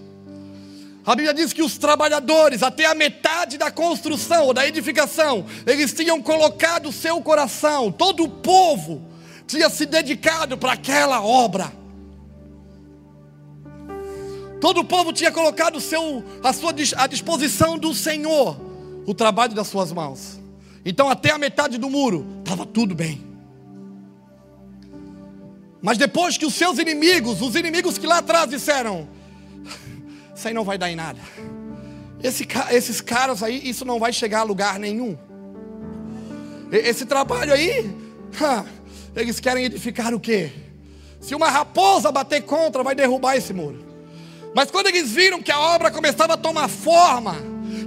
a 1.07 1.15
Bíblia 1.15 1.33
diz 1.33 1.53
que 1.53 1.63
os 1.63 1.77
trabalhadores, 1.77 2.61
até 2.61 2.85
a 2.85 2.93
metade 2.93 3.57
da 3.57 3.71
construção 3.71 4.47
ou 4.47 4.53
da 4.53 4.67
edificação, 4.67 5.45
eles 5.65 5.93
tinham 5.93 6.21
colocado 6.21 6.89
o 6.89 6.91
seu 6.91 7.21
coração, 7.21 7.89
todo 7.89 8.25
o 8.25 8.29
povo 8.29 9.07
tinha 9.47 9.69
se 9.69 9.85
dedicado 9.85 10.57
para 10.57 10.73
aquela 10.73 11.23
obra. 11.23 11.71
Todo 14.59 14.81
o 14.81 14.83
povo 14.83 15.13
tinha 15.13 15.31
colocado 15.31 15.79
seu, 15.79 16.25
a 16.43 16.51
sua 16.51 16.73
à 16.97 17.07
disposição 17.07 17.77
do 17.77 17.93
Senhor 17.93 18.59
o 19.05 19.13
trabalho 19.13 19.53
das 19.53 19.67
suas 19.67 19.93
mãos. 19.93 20.37
Então, 20.83 21.09
até 21.09 21.31
a 21.31 21.37
metade 21.37 21.77
do 21.77 21.89
muro, 21.89 22.25
estava 22.39 22.65
tudo 22.65 22.93
bem. 22.93 23.25
Mas 25.81 25.97
depois 25.97 26.37
que 26.37 26.45
os 26.45 26.53
seus 26.53 26.77
inimigos, 26.77 27.41
os 27.41 27.55
inimigos 27.55 27.97
que 27.97 28.05
lá 28.05 28.17
atrás 28.17 28.49
disseram: 28.49 29.07
isso 30.38 30.47
aí 30.47 30.53
não 30.53 30.63
vai 30.63 30.77
dar 30.77 30.91
em 30.91 30.95
nada. 30.95 31.19
Esse, 32.23 32.47
esses 32.69 33.01
caras 33.01 33.41
aí, 33.41 33.67
isso 33.67 33.83
não 33.83 33.97
vai 33.97 34.13
chegar 34.13 34.41
a 34.41 34.43
lugar 34.43 34.77
nenhum. 34.77 35.17
Esse 36.71 37.07
trabalho 37.07 37.51
aí, 37.51 37.91
eles 39.15 39.39
querem 39.39 39.65
edificar 39.65 40.13
o 40.13 40.19
quê? 40.19 40.51
Se 41.19 41.33
uma 41.33 41.49
raposa 41.49 42.11
bater 42.11 42.43
contra, 42.43 42.83
vai 42.83 42.93
derrubar 42.93 43.35
esse 43.35 43.51
muro. 43.51 43.83
Mas 44.53 44.69
quando 44.69 44.88
eles 44.88 45.09
viram 45.09 45.41
que 45.41 45.51
a 45.51 45.59
obra 45.59 45.89
começava 45.89 46.35
a 46.35 46.38
tomar 46.38 46.67
forma, 46.67 47.35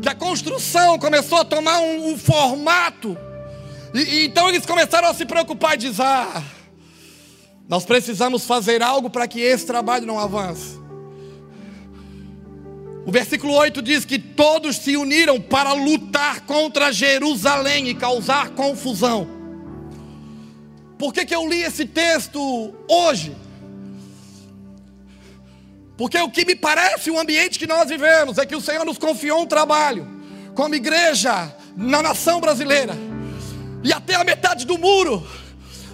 que 0.02 0.08
a 0.08 0.14
construção 0.14 0.98
começou 0.98 1.38
a 1.38 1.44
tomar 1.44 1.78
um, 1.78 2.08
um 2.08 2.18
formato, 2.18 3.16
e, 3.94 4.00
e, 4.00 4.26
então 4.26 4.48
eles 4.48 4.66
começaram 4.66 5.08
a 5.08 5.14
se 5.14 5.24
preocupar 5.24 5.74
e 5.74 5.78
dizer: 5.78 6.02
ah, 6.02 6.42
nós 7.68 7.84
precisamos 7.84 8.44
fazer 8.44 8.82
algo 8.82 9.08
para 9.08 9.28
que 9.28 9.40
esse 9.40 9.66
trabalho 9.66 10.04
não 10.04 10.18
avance. 10.18 10.79
O 13.06 13.10
versículo 13.10 13.54
8 13.54 13.80
diz 13.80 14.04
que 14.04 14.18
todos 14.18 14.76
se 14.76 14.96
uniram 14.96 15.40
para 15.40 15.72
lutar 15.72 16.40
contra 16.42 16.92
Jerusalém 16.92 17.88
e 17.88 17.94
causar 17.94 18.50
confusão. 18.50 19.26
Por 20.98 21.14
que, 21.14 21.24
que 21.24 21.34
eu 21.34 21.48
li 21.48 21.62
esse 21.62 21.86
texto 21.86 22.74
hoje? 22.86 23.34
Porque 25.96 26.18
o 26.18 26.30
que 26.30 26.44
me 26.44 26.54
parece 26.54 27.10
o 27.10 27.18
ambiente 27.18 27.58
que 27.58 27.66
nós 27.66 27.88
vivemos 27.88 28.38
é 28.38 28.44
que 28.44 28.56
o 28.56 28.60
Senhor 28.60 28.84
nos 28.84 28.98
confiou 28.98 29.42
um 29.42 29.46
trabalho, 29.46 30.06
como 30.54 30.74
igreja 30.74 31.54
na 31.76 32.02
nação 32.02 32.40
brasileira, 32.40 32.94
e 33.82 33.92
até 33.92 34.14
a 34.14 34.24
metade 34.24 34.66
do 34.66 34.78
muro, 34.78 35.26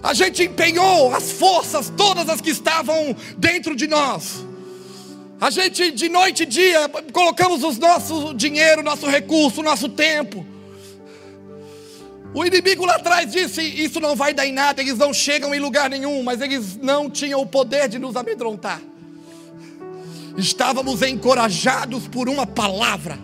a 0.02 0.12
gente 0.12 0.42
empenhou 0.42 1.14
as 1.14 1.32
forças, 1.32 1.92
todas 1.96 2.28
as 2.28 2.40
que 2.40 2.50
estavam 2.50 3.14
dentro 3.38 3.74
de 3.76 3.86
nós, 3.86 4.44
a 5.40 5.50
gente 5.50 5.90
de 5.90 6.08
noite 6.08 6.44
e 6.44 6.46
dia 6.46 6.88
colocamos 7.12 7.62
o 7.62 7.72
nosso 7.78 8.34
dinheiro, 8.34 8.82
nosso 8.82 9.06
recurso, 9.06 9.62
nosso 9.62 9.88
tempo. 9.88 10.44
O 12.32 12.44
inimigo 12.44 12.84
lá 12.84 12.96
atrás 12.96 13.30
disse: 13.30 13.62
Isso 13.62 14.00
não 14.00 14.16
vai 14.16 14.32
dar 14.32 14.46
em 14.46 14.52
nada, 14.52 14.80
eles 14.80 14.98
não 14.98 15.12
chegam 15.12 15.54
em 15.54 15.58
lugar 15.58 15.90
nenhum, 15.90 16.22
mas 16.22 16.40
eles 16.40 16.76
não 16.76 17.10
tinham 17.10 17.40
o 17.40 17.46
poder 17.46 17.88
de 17.88 17.98
nos 17.98 18.16
amedrontar. 18.16 18.80
Estávamos 20.36 21.02
encorajados 21.02 22.08
por 22.08 22.28
uma 22.28 22.46
palavra. 22.46 23.18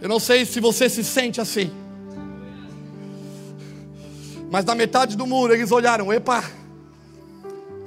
Eu 0.00 0.08
não 0.08 0.18
sei 0.18 0.44
se 0.44 0.60
você 0.60 0.88
se 0.88 1.04
sente 1.04 1.40
assim, 1.40 1.70
mas 4.50 4.64
na 4.64 4.74
metade 4.74 5.16
do 5.16 5.26
muro 5.26 5.52
eles 5.52 5.70
olharam: 5.70 6.12
Epa, 6.12 6.44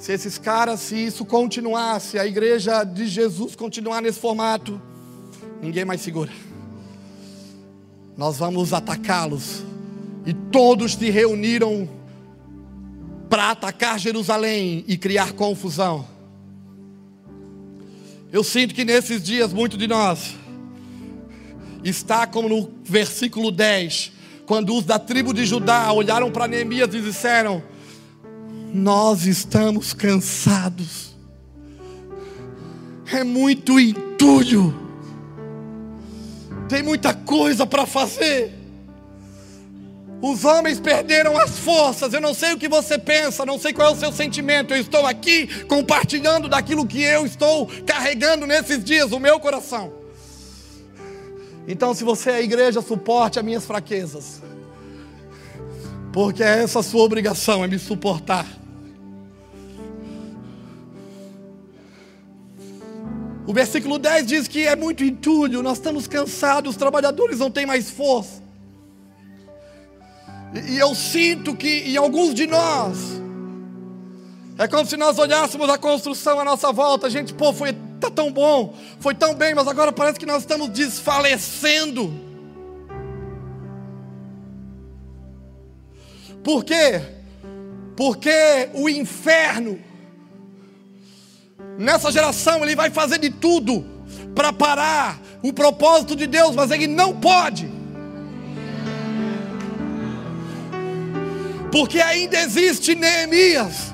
se 0.03 0.11
esses 0.11 0.37
caras, 0.37 0.81
se 0.81 0.97
isso 0.97 1.23
continuasse, 1.23 2.19
a 2.19 2.27
igreja 2.27 2.83
de 2.83 3.07
Jesus 3.07 3.55
continuar 3.55 4.01
nesse 4.01 4.19
formato, 4.19 4.81
ninguém 5.61 5.85
mais 5.85 6.01
segura. 6.01 6.29
Nós 8.17 8.37
vamos 8.37 8.73
atacá-los. 8.73 9.63
E 10.25 10.33
todos 10.33 10.95
se 10.95 11.09
reuniram 11.09 11.87
para 13.29 13.51
atacar 13.51 13.97
Jerusalém 13.97 14.83
e 14.89 14.97
criar 14.97 15.31
confusão. 15.31 16.05
Eu 18.29 18.43
sinto 18.43 18.75
que 18.75 18.83
nesses 18.83 19.23
dias, 19.23 19.53
muito 19.53 19.77
de 19.77 19.87
nós 19.87 20.35
está 21.81 22.27
como 22.27 22.49
no 22.49 22.69
versículo 22.83 23.51
10, 23.51 24.11
quando 24.45 24.75
os 24.75 24.83
da 24.83 24.99
tribo 24.99 25.33
de 25.33 25.45
Judá 25.45 25.93
olharam 25.93 26.29
para 26.29 26.45
Neemias 26.45 26.93
e 26.93 26.99
disseram: 26.99 27.63
Nós 28.73 29.27
estamos 29.27 29.93
cansados, 29.93 31.15
é 33.11 33.23
muito 33.23 33.79
entulho, 33.79 34.73
tem 36.67 36.81
muita 36.81 37.13
coisa 37.13 37.67
para 37.67 37.85
fazer. 37.85 38.51
Os 40.23 40.43
homens 40.43 40.79
perderam 40.79 41.37
as 41.37 41.59
forças. 41.59 42.13
Eu 42.13 42.21
não 42.21 42.33
sei 42.33 42.53
o 42.53 42.57
que 42.57 42.69
você 42.69 42.97
pensa, 42.97 43.45
não 43.45 43.59
sei 43.59 43.73
qual 43.73 43.89
é 43.89 43.91
o 43.91 43.99
seu 43.99 44.11
sentimento. 44.11 44.73
Eu 44.73 44.79
estou 44.79 45.05
aqui 45.05 45.65
compartilhando 45.65 46.47
daquilo 46.47 46.87
que 46.87 47.01
eu 47.03 47.25
estou 47.25 47.67
carregando 47.85 48.47
nesses 48.47 48.81
dias, 48.83 49.11
o 49.11 49.19
meu 49.19 49.37
coração. 49.39 49.93
Então, 51.67 51.93
se 51.93 52.03
você 52.05 52.31
é 52.31 52.35
a 52.35 52.41
igreja, 52.41 52.81
suporte 52.81 53.37
as 53.37 53.45
minhas 53.45 53.65
fraquezas. 53.65 54.41
Porque 56.13 56.41
é 56.41 56.63
essa 56.63 56.79
a 56.79 56.83
sua 56.83 57.03
obrigação, 57.03 57.63
é 57.63 57.67
me 57.67 57.77
suportar. 57.77 58.62
O 63.45 63.53
versículo 63.53 63.99
10 63.99 64.25
diz 64.25 64.47
que 64.47 64.65
é 64.65 64.75
muito 64.75 65.03
entulho, 65.03 65.61
nós 65.61 65.77
estamos 65.77 66.07
cansados, 66.07 66.71
os 66.71 66.77
trabalhadores 66.77 67.39
não 67.39 67.51
têm 67.51 67.65
mais 67.65 67.89
força. 67.89 68.41
E 70.69 70.77
eu 70.77 70.93
sinto 70.95 71.55
que 71.55 71.79
em 71.89 71.97
alguns 71.97 72.33
de 72.33 72.47
nós, 72.47 73.21
é 74.57 74.67
como 74.67 74.85
se 74.85 74.95
nós 74.95 75.17
olhássemos 75.17 75.69
a 75.69 75.77
construção 75.77 76.39
à 76.39 76.45
nossa 76.45 76.71
volta, 76.71 77.07
a 77.07 77.09
gente, 77.09 77.33
pô, 77.33 77.51
foi 77.51 77.75
tá 77.99 78.11
tão 78.11 78.31
bom, 78.31 78.75
foi 78.99 79.15
tão 79.15 79.33
bem, 79.33 79.55
mas 79.55 79.67
agora 79.67 79.91
parece 79.91 80.19
que 80.19 80.25
nós 80.25 80.43
estamos 80.43 80.69
desfalecendo. 80.69 82.13
Por 86.43 86.63
quê? 86.63 87.01
Porque 87.95 88.69
o 88.73 88.89
inferno, 88.89 89.79
nessa 91.77 92.11
geração, 92.11 92.63
ele 92.63 92.75
vai 92.75 92.89
fazer 92.89 93.19
de 93.19 93.29
tudo 93.29 93.85
para 94.33 94.51
parar 94.51 95.19
o 95.41 95.51
propósito 95.51 96.15
de 96.15 96.27
Deus, 96.27 96.55
mas 96.55 96.71
ele 96.71 96.87
não 96.87 97.15
pode. 97.19 97.73
porque 101.73 101.99
ainda 101.99 102.39
existe 102.39 102.93
Neemias. 102.93 103.91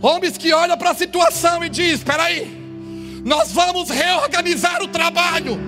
Homens 0.00 0.38
que 0.38 0.54
olham 0.54 0.76
para 0.78 0.92
a 0.92 0.94
situação 0.94 1.62
e 1.62 1.68
diz: 1.68 1.98
espera 1.98 2.24
aí, 2.24 2.46
nós 3.22 3.52
vamos 3.52 3.90
reorganizar 3.90 4.82
o 4.82 4.88
trabalho. 4.88 5.60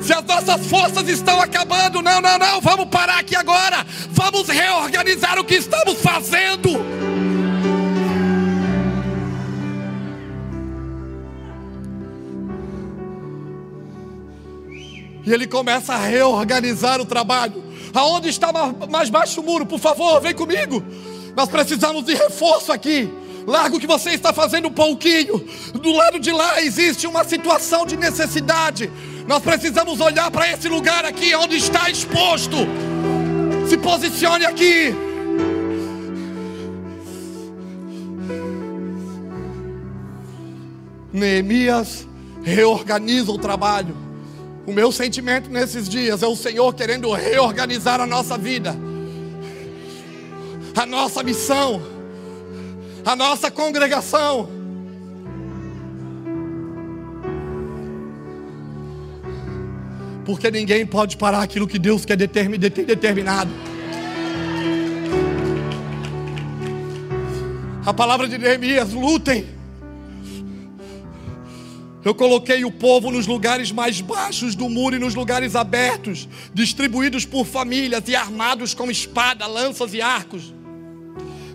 Se 0.00 0.12
as 0.14 0.24
nossas 0.24 0.66
forças 0.66 1.06
estão 1.06 1.38
acabando, 1.38 2.00
não, 2.00 2.18
não, 2.22 2.38
não, 2.38 2.60
vamos 2.62 2.86
parar 2.86 3.18
aqui 3.18 3.36
agora. 3.36 3.86
Vamos 4.08 4.48
reorganizar 4.48 5.38
o 5.38 5.44
que 5.44 5.56
estamos 5.56 6.00
fazendo. 6.00 6.70
E 15.28 15.32
ele 15.34 15.46
começa 15.46 15.92
a 15.92 15.98
reorganizar 15.98 17.02
o 17.02 17.04
trabalho. 17.04 17.62
Aonde 17.92 18.30
está 18.30 18.50
mais 18.88 19.10
baixo 19.10 19.42
o 19.42 19.44
muro? 19.44 19.66
Por 19.66 19.78
favor, 19.78 20.18
vem 20.22 20.32
comigo. 20.32 20.82
Nós 21.36 21.50
precisamos 21.50 22.06
de 22.06 22.14
reforço 22.14 22.72
aqui. 22.72 23.12
Larga 23.46 23.76
o 23.76 23.78
que 23.78 23.86
você 23.86 24.12
está 24.12 24.32
fazendo 24.32 24.68
um 24.68 24.72
pouquinho. 24.72 25.46
Do 25.74 25.92
lado 25.92 26.18
de 26.18 26.32
lá 26.32 26.62
existe 26.62 27.06
uma 27.06 27.24
situação 27.24 27.84
de 27.84 27.94
necessidade. 27.94 28.90
Nós 29.26 29.42
precisamos 29.42 30.00
olhar 30.00 30.30
para 30.30 30.50
esse 30.50 30.66
lugar 30.66 31.04
aqui 31.04 31.34
onde 31.34 31.58
está 31.58 31.90
exposto. 31.90 32.56
Se 33.68 33.76
posicione 33.76 34.46
aqui. 34.46 34.94
Neemias 41.12 42.08
reorganiza 42.42 43.30
o 43.30 43.36
trabalho. 43.36 44.07
O 44.68 44.72
meu 44.72 44.92
sentimento 44.92 45.48
nesses 45.48 45.88
dias 45.88 46.22
é 46.22 46.26
o 46.26 46.36
Senhor 46.36 46.74
querendo 46.74 47.10
reorganizar 47.10 48.02
a 48.02 48.06
nossa 48.06 48.36
vida, 48.36 48.76
a 50.76 50.84
nossa 50.84 51.22
missão, 51.22 51.80
a 53.02 53.16
nossa 53.16 53.50
congregação. 53.50 54.46
Porque 60.26 60.50
ninguém 60.50 60.84
pode 60.84 61.16
parar 61.16 61.40
aquilo 61.40 61.66
que 61.66 61.78
Deus 61.78 62.04
quer 62.04 62.16
determinado. 62.18 63.50
A 67.86 67.94
palavra 67.94 68.28
de 68.28 68.36
Neemias: 68.36 68.92
lutem 68.92 69.57
eu 72.08 72.14
coloquei 72.14 72.64
o 72.64 72.70
povo 72.70 73.10
nos 73.10 73.26
lugares 73.26 73.70
mais 73.70 74.00
baixos 74.00 74.54
do 74.54 74.66
muro 74.70 74.96
e 74.96 74.98
nos 74.98 75.14
lugares 75.14 75.54
abertos, 75.54 76.26
distribuídos 76.54 77.26
por 77.26 77.44
famílias 77.44 78.02
e 78.08 78.16
armados 78.16 78.72
com 78.72 78.90
espada, 78.90 79.46
lanças 79.46 79.92
e 79.92 80.00
arcos. 80.00 80.54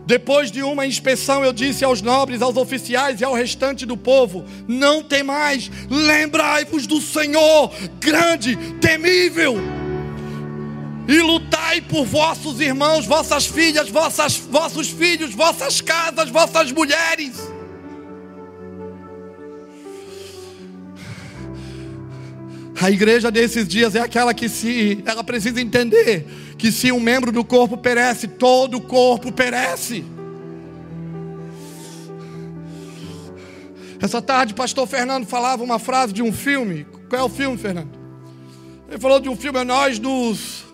Depois 0.06 0.52
de 0.52 0.62
uma 0.62 0.86
inspeção, 0.86 1.44
eu 1.44 1.52
disse 1.52 1.84
aos 1.84 2.04
nobres, 2.04 2.40
aos 2.40 2.56
oficiais 2.56 3.20
e 3.20 3.24
ao 3.24 3.34
restante 3.34 3.84
do 3.84 3.98
povo: 3.98 4.46
Não 4.68 5.02
temais, 5.02 5.72
lembrai-vos 5.90 6.86
do 6.86 7.02
Senhor, 7.02 7.72
grande, 8.00 8.56
temível, 8.80 9.56
e 11.08 11.20
lutai 11.20 11.82
por 11.82 12.06
vossos 12.06 12.62
irmãos, 12.62 13.08
vossas 13.08 13.48
filhas, 13.48 13.90
vossas, 13.90 14.38
vossos 14.38 14.88
filhos, 14.88 15.34
vossas 15.34 15.82
casas, 15.82 16.30
vossas 16.30 16.72
mulheres. 16.72 17.52
A 22.80 22.90
igreja 22.90 23.30
desses 23.30 23.68
dias 23.68 23.96
é 23.96 24.00
aquela 24.00 24.34
que 24.34 24.50
se 24.50 25.02
ela 25.06 25.24
precisa 25.24 25.62
entender 25.62 26.26
que 26.58 26.72
se 26.72 26.92
um 26.92 27.00
membro 27.00 27.32
do 27.32 27.44
corpo 27.44 27.78
perece, 27.78 28.28
todo 28.28 28.78
o 28.78 28.82
corpo 28.82 29.32
perece. 29.32 30.04
Essa 34.02 34.22
tarde, 34.22 34.54
pastor 34.54 34.86
Fernando 34.88 35.26
falava 35.26 35.64
uma 35.64 35.80
frase 35.80 36.12
de 36.12 36.22
um 36.22 36.34
filme. 36.34 36.86
Qual 37.10 37.22
é 37.22 37.24
o 37.24 37.30
filme, 37.30 37.58
Fernando? 37.58 37.92
Ele 38.90 39.00
falou 39.00 39.20
de 39.20 39.30
um 39.30 39.36
filme, 39.36 39.60
é 39.60 39.64
nós 39.64 40.00
nos 40.00 40.66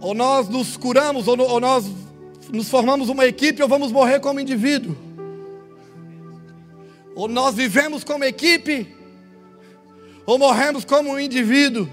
ou 0.00 0.14
nós 0.14 0.48
nos 0.48 0.76
curamos 0.76 1.26
ou, 1.26 1.38
ou 1.40 1.60
nós 1.60 1.86
nos 2.52 2.68
formamos 2.68 3.08
uma 3.08 3.26
equipe 3.26 3.62
ou 3.62 3.68
vamos 3.68 3.90
morrer 3.90 4.20
como 4.20 4.38
indivíduo. 4.38 4.96
Ou 7.14 7.26
nós 7.28 7.54
vivemos 7.54 8.04
como 8.04 8.24
equipe 8.24 8.93
ou 10.26 10.38
morremos 10.38 10.84
como 10.84 11.10
um 11.10 11.20
indivíduo. 11.20 11.88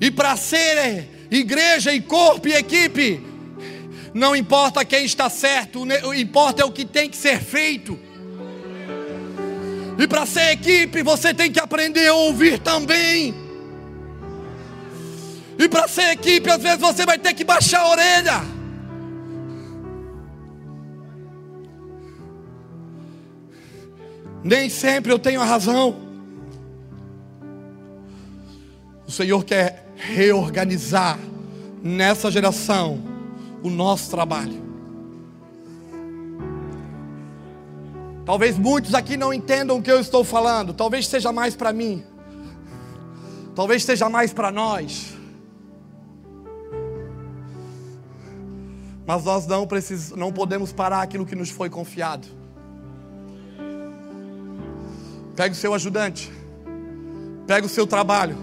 E 0.00 0.10
para 0.10 0.36
ser 0.36 1.08
igreja 1.30 1.92
e 1.92 2.00
corpo 2.00 2.48
e 2.48 2.54
equipe, 2.54 3.22
não 4.14 4.34
importa 4.34 4.84
quem 4.84 5.04
está 5.04 5.28
certo, 5.28 5.82
o 5.82 6.14
importa 6.14 6.62
é 6.62 6.64
o 6.64 6.72
que 6.72 6.84
tem 6.84 7.08
que 7.08 7.16
ser 7.16 7.38
feito. 7.38 7.98
E 9.98 10.08
para 10.08 10.24
ser 10.24 10.52
equipe, 10.52 11.02
você 11.02 11.34
tem 11.34 11.52
que 11.52 11.60
aprender 11.60 12.06
a 12.06 12.14
ouvir 12.14 12.58
também. 12.58 13.34
E 15.58 15.68
para 15.68 15.86
ser 15.86 16.12
equipe, 16.12 16.48
às 16.48 16.62
vezes 16.62 16.78
você 16.78 17.04
vai 17.04 17.18
ter 17.18 17.34
que 17.34 17.44
baixar 17.44 17.80
a 17.80 17.88
orelha. 17.90 18.59
Nem 24.42 24.68
sempre 24.68 25.12
eu 25.12 25.18
tenho 25.18 25.40
a 25.40 25.44
razão. 25.44 25.96
O 29.06 29.10
Senhor 29.10 29.44
quer 29.44 29.86
reorganizar 29.96 31.18
nessa 31.82 32.30
geração 32.30 33.00
o 33.62 33.68
nosso 33.68 34.10
trabalho. 34.10 34.70
Talvez 38.24 38.56
muitos 38.56 38.94
aqui 38.94 39.16
não 39.16 39.34
entendam 39.34 39.78
o 39.78 39.82
que 39.82 39.90
eu 39.90 40.00
estou 40.00 40.22
falando. 40.22 40.72
Talvez 40.72 41.06
seja 41.08 41.32
mais 41.32 41.56
para 41.56 41.72
mim. 41.72 42.04
Talvez 43.54 43.84
seja 43.84 44.08
mais 44.08 44.32
para 44.32 44.50
nós. 44.50 45.14
Mas 49.04 49.24
nós 49.24 49.46
não, 49.46 49.66
precis... 49.66 50.10
não 50.10 50.32
podemos 50.32 50.72
parar 50.72 51.02
aquilo 51.02 51.26
que 51.26 51.34
nos 51.34 51.50
foi 51.50 51.68
confiado. 51.68 52.39
Pega 55.40 55.54
o 55.54 55.56
seu 55.56 55.72
ajudante. 55.72 56.30
Pega 57.46 57.64
o 57.64 57.68
seu 57.70 57.86
trabalho. 57.86 58.36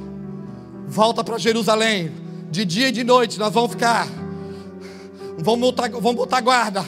Volta 0.87 1.23
para 1.23 1.37
Jerusalém. 1.37 2.11
De 2.49 2.65
dia 2.65 2.87
e 2.87 2.91
de 2.91 3.03
noite 3.03 3.37
nós 3.37 3.53
vamos 3.53 3.69
ficar. 3.69 4.07
Vamos 5.37 5.59
botar, 5.59 5.89
vamos 5.91 6.15
botar 6.15 6.41
guarda. 6.41 6.83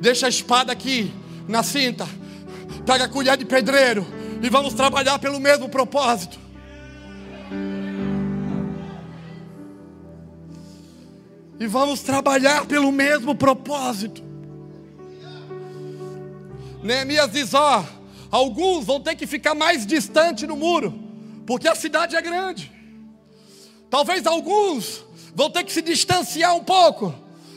Deixa 0.00 0.24
a 0.24 0.28
espada 0.30 0.72
aqui. 0.72 1.12
na 1.46 1.62
cinta. 1.62 2.08
Pega 2.86 3.04
a 3.04 3.08
colher 3.08 3.36
de 3.36 3.44
pedreiro 3.44 4.06
e 4.42 4.48
vamos 4.48 4.72
trabalhar 4.72 5.18
pelo 5.18 5.38
mesmo 5.38 5.68
propósito. 5.68 6.38
E 11.60 11.66
vamos 11.66 12.00
trabalhar 12.00 12.64
pelo 12.64 12.90
mesmo 12.90 13.34
propósito. 13.34 14.22
Neemias 16.82 17.30
diz: 17.30 17.52
ó, 17.52 17.84
alguns 18.30 18.84
vão 18.84 19.00
ter 19.00 19.14
que 19.14 19.26
ficar 19.26 19.54
mais 19.54 19.86
distante 19.86 20.46
no 20.46 20.56
muro, 20.56 20.98
porque 21.46 21.68
a 21.68 21.74
cidade 21.74 22.16
é 22.16 22.22
grande. 22.22 22.70
Talvez 23.88 24.26
alguns 24.26 25.04
vão 25.34 25.50
ter 25.50 25.64
que 25.64 25.72
se 25.72 25.82
distanciar 25.82 26.54
um 26.54 26.62
pouco, 26.62 27.14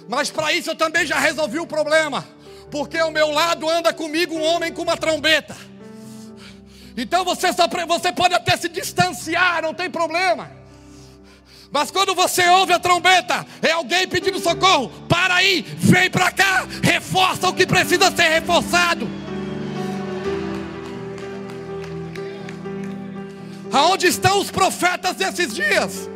mas 0.10 0.32
para 0.32 0.52
isso 0.52 0.72
eu 0.72 0.76
também 0.76 1.06
já 1.06 1.20
resolvi 1.20 1.60
o 1.60 1.68
problema, 1.68 2.28
porque 2.72 2.98
ao 2.98 3.12
meu 3.12 3.32
lado 3.32 3.70
anda 3.70 3.94
comigo 3.94 4.36
um 4.36 4.44
homem 4.44 4.72
com 4.72 4.82
uma 4.82 4.98
trombeta. 4.98 5.56
Então 6.96 7.24
você, 7.24 7.52
só, 7.54 7.68
você 7.88 8.12
pode 8.12 8.34
até 8.34 8.56
se 8.58 8.70
distanciar, 8.70 9.62
não 9.62 9.74
tem 9.74 9.90
problema. 9.90 10.64
Mas 11.72 11.90
quando 11.90 12.14
você 12.14 12.48
ouve 12.50 12.72
a 12.72 12.78
trombeta, 12.78 13.46
é 13.60 13.72
alguém 13.72 14.08
pedindo 14.08 14.40
socorro. 14.40 14.92
Para 15.10 15.34
aí, 15.34 15.66
vem 15.80 16.08
para 16.08 16.32
cá, 16.32 16.68
reforça 16.84 17.50
o 17.50 17.54
que 17.54 17.66
precisa 17.66 18.16
ser 18.16 18.30
reforçado. 18.30 19.10
Aonde 23.74 24.06
estão 24.06 24.40
os 24.40 24.52
profetas 24.52 25.16
desses 25.16 25.52
dias? 25.52 26.08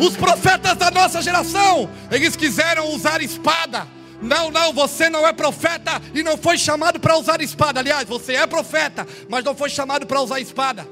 Os 0.00 0.16
profetas 0.16 0.76
da 0.76 0.90
nossa 0.90 1.22
geração, 1.22 1.88
eles 2.10 2.34
quiseram 2.34 2.92
usar 2.92 3.22
espada. 3.22 3.86
Não, 4.20 4.50
não, 4.50 4.72
você 4.72 5.08
não 5.08 5.24
é 5.24 5.32
profeta 5.32 6.02
e 6.12 6.24
não 6.24 6.36
foi 6.36 6.58
chamado 6.58 6.98
para 6.98 7.16
usar 7.16 7.40
espada. 7.40 7.78
Aliás, 7.78 8.08
você 8.08 8.34
é 8.34 8.44
profeta, 8.44 9.06
mas 9.28 9.44
não 9.44 9.54
foi 9.54 9.70
chamado 9.70 10.04
para 10.04 10.20
usar 10.20 10.40
espada. 10.40 10.86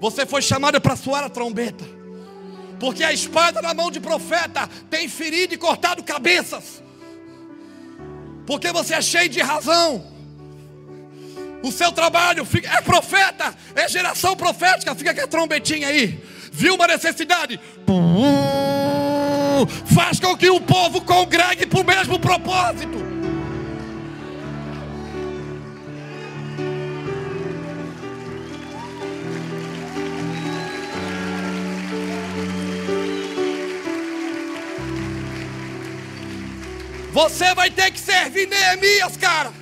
Você 0.00 0.24
foi 0.24 0.40
chamado 0.40 0.80
para 0.80 0.96
soar 0.96 1.24
a 1.24 1.28
trombeta. 1.28 1.84
Porque 2.78 3.04
a 3.04 3.12
espada 3.12 3.60
na 3.60 3.74
mão 3.74 3.90
de 3.90 4.00
profeta 4.00 4.66
tem 4.88 5.06
ferido 5.08 5.52
e 5.52 5.58
cortado 5.58 6.02
cabeças. 6.02 6.82
Porque 8.46 8.72
você 8.72 8.94
é 8.94 9.02
cheio 9.02 9.28
de 9.28 9.40
razão. 9.40 10.19
O 11.62 11.70
seu 11.70 11.92
trabalho 11.92 12.46
é 12.64 12.80
profeta, 12.80 13.54
é 13.74 13.88
geração 13.88 14.34
profética. 14.34 14.94
Fica 14.94 15.14
com 15.14 15.20
a 15.20 15.26
trombetinha 15.26 15.88
aí. 15.88 16.22
Viu 16.52 16.74
uma 16.74 16.86
necessidade? 16.86 17.60
Faz 19.94 20.18
com 20.18 20.36
que 20.36 20.48
o 20.48 20.60
povo 20.60 21.02
congregue 21.02 21.66
para 21.66 21.80
o 21.80 21.84
mesmo 21.84 22.18
propósito. 22.18 23.10
Você 37.12 37.54
vai 37.54 37.70
ter 37.70 37.90
que 37.90 37.98
servir 37.98 38.46
Neemias, 38.46 39.16
cara. 39.16 39.59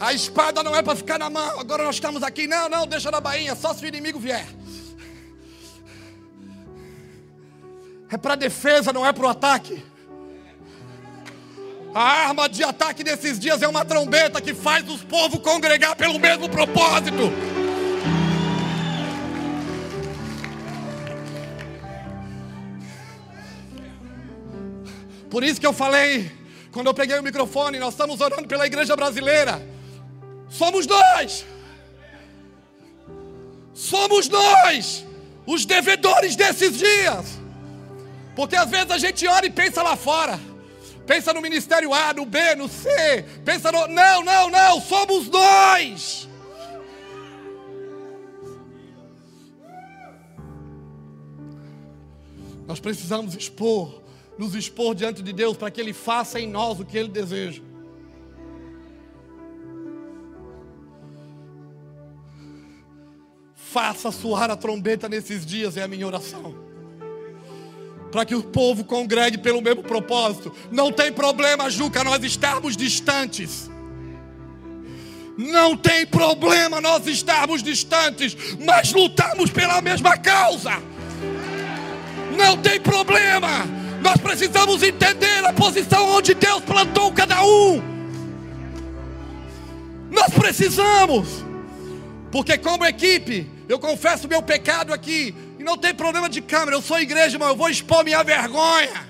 A 0.00 0.12
espada 0.12 0.62
não 0.62 0.74
é 0.76 0.82
para 0.82 0.94
ficar 0.94 1.18
na 1.18 1.28
mão. 1.28 1.58
Agora 1.58 1.82
nós 1.82 1.96
estamos 1.96 2.22
aqui. 2.22 2.46
Não, 2.46 2.68
não, 2.68 2.86
deixa 2.86 3.10
na 3.10 3.20
bainha. 3.20 3.56
Só 3.56 3.74
se 3.74 3.84
o 3.84 3.88
inimigo 3.88 4.18
vier. 4.18 4.46
É 8.10 8.16
para 8.16 8.36
defesa, 8.36 8.92
não 8.92 9.04
é 9.04 9.12
para 9.12 9.26
o 9.26 9.28
ataque. 9.28 9.84
A 11.94 12.02
arma 12.28 12.48
de 12.48 12.62
ataque 12.62 13.02
desses 13.02 13.38
dias 13.38 13.60
é 13.60 13.68
uma 13.68 13.84
trombeta 13.84 14.40
que 14.40 14.54
faz 14.54 14.88
os 14.88 15.02
povos 15.02 15.40
congregar 15.40 15.96
pelo 15.96 16.18
mesmo 16.18 16.48
propósito. 16.48 17.32
Por 25.28 25.44
isso 25.44 25.60
que 25.60 25.66
eu 25.66 25.72
falei, 25.72 26.30
quando 26.72 26.86
eu 26.86 26.94
peguei 26.94 27.18
o 27.18 27.22
microfone, 27.22 27.78
nós 27.78 27.92
estamos 27.92 28.20
orando 28.20 28.48
pela 28.48 28.66
igreja 28.66 28.96
brasileira. 28.96 29.77
Somos 30.48 30.86
nós. 30.86 31.44
Somos 33.74 34.28
nós 34.28 35.04
os 35.46 35.64
devedores 35.64 36.36
desses 36.36 36.76
dias. 36.76 37.38
Porque 38.34 38.56
às 38.56 38.68
vezes 38.68 38.90
a 38.90 38.98
gente 38.98 39.26
ora 39.26 39.46
e 39.46 39.50
pensa 39.50 39.82
lá 39.82 39.96
fora. 39.96 40.38
Pensa 41.06 41.32
no 41.32 41.40
ministério 41.40 41.94
A, 41.94 42.12
no 42.12 42.26
B, 42.26 42.54
no 42.54 42.68
C. 42.68 43.24
Pensa 43.44 43.72
no. 43.72 43.88
Não, 43.88 44.22
não, 44.22 44.50
não. 44.50 44.80
Somos 44.80 45.28
nós. 45.28 46.28
Nós 52.66 52.78
precisamos 52.78 53.34
expor 53.34 54.02
nos 54.38 54.54
expor 54.54 54.94
diante 54.94 55.20
de 55.20 55.32
Deus 55.32 55.56
para 55.56 55.70
que 55.70 55.80
Ele 55.80 55.92
faça 55.92 56.38
em 56.38 56.46
nós 56.46 56.78
o 56.78 56.84
que 56.84 56.96
Ele 56.96 57.08
deseja. 57.08 57.60
Faça 63.70 64.10
soar 64.10 64.50
a 64.50 64.56
trombeta 64.56 65.10
nesses 65.10 65.44
dias, 65.44 65.76
é 65.76 65.82
a 65.82 65.88
minha 65.88 66.06
oração. 66.06 66.54
Para 68.10 68.24
que 68.24 68.34
o 68.34 68.42
povo 68.42 68.82
congregue 68.82 69.36
pelo 69.36 69.60
mesmo 69.60 69.82
propósito. 69.82 70.50
Não 70.70 70.90
tem 70.90 71.12
problema, 71.12 71.68
Juca, 71.68 72.02
nós 72.02 72.24
estarmos 72.24 72.74
distantes. 72.74 73.70
Não 75.36 75.76
tem 75.76 76.06
problema 76.06 76.80
nós 76.80 77.06
estarmos 77.06 77.62
distantes, 77.62 78.34
mas 78.64 78.90
lutamos 78.92 79.50
pela 79.50 79.82
mesma 79.82 80.16
causa. 80.16 80.82
Não 82.38 82.56
tem 82.56 82.80
problema. 82.80 83.66
Nós 84.00 84.16
precisamos 84.16 84.82
entender 84.82 85.44
a 85.44 85.52
posição 85.52 86.08
onde 86.08 86.32
Deus 86.32 86.62
plantou 86.62 87.12
cada 87.12 87.44
um. 87.44 87.82
Nós 90.10 90.32
precisamos, 90.32 91.44
porque 92.32 92.56
como 92.56 92.86
equipe, 92.86 93.57
eu 93.68 93.78
confesso 93.78 94.26
meu 94.26 94.42
pecado 94.42 94.94
aqui, 94.94 95.34
e 95.58 95.62
não 95.62 95.76
tem 95.76 95.94
problema 95.94 96.28
de 96.28 96.40
câmera, 96.40 96.76
eu 96.76 96.82
sou 96.82 96.98
igreja, 96.98 97.38
mas 97.38 97.48
eu 97.48 97.56
vou 97.56 97.68
expor 97.68 98.02
minha 98.02 98.22
vergonha. 98.24 99.06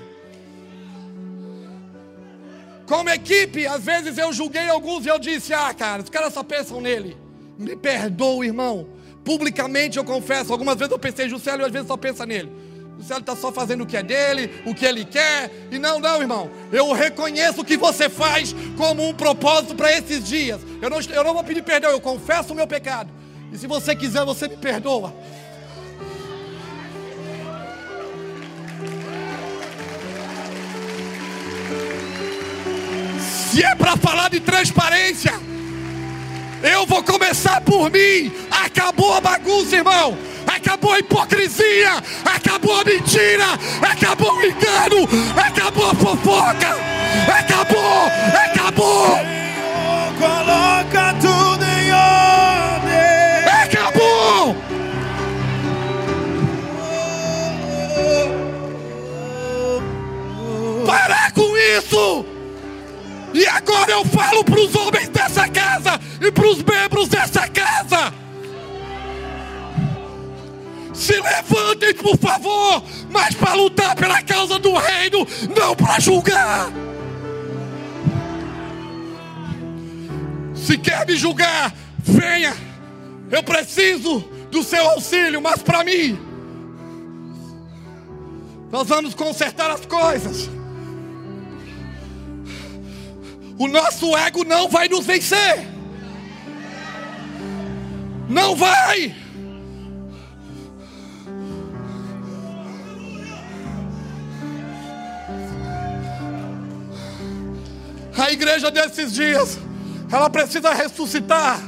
Como 2.87 3.11
equipe, 3.11 3.67
às 3.67 3.85
vezes 3.85 4.17
eu 4.17 4.33
julguei 4.33 4.67
alguns 4.69 5.05
e 5.05 5.09
eu 5.11 5.19
disse: 5.19 5.53
Ah, 5.53 5.73
cara, 5.75 6.03
os 6.03 6.09
caras 6.09 6.33
só 6.33 6.43
pensam 6.43 6.81
nele. 6.81 7.17
Me 7.59 7.77
perdoa, 7.77 8.47
irmão. 8.47 8.89
Publicamente 9.23 9.99
eu 9.99 10.05
confesso, 10.05 10.53
algumas 10.53 10.77
vezes 10.77 10.91
eu 10.91 10.99
pensei 10.99 11.29
Juscelio 11.29 11.67
às 11.67 11.71
vezes 11.71 11.87
só 11.87 11.99
pensa 11.99 12.25
nele. 12.25 12.51
O 12.99 13.03
céu 13.03 13.19
está 13.19 13.37
só 13.37 13.53
fazendo 13.53 13.85
o 13.85 13.87
que 13.87 13.97
é 13.97 14.03
dele, 14.03 14.51
o 14.65 14.75
que 14.75 14.85
ele 14.85 15.05
quer. 15.05 15.51
E 15.71 15.79
não, 15.79 16.01
não, 16.01 16.21
irmão. 16.21 16.51
Eu 16.73 16.91
reconheço 16.93 17.61
o 17.61 17.65
que 17.65 17.77
você 17.77 18.09
faz 18.09 18.55
como 18.77 19.07
um 19.07 19.15
propósito 19.15 19.75
para 19.75 19.93
esses 19.93 20.27
dias. 20.27 20.61
Eu 20.81 20.91
não, 20.91 20.99
eu 21.01 21.23
não 21.23 21.35
vou 21.35 21.45
pedir 21.45 21.63
perdão, 21.63 21.91
eu 21.91 22.01
confesso 22.01 22.53
o 22.53 22.57
meu 22.57 22.67
pecado. 22.67 23.18
E 23.53 23.59
se 23.59 23.67
você 23.67 23.95
quiser, 23.95 24.25
você 24.25 24.49
me 24.49 24.57
perdoa. 24.57 25.15
Se 33.51 33.63
é 33.65 33.75
para 33.75 33.97
falar 33.97 34.31
de 34.31 34.41
transparência, 34.41 35.33
eu 36.63 36.87
vou 36.87 37.03
começar 37.03 37.61
por 37.63 37.91
mim. 37.91 38.33
Acabou 38.51 39.15
a 39.15 39.21
bagunça, 39.21 39.77
irmão 39.77 40.17
acabou 40.49 40.93
a 40.93 40.99
hipocrisia, 40.99 42.03
acabou 42.25 42.81
a 42.81 42.85
mentira, 42.85 43.47
acabou 43.83 44.35
o 44.35 44.43
engano, 44.43 45.09
acabou 45.37 45.91
a 45.91 45.95
fofoca, 45.95 46.77
acabou, 47.39 48.07
acabou. 48.51 49.17
Senhor, 49.17 50.15
coloca 50.19 51.15
tudo 51.21 51.58
agora 63.89 63.93
eu 63.93 64.05
falo 64.05 64.45
para 64.45 64.61
os 64.61 64.75
homens 64.75 65.09
dessa 65.09 65.49
casa 65.49 66.01
e 66.21 66.31
para 66.31 66.47
os 66.47 66.63
membros 66.63 67.09
dessa 67.09 67.49
casa. 67.49 68.13
Se 70.93 71.15
levantem, 71.15 71.95
por 71.95 72.19
favor, 72.19 72.83
mas 73.11 73.35
para 73.35 73.55
lutar 73.55 73.97
pela 73.97 74.23
causa 74.23 74.59
do 74.59 74.75
reino, 74.75 75.27
não 75.57 75.75
para 75.75 76.01
julgar. 76.01 76.71
Se 80.55 80.77
quer 80.77 81.07
me 81.07 81.17
julgar, 81.17 81.73
venha. 81.99 82.55
Eu 83.31 83.43
preciso 83.43 84.21
do 84.51 84.63
seu 84.63 84.85
auxílio, 84.91 85.41
mas 85.41 85.63
para 85.63 85.85
mim, 85.85 86.19
nós 88.71 88.87
vamos 88.89 89.15
consertar 89.15 89.71
as 89.71 89.87
coisas. 89.87 90.58
O 93.59 93.67
nosso 93.67 94.17
ego 94.17 94.45
não 94.45 94.69
vai 94.69 94.89
nos 94.89 95.05
vencer. 95.05 95.67
Não 98.29 98.55
vai. 98.55 99.15
A 108.17 108.33
igreja 108.33 108.71
desses 108.71 109.13
dias, 109.13 109.59
ela 110.11 110.31
precisa 110.31 110.73
ressuscitar. 110.73 111.59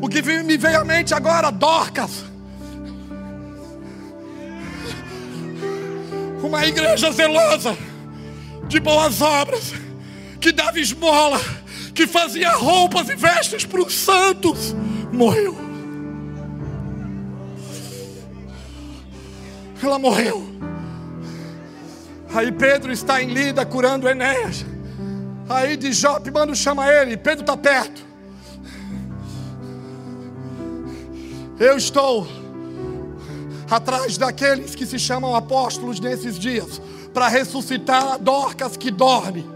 O 0.00 0.08
que 0.08 0.20
me 0.20 0.56
veio 0.56 0.80
à 0.80 0.84
mente 0.84 1.14
agora, 1.14 1.50
Dorcas. 1.50 2.24
Uma 6.42 6.66
igreja 6.66 7.10
zelosa, 7.10 7.76
de 8.68 8.78
boas 8.78 9.22
obras, 9.22 9.72
que 10.40 10.52
dava 10.52 10.78
esmola, 10.78 11.40
que 11.94 12.06
fazia 12.06 12.52
roupas 12.52 13.08
e 13.08 13.14
vestes 13.14 13.64
para 13.64 13.80
os 13.80 13.94
santos, 13.94 14.74
morreu. 15.12 15.56
Ela 19.82 19.98
morreu. 19.98 20.48
Aí 22.34 22.50
Pedro 22.50 22.90
está 22.90 23.22
em 23.22 23.32
Lida 23.32 23.64
curando 23.64 24.08
Enéas. 24.08 24.64
Aí 25.48 25.76
de 25.76 25.92
Jope, 25.92 26.30
manda 26.30 26.54
chama 26.54 26.88
ele. 26.90 27.16
Pedro 27.16 27.42
está 27.42 27.56
perto. 27.56 28.02
Eu 31.58 31.76
estou 31.76 32.26
atrás 33.70 34.18
daqueles 34.18 34.74
que 34.74 34.84
se 34.86 34.98
chamam 34.98 35.36
apóstolos 35.36 36.00
nesses 36.00 36.38
dias 36.38 36.80
para 37.12 37.28
ressuscitar 37.28 38.14
a 38.14 38.16
Dorcas 38.16 38.76
que 38.76 38.90
dorme. 38.90 39.53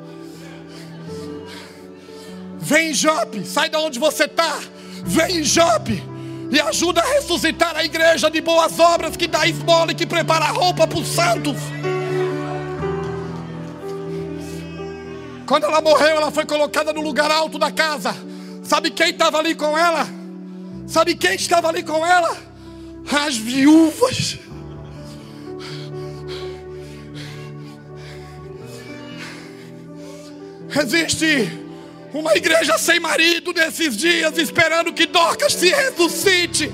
Vem 2.69 2.93
Jope, 2.93 3.47
sai 3.47 3.71
da 3.71 3.81
onde 3.81 3.99
você 3.99 4.25
está. 4.25 4.61
Vem 5.03 5.43
Jope 5.43 6.03
e 6.51 6.61
ajuda 6.61 7.01
a 7.01 7.15
ressuscitar 7.15 7.75
a 7.75 7.83
igreja 7.83 8.31
de 8.31 8.43
boas 8.43 8.79
obras 8.79 9.17
que 9.17 9.27
dá 9.27 9.47
esmola 9.47 9.93
e 9.93 9.95
que 9.95 10.05
prepara 10.05 10.45
roupa 10.49 10.87
para 10.87 10.99
os 10.99 11.09
santos. 11.09 11.57
Quando 15.47 15.65
ela 15.65 15.81
morreu, 15.81 16.19
ela 16.19 16.31
foi 16.31 16.45
colocada 16.45 16.93
no 16.93 17.01
lugar 17.01 17.31
alto 17.31 17.59
da 17.59 17.73
casa. 17.73 18.15
Sabe 18.63 18.91
quem 18.91 19.13
estava 19.13 19.39
ali 19.39 19.55
com 19.55 19.77
ela? 19.79 20.07
Sabe 20.87 21.15
quem 21.15 21.37
estava 21.37 21.69
ali 21.71 21.83
com 21.83 22.05
ela? 22.05 22.37
As 23.11 23.35
viúvas. 23.35 24.37
Existe 30.79 31.68
uma 32.13 32.35
igreja 32.35 32.79
sem 32.79 32.99
marido 32.99 33.53
nesses 33.53 33.97
dias, 33.97 34.37
esperando 34.39 34.93
que 34.93 35.07
Dorcas 35.07 35.55
se 35.55 35.69
ressuscite. 35.69 36.73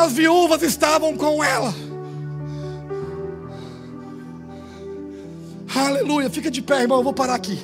As 0.00 0.12
viúvas 0.12 0.62
estavam 0.62 1.16
com 1.16 1.42
ela. 1.42 1.74
Aleluia. 5.74 6.28
Fica 6.30 6.50
de 6.50 6.62
pé, 6.62 6.82
irmão. 6.82 6.98
Eu 6.98 7.04
vou 7.04 7.12
parar 7.12 7.34
aqui. 7.34 7.58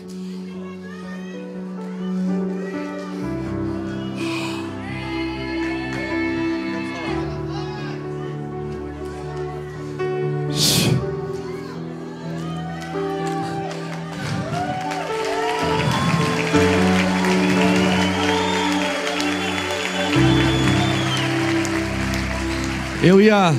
Eu 23.33 23.39
ia 23.39 23.55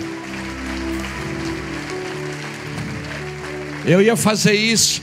Eu 3.86 4.02
ia 4.02 4.16
fazer 4.16 4.54
isso 4.54 5.02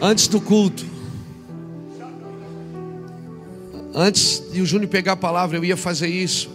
antes 0.00 0.26
do 0.26 0.40
culto. 0.40 0.84
Antes 3.94 4.42
de 4.52 4.60
o 4.60 4.66
Júnior 4.66 4.90
pegar 4.90 5.12
a 5.12 5.16
palavra, 5.16 5.56
eu 5.56 5.64
ia 5.64 5.76
fazer 5.76 6.08
isso. 6.08 6.50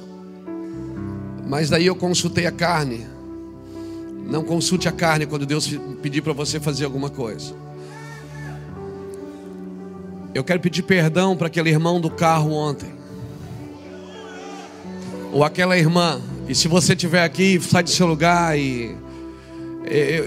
Mas 1.48 1.70
daí 1.70 1.86
eu 1.86 1.96
consultei 1.96 2.46
a 2.46 2.52
carne. 2.52 3.08
Não 4.30 4.44
consulte 4.44 4.90
a 4.90 4.92
carne 4.92 5.26
quando 5.26 5.46
Deus 5.46 5.68
pedir 6.02 6.22
para 6.22 6.34
você 6.34 6.60
fazer 6.60 6.84
alguma 6.84 7.10
coisa. 7.10 7.56
Eu 10.36 10.44
quero 10.44 10.60
pedir 10.60 10.84
perdão 10.84 11.38
para 11.38 11.48
aquele 11.48 11.70
irmão 11.70 12.02
do 12.02 12.10
carro 12.10 12.52
ontem. 12.52 12.94
Ou 15.32 15.44
aquela 15.44 15.78
irmã. 15.78 16.22
E 16.50 16.56
se 16.56 16.68
você 16.68 16.94
estiver 16.94 17.24
aqui, 17.24 17.62
sai 17.62 17.84
do 17.84 17.92
seu 17.92 18.08
lugar 18.08 18.58
e 18.58 18.96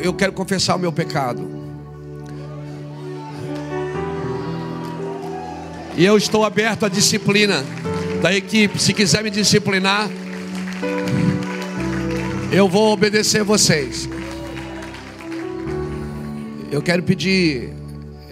eu 0.04 0.14
quero 0.14 0.32
confessar 0.32 0.76
o 0.76 0.78
meu 0.78 0.92
pecado. 0.92 1.44
E 5.96 6.04
eu 6.04 6.16
estou 6.16 6.44
aberto 6.44 6.86
à 6.86 6.88
disciplina 6.88 7.64
da 8.22 8.32
equipe. 8.32 8.80
Se 8.80 8.94
quiser 8.94 9.24
me 9.24 9.30
disciplinar, 9.30 10.08
eu 12.52 12.68
vou 12.68 12.92
obedecer 12.92 13.42
vocês. 13.42 14.08
Eu 16.70 16.80
quero 16.80 17.02
pedir, 17.02 17.72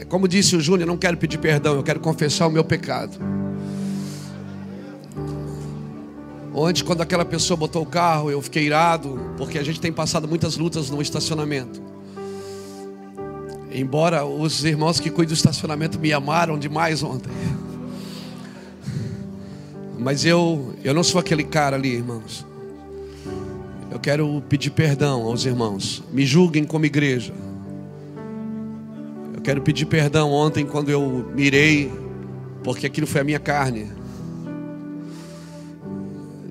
como 0.08 0.28
disse 0.28 0.54
o 0.54 0.60
Júnior, 0.60 0.86
não 0.86 0.96
quero 0.96 1.16
pedir 1.16 1.38
perdão, 1.38 1.74
eu 1.74 1.82
quero 1.82 1.98
confessar 1.98 2.46
o 2.46 2.50
meu 2.52 2.62
pecado. 2.62 3.18
Ontem, 6.62 6.84
quando 6.84 7.00
aquela 7.00 7.24
pessoa 7.24 7.56
botou 7.56 7.80
o 7.80 7.86
carro, 7.86 8.30
eu 8.30 8.42
fiquei 8.42 8.66
irado, 8.66 9.18
porque 9.38 9.58
a 9.58 9.62
gente 9.62 9.80
tem 9.80 9.90
passado 9.90 10.28
muitas 10.28 10.58
lutas 10.58 10.90
no 10.90 11.00
estacionamento. 11.00 11.80
Embora 13.72 14.26
os 14.26 14.62
irmãos 14.62 15.00
que 15.00 15.08
cuidam 15.08 15.32
do 15.32 15.38
estacionamento 15.38 15.98
me 15.98 16.12
amaram 16.12 16.58
demais 16.58 17.02
ontem. 17.02 17.32
Mas 19.98 20.26
eu, 20.26 20.74
eu 20.84 20.92
não 20.92 21.02
sou 21.02 21.18
aquele 21.18 21.44
cara 21.44 21.76
ali, 21.76 21.94
irmãos. 21.94 22.44
Eu 23.90 23.98
quero 23.98 24.44
pedir 24.46 24.68
perdão 24.68 25.22
aos 25.22 25.46
irmãos. 25.46 26.02
Me 26.12 26.26
julguem 26.26 26.64
como 26.64 26.84
igreja. 26.84 27.32
Eu 29.32 29.40
quero 29.40 29.62
pedir 29.62 29.86
perdão 29.86 30.30
ontem 30.30 30.66
quando 30.66 30.90
eu 30.90 31.26
mirei, 31.34 31.90
porque 32.62 32.86
aquilo 32.86 33.06
foi 33.06 33.22
a 33.22 33.24
minha 33.24 33.40
carne 33.40 33.99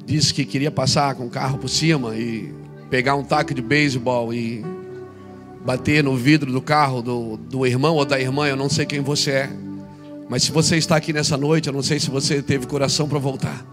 disse 0.10 0.34
que 0.34 0.44
queria 0.44 0.72
passar 0.72 1.14
com 1.14 1.28
o 1.28 1.30
carro 1.30 1.60
por 1.60 1.70
cima 1.70 2.16
e 2.16 2.52
pegar 2.90 3.16
um 3.16 3.24
taco 3.24 3.54
de 3.54 3.62
beisebol 3.62 4.34
e 4.34 4.66
bater 5.64 6.04
no 6.04 6.16
vidro 6.16 6.52
do 6.52 6.60
carro 6.60 7.00
do, 7.02 7.38
do 7.38 7.66
irmão 7.66 7.96
ou 7.96 8.04
da 8.04 8.20
irmã, 8.20 8.48
eu 8.48 8.56
não 8.56 8.68
sei 8.68 8.88
quem 8.88 9.02
você 9.02 9.32
é. 9.32 9.50
Mas 10.28 10.44
se 10.44 10.52
você 10.52 10.78
está 10.78 10.96
aqui 10.96 11.14
nessa 11.14 11.38
noite, 11.38 11.68
eu 11.68 11.74
não 11.74 11.84
sei 11.84 12.00
se 12.00 12.10
você 12.10 12.42
teve 12.42 12.66
coração 12.66 13.08
para 13.08 13.20
voltar. 13.20 13.64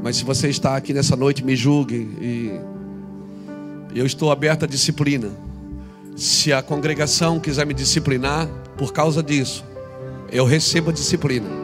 Mas 0.00 0.16
se 0.16 0.24
você 0.24 0.48
está 0.48 0.76
aqui 0.76 0.92
nessa 0.92 1.16
noite, 1.16 1.44
me 1.44 1.56
julgue 1.56 2.08
e 2.20 2.60
eu 3.92 4.06
estou 4.06 4.30
aberto 4.30 4.64
à 4.64 4.68
disciplina. 4.68 5.30
Se 6.14 6.52
a 6.52 6.62
congregação 6.62 7.40
quiser 7.40 7.66
me 7.66 7.74
disciplinar 7.74 8.46
por 8.78 8.92
causa 8.92 9.20
disso, 9.20 9.64
eu 10.30 10.44
recebo 10.44 10.90
a 10.90 10.92
disciplina. 10.92 11.63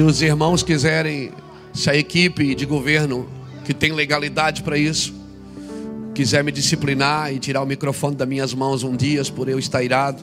Se 0.00 0.04
os 0.04 0.22
irmãos 0.22 0.62
quiserem, 0.62 1.30
se 1.74 1.90
a 1.90 1.94
equipe 1.94 2.54
de 2.54 2.64
governo 2.64 3.28
que 3.66 3.74
tem 3.74 3.92
legalidade 3.92 4.62
para 4.62 4.78
isso, 4.78 5.12
quiser 6.14 6.42
me 6.42 6.50
disciplinar 6.50 7.34
e 7.34 7.38
tirar 7.38 7.60
o 7.60 7.66
microfone 7.66 8.16
das 8.16 8.26
minhas 8.26 8.54
mãos 8.54 8.82
um 8.82 8.96
dia 8.96 9.22
por 9.24 9.46
eu 9.46 9.58
estar 9.58 9.82
irado, 9.82 10.22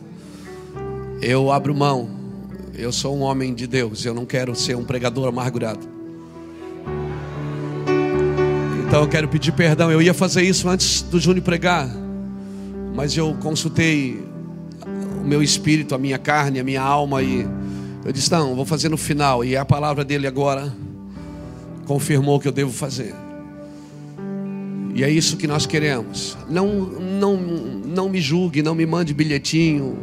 eu 1.22 1.52
abro 1.52 1.76
mão. 1.76 2.10
Eu 2.74 2.92
sou 2.92 3.16
um 3.16 3.22
homem 3.22 3.54
de 3.54 3.68
Deus, 3.68 4.04
eu 4.04 4.16
não 4.16 4.26
quero 4.26 4.56
ser 4.56 4.76
um 4.76 4.84
pregador 4.84 5.28
amargurado. 5.28 5.88
Então 8.88 9.04
eu 9.04 9.08
quero 9.08 9.28
pedir 9.28 9.52
perdão. 9.52 9.92
Eu 9.92 10.02
ia 10.02 10.16
fazer 10.16 10.42
isso 10.42 10.68
antes 10.68 11.04
do 11.04 11.20
Júnior 11.20 11.46
pregar, 11.46 11.88
mas 12.96 13.16
eu 13.16 13.38
consultei 13.44 14.26
o 15.22 15.24
meu 15.24 15.44
espírito, 15.44 15.94
a 15.94 16.00
minha 16.00 16.18
carne, 16.18 16.60
a 16.60 16.64
minha 16.64 16.82
alma 16.82 17.22
e 17.22 17.46
eu 18.08 18.14
disse: 18.14 18.32
Não, 18.32 18.56
vou 18.56 18.66
fazer 18.66 18.88
no 18.88 18.96
final. 18.96 19.44
E 19.44 19.58
a 19.58 19.66
palavra 19.66 20.06
dele 20.06 20.26
agora 20.26 20.74
confirmou 21.86 22.40
que 22.40 22.48
eu 22.48 22.54
devo 22.54 22.72
fazer. 22.72 23.14
E 24.96 25.04
é 25.04 25.10
isso 25.12 25.36
que 25.36 25.46
nós 25.46 25.66
queremos. 25.66 26.38
Não, 26.50 26.68
não, 26.86 27.36
não 27.38 28.10
me 28.10 28.22
julgue, 28.22 28.64
não 28.64 28.74
me 28.74 28.86
mande 28.86 29.14
bilhetinho. 29.14 29.98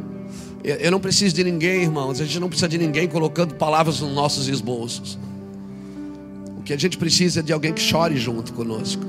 Eu 0.62 0.90
não 0.90 1.00
preciso 1.00 1.34
de 1.34 1.42
ninguém, 1.42 1.82
irmãos. 1.82 2.20
A 2.20 2.24
gente 2.26 2.38
não 2.38 2.48
precisa 2.48 2.68
de 2.68 2.76
ninguém 2.76 3.08
colocando 3.08 3.54
palavras 3.54 4.00
nos 4.00 4.14
nossos 4.14 4.48
esboços. 4.48 5.18
O 6.58 6.62
que 6.62 6.74
a 6.74 6.78
gente 6.78 6.98
precisa 6.98 7.40
é 7.40 7.42
de 7.42 7.54
alguém 7.54 7.72
que 7.72 7.80
chore 7.80 8.18
junto 8.18 8.52
conosco. 8.52 9.02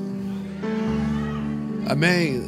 Amém. 1.86 2.44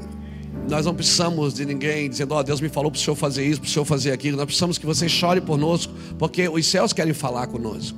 Nós 0.68 0.86
não 0.86 0.94
precisamos 0.94 1.54
de 1.54 1.66
ninguém 1.66 2.10
dizendo, 2.10 2.34
ó, 2.34 2.40
oh, 2.40 2.44
Deus 2.44 2.60
me 2.60 2.68
falou 2.68 2.92
para 2.92 2.98
o 2.98 3.02
Senhor 3.02 3.16
fazer 3.16 3.46
isso, 3.46 3.62
para 3.62 3.68
o 3.68 3.72
Senhor 3.72 3.86
fazer 3.86 4.12
aquilo. 4.12 4.36
Nós 4.36 4.46
precisamos 4.46 4.78
que 4.78 4.86
você 4.86 5.08
chore 5.08 5.40
conosco, 5.40 5.94
porque 6.20 6.50
os 6.50 6.66
céus 6.66 6.92
querem 6.92 7.14
falar 7.14 7.48
conosco. 7.48 7.98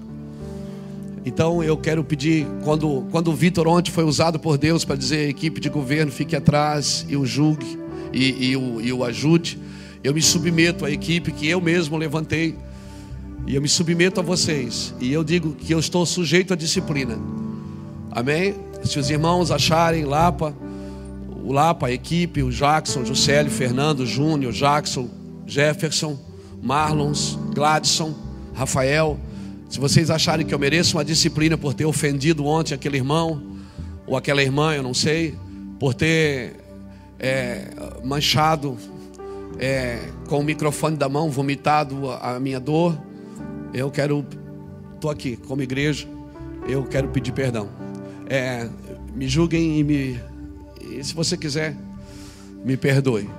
Então 1.26 1.64
eu 1.64 1.76
quero 1.76 2.04
pedir, 2.04 2.46
quando, 2.64 3.08
quando 3.12 3.30
o 3.30 3.34
Vitor 3.34 3.68
ontem 3.68 3.92
foi 3.92 4.04
usado 4.04 4.40
por 4.40 4.58
Deus 4.58 4.86
para 4.86 4.96
dizer 4.96 5.26
a 5.26 5.30
equipe 5.30 5.60
de 5.60 5.70
governo 5.70 6.12
fique 6.12 6.36
atrás 6.36 7.06
e 7.10 7.18
o 7.18 7.26
julgue 7.26 7.78
e, 8.14 8.52
e, 8.52 8.56
o, 8.56 8.82
e 8.82 8.94
o 8.94 9.04
ajude, 9.04 9.60
eu 10.04 10.14
me 10.14 10.22
submeto 10.22 10.86
à 10.86 10.92
equipe 10.92 11.32
que 11.32 11.48
eu 11.48 11.60
mesmo 11.60 11.98
levantei 11.98 12.56
e 13.48 13.56
eu 13.56 13.62
me 13.62 13.68
submeto 13.68 14.20
a 14.20 14.24
vocês. 14.24 14.94
E 15.00 15.12
eu 15.12 15.24
digo 15.24 15.54
que 15.56 15.74
eu 15.74 15.80
estou 15.80 16.06
sujeito 16.06 16.54
à 16.54 16.56
disciplina. 16.56 17.18
Amém? 18.12 18.56
Se 18.84 18.98
os 18.98 19.10
irmãos 19.10 19.52
acharem 19.52 20.06
Lapa, 20.06 20.56
o 21.44 21.52
Lapa, 21.52 21.88
a 21.88 21.92
equipe, 21.92 22.44
o 22.44 22.52
Jackson, 22.52 23.06
Juscelio, 23.06 23.52
Fernando, 23.52 24.06
Júnior, 24.06 24.52
Jackson, 24.52 25.10
Jefferson, 25.46 26.18
Marlons, 26.62 27.38
Gladson, 27.54 28.14
Rafael. 28.54 29.18
Se 29.70 29.80
vocês 29.80 30.10
acharem 30.10 30.46
que 30.46 30.54
eu 30.54 30.60
mereço 30.60 30.98
uma 30.98 31.06
disciplina 31.06 31.58
por 31.58 31.74
ter 31.74 31.86
ofendido 31.86 32.46
ontem 32.46 32.74
aquele 32.74 32.98
irmão 32.98 33.42
ou 34.06 34.18
aquela 34.18 34.42
irmã, 34.42 34.74
eu 34.74 34.84
não 34.84 34.94
sei, 34.94 35.36
por 35.80 35.94
ter 35.94 36.56
é, 37.20 37.68
manchado 38.04 38.78
é, 39.60 40.00
com 40.28 40.40
o 40.40 40.44
microfone 40.44 40.98
da 40.98 41.08
mão, 41.08 41.30
vomitado 41.30 42.12
a 42.12 42.40
minha 42.40 42.60
dor, 42.60 42.98
eu 43.74 43.92
quero, 43.92 44.26
estou 44.96 45.12
aqui 45.12 45.38
como 45.38 45.62
igreja, 45.62 46.08
eu 46.68 46.84
quero 46.84 47.10
pedir 47.10 47.32
perdão. 47.32 47.70
É, 48.28 48.68
me 49.16 49.28
julguem 49.28 49.80
e 49.80 49.84
me, 49.84 50.20
e 50.92 51.04
se 51.04 51.14
você 51.14 51.38
quiser, 51.38 51.76
me 52.64 52.76
perdoe. 52.78 53.30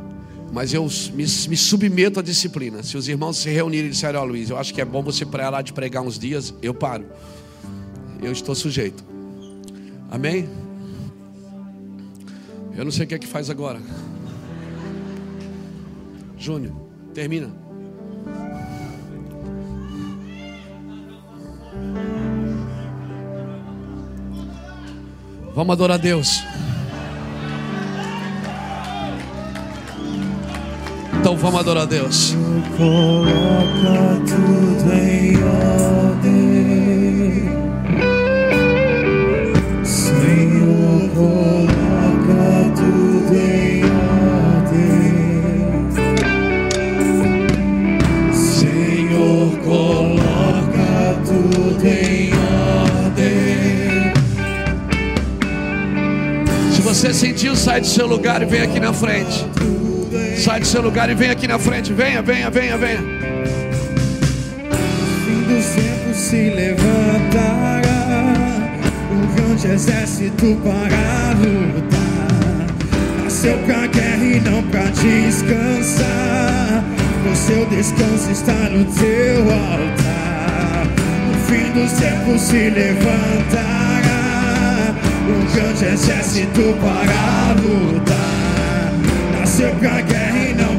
Mas 0.52 0.74
eu 0.74 0.82
me, 1.14 1.24
me, 1.24 1.56
submeto 1.56 2.18
à 2.18 2.22
disciplina. 2.22 2.82
Se 2.82 2.96
os 2.96 3.08
irmãos 3.08 3.36
se 3.36 3.50
reunirem 3.50 3.86
e 3.86 3.90
disserem, 3.90 4.18
ó 4.20 4.22
oh, 4.22 4.26
Luiz, 4.26 4.50
eu 4.50 4.58
acho 4.58 4.74
que 4.74 4.80
é 4.80 4.84
bom 4.84 5.02
você 5.02 5.24
para 5.24 5.48
lá 5.48 5.62
de 5.62 5.72
pregar 5.72 6.02
uns 6.02 6.18
dias, 6.18 6.52
eu 6.60 6.74
paro. 6.74 7.06
Eu 8.20 8.32
estou 8.32 8.54
sujeito. 8.54 9.04
Amém? 10.10 10.48
Eu 12.76 12.84
não 12.84 12.90
sei 12.90 13.04
o 13.04 13.08
que 13.08 13.14
é 13.14 13.18
que 13.18 13.26
faz 13.26 13.48
agora. 13.48 13.80
Júnior, 16.36 16.74
termina. 17.14 17.50
Vamos 25.54 25.72
adorar 25.72 25.98
a 25.98 26.00
Deus. 26.00 26.42
Então 31.30 31.38
vamos 31.40 31.60
adorar 31.60 31.84
a 31.84 31.86
Deus. 31.86 32.36
Coloca 32.76 34.20
tudo 34.26 34.92
em 34.92 35.36
ordem. 35.44 36.40
Senhor, 39.84 41.08
coloca 41.14 42.72
tudo 42.74 43.32
em 43.36 43.84
ordem. 44.64 45.14
Senhor, 48.34 49.56
coloca 49.58 51.14
tudo 51.24 51.86
em 51.86 52.32
ordem. 53.04 54.12
Se 56.72 56.82
você 56.82 57.14
sentiu, 57.14 57.54
sai 57.54 57.80
do 57.80 57.86
seu 57.86 58.08
lugar 58.08 58.42
e 58.42 58.46
vem 58.46 58.62
aqui 58.62 58.80
na 58.80 58.92
frente. 58.92 59.46
Sai 60.40 60.58
do 60.58 60.66
seu 60.66 60.80
lugar 60.80 61.10
e 61.10 61.14
vem 61.14 61.28
aqui 61.28 61.46
na 61.46 61.58
frente. 61.58 61.92
Venha, 61.92 62.22
venha, 62.22 62.48
venha, 62.48 62.78
venha. 62.78 62.98
fim 65.26 65.42
dos 65.46 65.66
tempos 65.66 66.16
se 66.16 66.48
levantará 66.48 67.82
um 69.12 69.26
grande 69.34 69.66
exército 69.66 70.58
para 70.64 71.34
lutar. 71.38 72.66
Nasceu 73.22 73.58
pra 73.66 73.86
guerra 73.86 74.24
e 74.24 74.40
não 74.40 74.62
pra 74.62 74.84
descansar. 74.84 76.08
O 77.30 77.36
seu 77.36 77.66
descanso 77.66 78.30
está 78.30 78.70
no 78.70 78.86
teu 78.86 79.42
altar. 79.42 80.86
No 81.28 81.34
fim 81.48 81.70
dos 81.72 81.92
tempos 81.92 82.40
se 82.40 82.70
levantará 82.70 84.14
um 85.28 85.44
grande 85.54 85.84
exército 85.84 86.74
para 86.80 87.52
lutar 87.60 88.40
nasceu 89.50 89.74
pra 89.76 90.00
guerra 90.02 90.29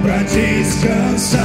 pra 0.02 0.18
descansar. 0.24 1.42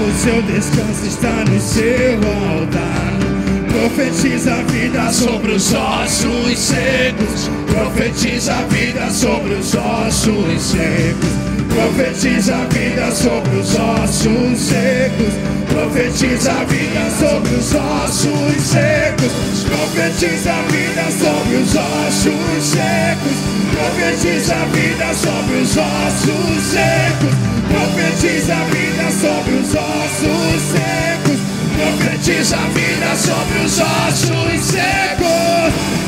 O 0.00 0.12
seu 0.18 0.42
descanso 0.42 1.06
está 1.06 1.44
no 1.44 1.60
seu 1.60 2.14
altar. 2.14 3.02
Profetiza 3.70 4.54
a 4.54 4.62
vida 4.64 5.12
sobre 5.12 5.52
os 5.52 5.72
ossos 5.72 6.58
secos. 6.58 7.50
Profetiza 7.66 8.54
a 8.54 8.62
vida 8.62 9.10
sobre 9.10 9.54
os 9.54 9.74
ossos 9.74 10.62
secos. 10.62 11.42
Profetiza 11.68 12.54
a 12.54 12.64
vida 12.66 13.10
sobre 13.12 13.56
os 13.56 13.74
ossos 13.74 14.58
secos. 14.58 15.34
Profetiza 15.68 16.52
a 16.52 16.64
sobre 17.32 17.54
os 17.54 17.74
ossos 17.74 18.62
secos. 18.62 19.64
Profetiza 19.64 20.52
a 20.52 20.62
vida 20.70 21.10
sobre 21.10 21.56
os 21.56 21.74
ossos 21.74 22.64
secos. 22.64 23.38
Profetiza 23.72 24.54
a 24.54 24.64
vida 24.66 25.14
sobre 25.14 25.56
os 25.56 25.76
ossos 25.76 26.62
secos. 26.62 27.34
Profetiza 27.68 28.54
a 28.54 28.64
vida 28.64 29.10
sobre 29.10 29.54
os 29.54 29.74
ossos 29.74 30.62
secos. 30.72 31.40
Profetiza 31.76 32.56
a 32.56 32.68
vida 32.68 33.16
sobre 33.16 33.58
os 33.64 33.80
ossos 33.80 34.64
secos. 34.64 36.02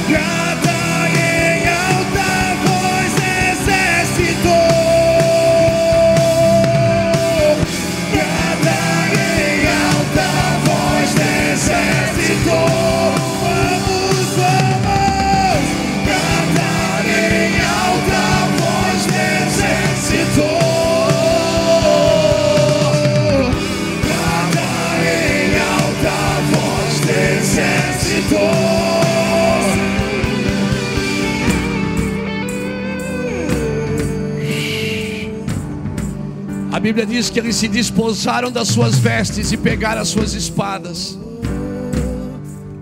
Bíblia 36.85 37.07
diz 37.07 37.31
que 37.31 37.39
eles 37.39 37.57
se 37.57 37.67
desposaram 37.67 38.53
das 38.53 38.69
suas 38.69 38.99
vestes 38.99 39.51
e 39.53 39.57
pegaram 39.57 40.03
as 40.03 40.09
suas 40.09 40.35
espadas. 40.35 41.19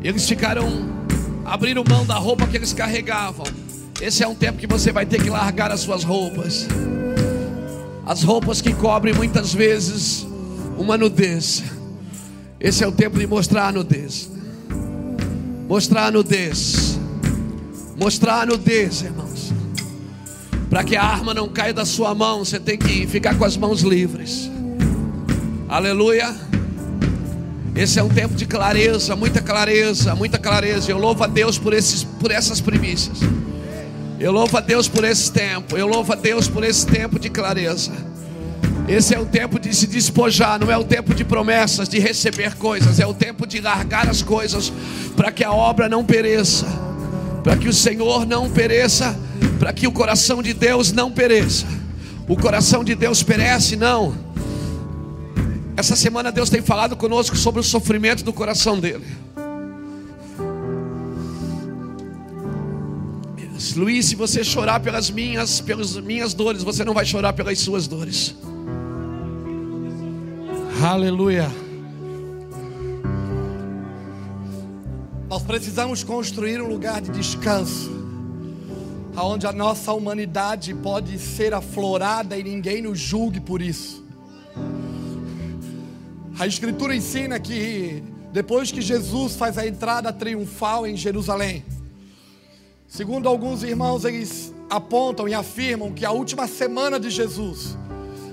Eles 0.02 0.28
ficaram, 0.28 0.68
abriram 1.44 1.84
mão 1.88 2.04
da 2.04 2.16
roupa 2.16 2.48
que 2.48 2.56
eles 2.56 2.72
carregavam. 2.72 3.46
Esse 4.00 4.24
é 4.24 4.26
um 4.26 4.34
tempo 4.34 4.58
que 4.58 4.66
você 4.66 4.90
vai 4.90 5.06
ter 5.06 5.22
que 5.22 5.30
largar 5.30 5.70
as 5.70 5.78
suas 5.78 6.02
roupas. 6.02 6.66
As 8.04 8.24
roupas 8.24 8.60
que 8.60 8.74
cobrem 8.74 9.14
muitas 9.14 9.54
vezes 9.54 10.26
uma 10.76 10.98
nudez. 10.98 11.62
Esse 12.58 12.82
é 12.82 12.88
o 12.88 12.90
tempo 12.90 13.20
de 13.20 13.26
mostrar 13.28 13.68
a 13.68 13.72
nudez. 13.72 14.28
Mostrar 15.68 16.06
a 16.06 16.10
nudez. 16.10 16.98
Mostrar 17.96 18.40
a 18.40 18.46
nudez, 18.46 19.02
irmão. 19.02 19.32
Para 20.72 20.84
que 20.84 20.96
a 20.96 21.02
arma 21.02 21.34
não 21.34 21.50
caia 21.50 21.74
da 21.74 21.84
sua 21.84 22.14
mão, 22.14 22.38
você 22.38 22.58
tem 22.58 22.78
que 22.78 23.06
ficar 23.06 23.36
com 23.36 23.44
as 23.44 23.58
mãos 23.58 23.82
livres. 23.82 24.50
Aleluia. 25.68 26.34
Esse 27.76 27.98
é 27.98 28.02
um 28.02 28.08
tempo 28.08 28.34
de 28.34 28.46
clareza, 28.46 29.14
muita 29.14 29.42
clareza, 29.42 30.14
muita 30.14 30.38
clareza. 30.38 30.90
Eu 30.90 30.96
louvo 30.96 31.24
a 31.24 31.26
Deus 31.26 31.58
por, 31.58 31.74
esses, 31.74 32.02
por 32.04 32.30
essas 32.30 32.58
primícias. 32.58 33.18
Eu 34.18 34.32
louvo 34.32 34.56
a 34.56 34.62
Deus 34.62 34.88
por 34.88 35.04
esse 35.04 35.30
tempo. 35.30 35.76
Eu 35.76 35.86
louvo 35.86 36.10
a 36.14 36.16
Deus 36.16 36.48
por 36.48 36.64
esse 36.64 36.86
tempo 36.86 37.18
de 37.18 37.28
clareza. 37.28 37.92
Esse 38.88 39.14
é 39.14 39.20
o 39.20 39.26
tempo 39.26 39.60
de 39.60 39.74
se 39.74 39.86
despojar, 39.86 40.58
não 40.58 40.72
é 40.72 40.78
o 40.78 40.84
tempo 40.84 41.14
de 41.14 41.22
promessas, 41.22 41.86
de 41.86 41.98
receber 41.98 42.54
coisas, 42.54 42.98
é 42.98 43.06
o 43.06 43.12
tempo 43.12 43.46
de 43.46 43.60
largar 43.60 44.08
as 44.08 44.22
coisas 44.22 44.72
para 45.14 45.30
que 45.30 45.44
a 45.44 45.52
obra 45.52 45.86
não 45.86 46.02
pereça, 46.02 46.64
para 47.44 47.58
que 47.58 47.68
o 47.68 47.74
Senhor 47.74 48.24
não 48.24 48.48
pereça 48.48 49.14
para 49.62 49.72
que 49.72 49.86
o 49.86 49.92
coração 49.92 50.42
de 50.42 50.52
Deus 50.52 50.90
não 50.90 51.08
pereça. 51.12 51.64
O 52.26 52.36
coração 52.36 52.82
de 52.82 52.96
Deus 52.96 53.22
perece, 53.22 53.76
não. 53.76 54.12
Essa 55.76 55.94
semana 55.94 56.32
Deus 56.32 56.50
tem 56.50 56.60
falado 56.60 56.96
conosco 56.96 57.36
sobre 57.36 57.60
o 57.60 57.62
sofrimento 57.62 58.24
do 58.24 58.32
coração 58.32 58.80
dele. 58.80 59.06
Luiz, 63.76 64.06
se 64.06 64.16
você 64.16 64.42
chorar 64.42 64.80
pelas 64.80 65.08
minhas, 65.12 65.60
pelas 65.60 65.96
minhas 65.96 66.34
dores, 66.34 66.64
você 66.64 66.84
não 66.84 66.92
vai 66.92 67.06
chorar 67.06 67.32
pelas 67.32 67.60
suas 67.60 67.86
dores. 67.86 68.34
Aleluia. 70.82 71.48
Nós 75.28 75.42
precisamos 75.44 76.02
construir 76.02 76.60
um 76.60 76.66
lugar 76.66 77.00
de 77.00 77.12
descanso, 77.12 77.91
aonde 79.14 79.46
a 79.46 79.52
nossa 79.52 79.92
humanidade 79.92 80.74
pode 80.74 81.18
ser 81.18 81.52
aflorada 81.52 82.36
e 82.36 82.42
ninguém 82.42 82.82
nos 82.82 82.98
julgue 82.98 83.40
por 83.40 83.60
isso. 83.60 84.02
A 86.38 86.46
Escritura 86.46 86.96
ensina 86.96 87.38
que 87.38 88.02
depois 88.32 88.72
que 88.72 88.80
Jesus 88.80 89.36
faz 89.36 89.58
a 89.58 89.66
entrada 89.66 90.12
triunfal 90.12 90.86
em 90.86 90.96
Jerusalém, 90.96 91.64
segundo 92.88 93.28
alguns 93.28 93.62
irmãos, 93.62 94.04
eles 94.04 94.54
apontam 94.70 95.28
e 95.28 95.34
afirmam 95.34 95.92
que 95.92 96.04
a 96.04 96.10
última 96.10 96.46
semana 96.48 96.98
de 96.98 97.10
Jesus, 97.10 97.76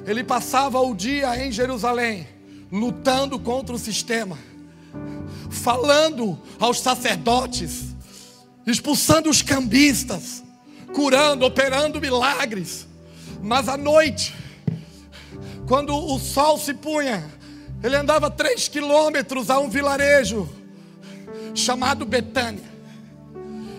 ele 0.08 0.24
passava 0.24 0.80
o 0.80 0.96
dia 0.96 1.46
em 1.46 1.52
Jerusalém, 1.52 2.26
lutando 2.72 3.38
contra 3.38 3.76
o 3.76 3.80
sistema, 3.80 4.38
falando 5.50 6.40
aos 6.58 6.80
sacerdotes, 6.80 7.94
expulsando 8.66 9.30
os 9.30 9.42
cambistas, 9.42 10.42
curando, 10.94 11.46
operando 11.46 12.00
milagres. 12.02 12.88
Mas 13.42 13.70
à 13.70 13.78
noite, 13.78 14.36
quando 15.68 15.96
o 15.96 16.20
sol 16.20 16.58
se 16.58 16.74
punha, 16.74 17.24
ele 17.84 17.96
andava 17.96 18.30
três 18.30 18.68
quilômetros 18.68 19.50
a 19.50 19.60
um 19.60 19.70
vilarejo 19.70 20.50
chamado 21.56 22.06
Betânia. 22.06 22.70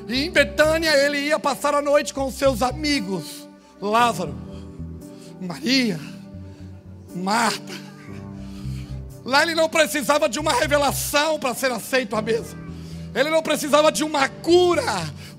E 0.09 0.25
em 0.25 0.31
Betânia 0.31 0.91
ele 0.91 1.19
ia 1.19 1.39
passar 1.39 1.75
a 1.75 1.83
noite 1.83 2.13
com 2.13 2.31
seus 2.31 2.63
amigos, 2.63 3.49
Lázaro, 3.81 4.35
Maria, 5.41 6.01
Marta. 7.15 7.73
Lá 9.25 9.43
ele 9.43 9.55
não 9.55 9.69
precisava 9.69 10.29
de 10.29 10.39
uma 10.39 10.53
revelação 10.53 11.39
para 11.39 11.55
ser 11.55 11.71
aceito 11.71 12.17
à 12.17 12.23
mesa. 12.23 12.57
Ele 13.15 13.31
não 13.31 13.43
precisava 13.43 13.93
de 13.93 14.03
uma 14.03 14.29
cura 14.29 14.83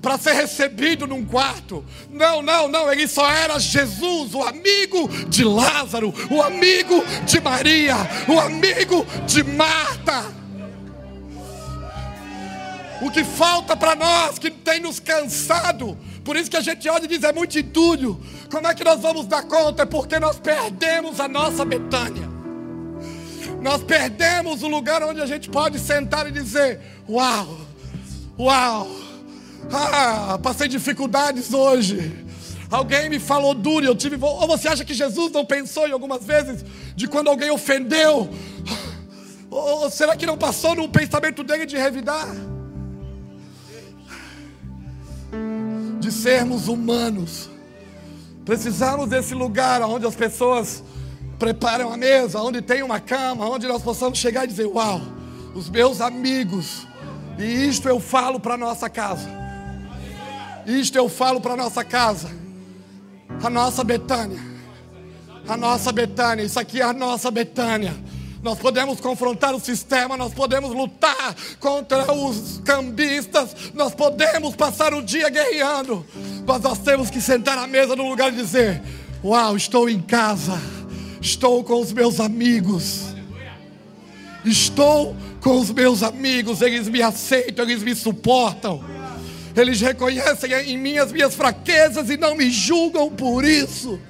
para 0.02 0.18
ser 0.18 0.32
recebido 0.32 1.06
num 1.06 1.24
quarto. 1.24 1.84
Não, 2.10 2.42
não, 2.42 2.66
não. 2.66 2.92
Ele 2.92 3.06
só 3.06 3.30
era 3.30 3.58
Jesus, 3.60 4.34
o 4.34 4.42
amigo 4.42 5.08
de 5.28 5.44
Lázaro, 5.44 6.12
o 6.28 6.42
amigo 6.42 7.02
de 7.24 7.40
Maria, 7.40 7.96
o 8.28 8.38
amigo 8.40 9.06
de 9.24 9.44
Marta. 9.44 10.42
O 13.00 13.10
que 13.10 13.24
falta 13.24 13.76
para 13.76 13.94
nós, 13.94 14.38
que 14.38 14.50
tem 14.50 14.80
nos 14.80 15.00
cansado, 15.00 15.96
por 16.24 16.36
isso 16.36 16.50
que 16.50 16.56
a 16.56 16.60
gente 16.60 16.88
olha 16.88 17.04
e 17.04 17.08
diz: 17.08 17.22
é 17.22 17.32
muito 17.32 17.56
entulho. 17.58 18.20
Como 18.50 18.66
é 18.66 18.74
que 18.74 18.84
nós 18.84 19.00
vamos 19.00 19.26
dar 19.26 19.44
conta? 19.44 19.82
É 19.82 19.86
porque 19.86 20.18
nós 20.18 20.38
perdemos 20.38 21.20
a 21.20 21.28
nossa 21.28 21.64
Betânia. 21.64 22.30
Nós 23.60 23.82
perdemos 23.82 24.62
o 24.62 24.68
lugar 24.68 25.02
onde 25.04 25.20
a 25.20 25.26
gente 25.26 25.48
pode 25.48 25.78
sentar 25.78 26.28
e 26.28 26.32
dizer: 26.32 26.80
Uau, 27.08 27.60
uau, 28.38 28.88
ah, 29.72 30.38
passei 30.42 30.68
dificuldades 30.68 31.52
hoje. 31.52 32.24
Alguém 32.70 33.10
me 33.10 33.18
falou 33.18 33.54
duro, 33.54 33.84
eu 33.84 33.94
tive. 33.94 34.16
Ou 34.20 34.46
você 34.46 34.68
acha 34.68 34.84
que 34.84 34.94
Jesus 34.94 35.30
não 35.30 35.44
pensou 35.44 35.86
em 35.86 35.92
algumas 35.92 36.24
vezes 36.24 36.64
de 36.96 37.06
quando 37.06 37.28
alguém 37.28 37.50
ofendeu? 37.50 38.30
Ou 39.50 39.90
será 39.90 40.16
que 40.16 40.24
não 40.24 40.38
passou 40.38 40.74
no 40.74 40.88
pensamento 40.88 41.44
dele 41.44 41.66
de 41.66 41.76
revidar? 41.76 42.28
De 46.00 46.10
sermos 46.10 46.68
humanos. 46.68 47.50
Precisamos 48.44 49.08
desse 49.08 49.34
lugar 49.34 49.82
onde 49.82 50.06
as 50.06 50.14
pessoas 50.14 50.82
preparam 51.38 51.92
a 51.92 51.96
mesa, 51.96 52.40
onde 52.40 52.62
tem 52.62 52.82
uma 52.82 53.00
cama, 53.00 53.48
onde 53.48 53.66
nós 53.66 53.82
possamos 53.82 54.18
chegar 54.18 54.44
e 54.44 54.46
dizer: 54.46 54.66
Uau, 54.66 55.02
os 55.54 55.68
meus 55.68 56.00
amigos, 56.00 56.86
e 57.38 57.68
isto 57.68 57.86
eu 57.86 58.00
falo 58.00 58.40
para 58.40 58.56
nossa 58.56 58.88
casa. 58.88 59.41
Isto 60.66 60.96
eu 60.96 61.08
falo 61.08 61.40
para 61.40 61.56
nossa 61.56 61.84
casa, 61.84 62.30
a 63.42 63.50
nossa 63.50 63.82
Betânia, 63.82 64.40
a 65.48 65.56
nossa 65.56 65.90
Betânia. 65.92 66.44
Isso 66.44 66.58
aqui 66.58 66.80
é 66.80 66.84
a 66.84 66.92
nossa 66.92 67.30
Betânia. 67.30 67.94
Nós 68.42 68.58
podemos 68.58 69.00
confrontar 69.00 69.54
o 69.54 69.60
sistema, 69.60 70.16
nós 70.16 70.34
podemos 70.34 70.74
lutar 70.74 71.34
contra 71.60 72.12
os 72.12 72.60
cambistas, 72.64 73.54
nós 73.72 73.94
podemos 73.94 74.56
passar 74.56 74.92
o 74.92 75.00
dia 75.00 75.30
guerreando, 75.30 76.04
mas 76.44 76.60
nós 76.60 76.78
temos 76.78 77.08
que 77.08 77.20
sentar 77.20 77.56
à 77.56 77.68
mesa 77.68 77.94
no 77.94 78.08
lugar 78.08 78.32
e 78.32 78.36
dizer: 78.36 78.82
Uau, 79.24 79.56
estou 79.56 79.88
em 79.88 80.00
casa, 80.00 80.60
estou 81.20 81.62
com 81.62 81.80
os 81.80 81.92
meus 81.92 82.18
amigos, 82.18 83.14
estou 84.44 85.16
com 85.40 85.60
os 85.60 85.70
meus 85.70 86.02
amigos, 86.02 86.62
eles 86.62 86.88
me 86.88 87.00
aceitam, 87.00 87.64
eles 87.64 87.82
me 87.82 87.94
suportam. 87.94 88.91
Eles 89.56 89.80
reconhecem 89.80 90.52
em 90.52 90.78
mim 90.78 90.98
as 90.98 91.12
minhas 91.12 91.34
fraquezas 91.34 92.08
e 92.08 92.16
não 92.16 92.34
me 92.34 92.50
julgam 92.50 93.10
por 93.10 93.44
isso. 93.44 94.00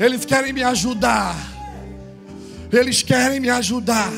Eles 0.00 0.24
querem 0.24 0.52
me 0.52 0.62
ajudar. 0.62 1.36
Eles 2.72 3.02
querem 3.02 3.40
me 3.40 3.50
ajudar. 3.50 4.12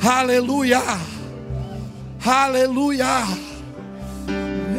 Aleluia. 0.00 0.80
Aleluia. 2.24 3.06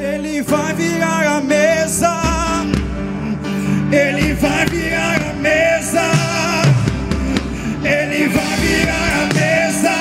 Ele 0.01 0.41
vai 0.41 0.73
virar 0.73 1.37
a 1.37 1.41
mesa. 1.41 2.13
Ele 3.91 4.33
vai 4.33 4.65
virar 4.65 5.21
a 5.29 5.33
mesa. 5.33 6.11
Ele 7.83 8.27
vai 8.27 8.57
virar 8.57 9.13
a 9.21 9.33
mesa. 9.33 9.95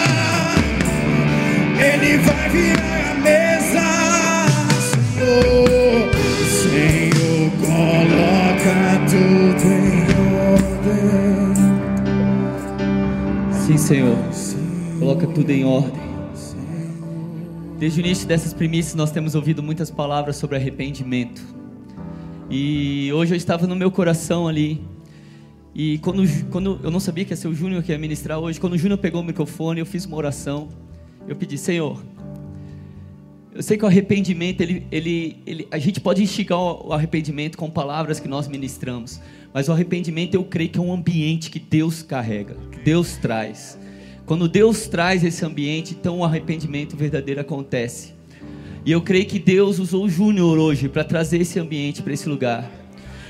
Ele 1.79 2.17
vai 2.19 2.49
virar 2.49 2.83
a 2.83 3.05
mesa. 3.05 3.12
Sim, 13.67 13.79
Senhor. 13.79 14.17
Coloca 14.99 15.25
tudo 15.25 15.51
em 15.51 15.65
ordem. 15.65 16.03
Desde 17.79 18.01
o 18.01 18.05
início 18.05 18.27
dessas 18.27 18.53
primícias, 18.53 18.97
nós 18.97 19.13
temos 19.13 19.37
ouvido 19.37 19.63
muitas 19.63 19.89
palavras 19.89 20.35
sobre 20.35 20.57
arrependimento. 20.57 21.41
E 22.51 23.13
hoje 23.13 23.35
eu 23.35 23.37
estava 23.37 23.65
no 23.69 23.77
meu 23.77 23.89
coração 23.89 24.49
ali. 24.49 24.83
E 25.73 25.99
quando, 25.99 26.25
quando 26.51 26.81
eu 26.83 26.91
não 26.91 26.99
sabia 26.99 27.25
que 27.25 27.33
ia 27.33 27.37
ser 27.37 27.47
o 27.47 27.55
Júnior 27.55 27.85
que 27.85 27.93
ia 27.93 27.99
ministrar 27.99 28.41
hoje, 28.41 28.59
quando 28.59 28.73
o 28.73 28.79
Júnior 28.79 28.99
pegou 28.99 29.21
o 29.21 29.25
microfone, 29.25 29.79
eu 29.79 29.87
fiz 29.87 30.07
uma 30.07 30.17
oração. 30.17 30.69
Eu 31.29 31.37
pedi, 31.37 31.57
Senhor, 31.57 32.03
eu 33.55 33.63
sei 33.63 33.77
que 33.77 33.85
o 33.85 33.87
arrependimento, 33.87 34.63
ele, 34.63 34.87
ele, 34.91 35.43
ele, 35.47 35.69
a 35.71 35.79
gente 35.79 36.01
pode 36.01 36.23
instigar 36.23 36.59
o 36.59 36.93
arrependimento 36.93 37.59
com 37.59 37.71
palavras 37.71 38.19
que 38.19 38.27
nós 38.27 38.49
ministramos, 38.49 39.21
mas 39.53 39.69
o 39.69 39.73
arrependimento 39.73 40.35
eu 40.35 40.45
creio 40.45 40.71
que 40.71 40.79
é 40.79 40.83
um 40.83 40.93
ambiente 40.93 41.51
que 41.51 41.59
Deus 41.59 42.03
carrega, 42.03 42.57
que 42.71 42.81
Deus 42.81 43.17
traz. 43.17 43.79
Quando 44.25 44.49
Deus 44.49 44.87
traz 44.87 45.23
esse 45.25 45.45
ambiente, 45.45 45.95
então 45.99 46.21
o 46.21 46.25
arrependimento 46.25 46.97
verdadeiro 46.97 47.41
acontece. 47.41 48.15
E 48.85 48.91
eu 48.91 49.01
creio 49.01 49.27
que 49.27 49.39
Deus 49.39 49.79
usou 49.79 50.05
o 50.05 50.09
Júnior 50.09 50.59
hoje 50.59 50.89
para 50.89 51.05
trazer 51.05 51.41
esse 51.41 51.59
ambiente 51.59 52.03
para 52.03 52.13
esse 52.13 52.29
lugar. 52.29 52.71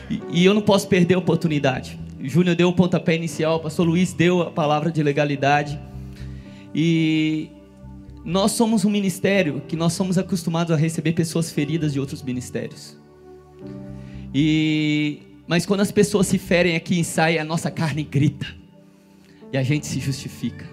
E, 0.09 0.21
e, 0.31 0.45
eu 0.45 0.55
não 0.55 0.63
posso 0.63 0.89
perder 0.89 1.15
a 1.15 1.19
oportunidade. 1.19 1.99
Júnior 2.21 2.55
deu 2.55 2.69
o 2.69 2.73
pontapé 2.73 3.17
inicial, 3.17 3.57
o 3.57 3.61
pastor 3.61 3.87
Luiz 3.87 4.13
deu 4.13 4.43
a 4.43 4.51
palavra 4.51 4.91
de 4.91 5.03
legalidade. 5.03 5.79
E 6.75 7.51
nós 8.25 8.53
somos 8.53 8.85
um 8.85 8.91
ministério 8.91 9.63
que 9.67 9.77
nós 9.77 9.93
somos 9.93 10.17
acostumados 10.17 10.73
a 10.73 10.77
receber 10.77 11.13
pessoas 11.13 11.51
feridas 11.51 11.93
de 11.93 12.01
outros 12.01 12.23
ministérios. 12.23 12.97
E 14.35 15.19
mas 15.47 15.67
quando 15.67 15.81
as 15.81 15.93
pessoas 15.93 16.27
se 16.27 16.39
ferem 16.39 16.77
aqui 16.77 16.99
em 16.99 17.03
sai, 17.03 17.39
a 17.39 17.45
nossa 17.45 17.71
carne 17.71 18.03
grita. 18.03 18.47
E 19.53 19.57
a 19.57 19.63
gente 19.63 19.87
se 19.87 20.01
justifica. 20.01 20.67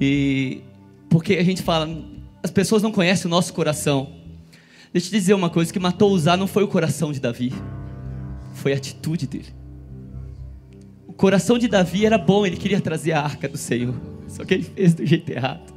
E 0.00 0.62
porque 1.08 1.34
a 1.34 1.44
gente 1.44 1.62
fala, 1.62 1.88
as 2.42 2.50
pessoas 2.50 2.82
não 2.82 2.92
conhecem 2.92 3.26
o 3.26 3.30
nosso 3.30 3.52
coração. 3.52 4.12
Deixa 4.92 5.08
eu 5.08 5.10
te 5.10 5.18
dizer 5.18 5.34
uma 5.34 5.50
coisa: 5.50 5.72
que 5.72 5.78
matou 5.78 6.10
Uzá 6.10 6.36
não 6.36 6.46
foi 6.46 6.64
o 6.64 6.68
coração 6.68 7.12
de 7.12 7.20
Davi, 7.20 7.52
foi 8.54 8.72
a 8.72 8.76
atitude 8.76 9.26
dele. 9.26 9.48
O 11.06 11.12
coração 11.12 11.58
de 11.58 11.68
Davi 11.68 12.06
era 12.06 12.16
bom, 12.16 12.46
ele 12.46 12.56
queria 12.56 12.80
trazer 12.80 13.12
a 13.12 13.20
arca 13.20 13.48
do 13.48 13.58
Senhor, 13.58 13.94
só 14.26 14.44
que 14.44 14.54
ele 14.54 14.62
fez 14.62 14.94
do 14.94 15.04
jeito 15.04 15.30
errado. 15.30 15.74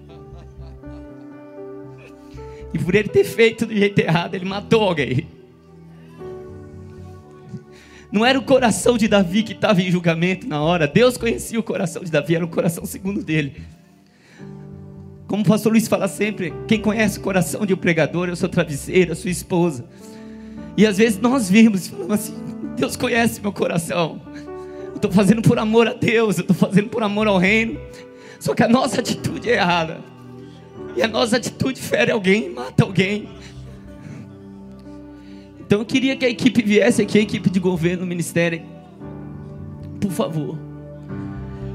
E 2.73 2.79
por 2.79 2.95
ele 2.95 3.09
ter 3.09 3.23
feito 3.23 3.65
do 3.65 3.75
jeito 3.75 3.99
errado, 3.99 4.33
ele 4.33 4.45
matou 4.45 4.81
alguém. 4.81 5.22
Não 8.13 8.23
era 8.23 8.37
o 8.37 8.43
coração 8.43 8.95
de 8.95 9.07
Davi 9.07 9.41
que 9.41 9.53
estava 9.53 9.81
em 9.81 9.89
julgamento 9.89 10.47
na 10.47 10.61
hora. 10.61 10.85
Deus 10.87 11.17
conhecia 11.17 11.59
o 11.59 11.63
coração 11.63 12.03
de 12.03 12.11
Davi, 12.11 12.35
era 12.35 12.45
o 12.45 12.47
coração 12.47 12.85
segundo 12.85 13.23
dele. 13.23 13.59
Como 15.25 15.41
o 15.41 15.45
pastor 15.47 15.71
Luiz 15.71 15.87
fala 15.87 16.07
sempre, 16.07 16.53
quem 16.67 16.79
conhece 16.79 17.17
o 17.17 17.21
coração 17.21 17.65
de 17.65 17.73
um 17.73 17.77
pregador 17.77 18.29
é 18.29 18.31
o 18.31 18.35
seu 18.35 18.47
travesseiro, 18.47 19.13
a 19.13 19.15
sua 19.15 19.31
esposa. 19.31 19.85
E 20.77 20.85
às 20.85 20.99
vezes 20.99 21.17
nós 21.17 21.49
vimos 21.49 21.87
e 21.87 21.89
falamos 21.89 22.13
assim: 22.13 22.35
Deus 22.75 22.95
conhece 22.95 23.41
meu 23.41 23.51
coração. 23.51 24.21
Eu 24.89 24.97
estou 24.97 25.11
fazendo 25.11 25.41
por 25.41 25.57
amor 25.57 25.87
a 25.87 25.93
Deus, 25.93 26.37
eu 26.37 26.43
estou 26.43 26.55
fazendo 26.55 26.89
por 26.89 27.01
amor 27.01 27.25
ao 27.25 27.39
reino. 27.39 27.79
Só 28.39 28.53
que 28.53 28.61
a 28.61 28.67
nossa 28.67 28.99
atitude 28.99 29.49
é 29.49 29.53
errada. 29.55 30.01
E 30.95 31.01
a 31.01 31.07
nossa 31.07 31.37
atitude 31.37 31.81
fere 31.81 32.11
alguém, 32.11 32.51
mata 32.51 32.83
alguém. 32.83 33.27
Então 35.65 35.79
eu 35.79 35.85
queria 35.85 36.15
que 36.15 36.25
a 36.25 36.29
equipe 36.29 36.61
viesse 36.61 37.01
aqui, 37.01 37.17
a 37.17 37.21
equipe 37.21 37.49
de 37.49 37.59
governo, 37.59 38.05
ministério. 38.05 38.61
Por 39.99 40.11
favor. 40.11 40.57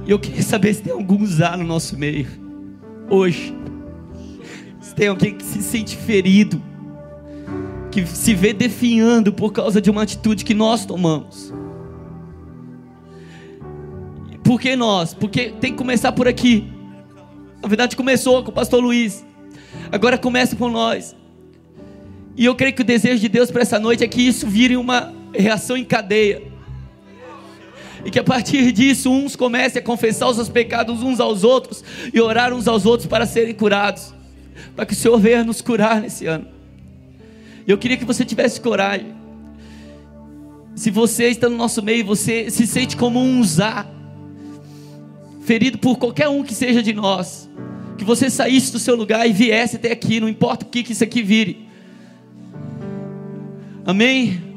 E 0.07 0.11
eu 0.11 0.19
queria 0.19 0.43
saber 0.43 0.75
se 0.75 0.83
tem 0.83 0.93
algum 0.93 1.23
usar 1.23 1.57
no 1.59 1.65
nosso 1.65 1.99
meio. 1.99 2.27
Hoje. 3.11 3.55
Se 4.81 4.95
tem 4.95 5.09
alguém 5.09 5.35
que 5.35 5.45
se 5.45 5.63
sente 5.63 5.97
ferido. 5.97 6.63
Que 7.91 8.07
se 8.07 8.35
vê 8.35 8.53
definhando 8.53 9.33
por 9.33 9.53
causa 9.53 9.81
de 9.81 9.91
uma 9.91 10.03
atitude 10.03 10.45
que 10.45 10.55
nós 10.55 10.87
tomamos. 10.87 11.53
Por 14.43 14.59
que 14.59 14.77
nós? 14.77 15.13
Porque 15.13 15.51
tem 15.61 15.73
que 15.73 15.79
começar 15.79 16.13
por 16.13 16.27
aqui. 16.27 16.73
Na 17.61 17.69
verdade, 17.69 17.97
começou 17.97 18.43
com 18.43 18.51
o 18.51 18.55
pastor 18.55 18.83
Luiz. 18.83 19.27
Agora 19.93 20.17
começa 20.17 20.57
com 20.57 20.71
nós. 20.71 21.15
E 22.39 22.45
eu 22.45 22.55
creio 22.55 22.73
que 22.73 22.83
o 22.83 22.85
desejo 22.85 23.21
de 23.21 23.29
Deus 23.29 23.51
para 23.51 23.63
essa 23.63 23.81
noite 23.81 24.05
é 24.05 24.07
que 24.07 24.23
isso 24.23 24.47
vire 24.47 24.77
uma 24.77 25.13
reação 25.35 25.77
em 25.77 25.85
cadeia. 25.85 26.41
E 28.05 28.13
que 28.13 28.19
a 28.21 28.23
partir 28.23 28.71
disso 28.71 29.11
uns 29.11 29.35
comecem 29.35 29.83
a 29.83 29.85
confessar 29.85 30.29
os 30.29 30.37
seus 30.37 30.49
pecados 30.49 31.03
uns 31.03 31.19
aos 31.19 31.43
outros 31.43 31.83
e 32.15 32.21
orar 32.21 32.55
uns 32.55 32.69
aos 32.69 32.87
outros 32.87 33.09
para 33.09 33.27
serem 33.27 33.53
curados. 33.53 34.15
Para 34.77 34.87
que 34.87 34.93
o 34.93 34.97
Senhor 34.97 35.19
venha 35.19 35.43
nos 35.43 35.61
curar 35.61 36.01
nesse 36.01 36.27
ano. 36.27 36.47
Eu 37.67 37.77
queria 37.77 37.97
que 37.97 38.05
você 38.05 38.25
tivesse 38.25 38.61
coragem. 38.61 39.13
Se 40.77 40.93
você 40.93 41.31
está 41.31 41.49
no 41.49 41.57
nosso 41.57 41.83
meio, 41.83 42.05
você 42.05 42.53
se 42.53 42.69
sente 42.69 42.97
como 42.97 43.19
um 43.21 43.41
usar, 43.41 43.93
ferido 45.41 45.77
por 45.77 45.99
qualquer 45.99 46.29
um 46.29 46.45
que 46.45 46.55
seja 46.55 46.85
de 46.85 46.93
nós, 46.93 47.51
que 47.99 48.05
você 48.05 48.31
saísse 48.31 48.71
do 48.71 48.79
seu 48.79 48.95
lugar 48.95 49.29
e 49.29 49.33
viesse 49.33 49.75
até 49.75 49.91
aqui, 49.91 50.21
não 50.21 50.29
importa 50.29 50.65
o 50.65 50.69
que, 50.69 50.85
que 50.85 50.93
isso 50.93 51.03
aqui 51.03 51.21
vire. 51.21 51.68
Amém? 53.89 54.48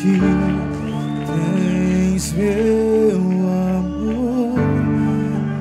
Ti. 0.00 0.18
Tens 1.26 2.32
meu 2.32 3.18
amor, 3.76 4.54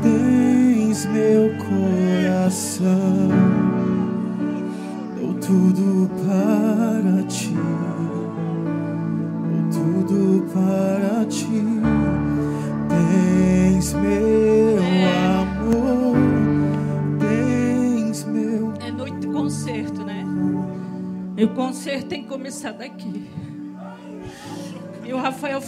tens 0.01 1.05
meu 1.07 1.51
coração, 1.57 3.29
dou 5.19 5.33
tudo 5.35 6.09
para 6.23 7.23
ti, 7.23 7.53
dou 9.73 10.05
tudo 10.07 10.45
para 10.53 11.25
ti. 11.25 11.65
Tens 12.87 13.93
meu 13.93 14.79
amor, 15.35 16.15
tens 17.19 18.23
meu. 18.23 18.73
É 18.79 18.89
noite 18.89 19.19
de 19.19 19.27
concerto, 19.27 20.05
né? 20.05 20.25
E 21.35 21.43
o 21.43 21.49
concerto 21.49 22.07
tem 22.07 22.23
que 22.23 22.29
começar 22.29 22.71
daqui. 22.71 23.27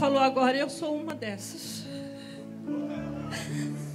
Falou 0.01 0.17
agora, 0.17 0.57
eu 0.57 0.67
sou 0.67 0.95
uma 0.95 1.13
dessas. 1.13 1.85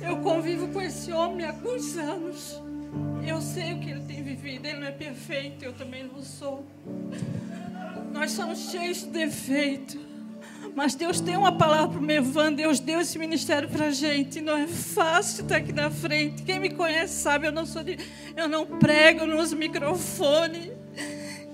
Eu 0.00 0.18
convivo 0.18 0.68
com 0.68 0.80
esse 0.80 1.10
homem 1.10 1.44
há 1.44 1.48
alguns 1.48 1.96
anos. 1.96 2.62
Eu 3.26 3.40
sei 3.40 3.72
o 3.72 3.80
que 3.80 3.90
ele 3.90 4.02
tem 4.02 4.22
vivido. 4.22 4.66
Ele 4.66 4.78
não 4.78 4.86
é 4.86 4.92
perfeito, 4.92 5.64
eu 5.64 5.72
também 5.72 6.04
não 6.04 6.22
sou. 6.22 6.64
Nós 8.12 8.30
somos 8.30 8.70
cheios 8.70 8.98
de 8.98 9.06
defeito. 9.06 9.98
Mas 10.76 10.94
Deus 10.94 11.20
tem 11.20 11.36
uma 11.36 11.58
palavra 11.58 11.88
para 11.88 11.98
o 11.98 12.02
Mevan, 12.02 12.52
Deus 12.52 12.78
deu 12.78 13.00
esse 13.00 13.18
ministério 13.18 13.68
para 13.68 13.86
a 13.86 13.90
gente. 13.90 14.40
Não 14.40 14.56
é 14.56 14.68
fácil 14.68 15.42
estar 15.42 15.56
aqui 15.56 15.72
na 15.72 15.90
frente. 15.90 16.44
Quem 16.44 16.60
me 16.60 16.70
conhece 16.70 17.14
sabe, 17.14 17.48
eu 17.48 17.52
não 17.52 17.66
sou 17.66 17.82
de, 17.82 17.98
eu 18.36 18.48
não 18.48 18.64
prego, 18.64 19.26
não 19.26 19.40
uso 19.40 19.56
microfone. 19.56 20.72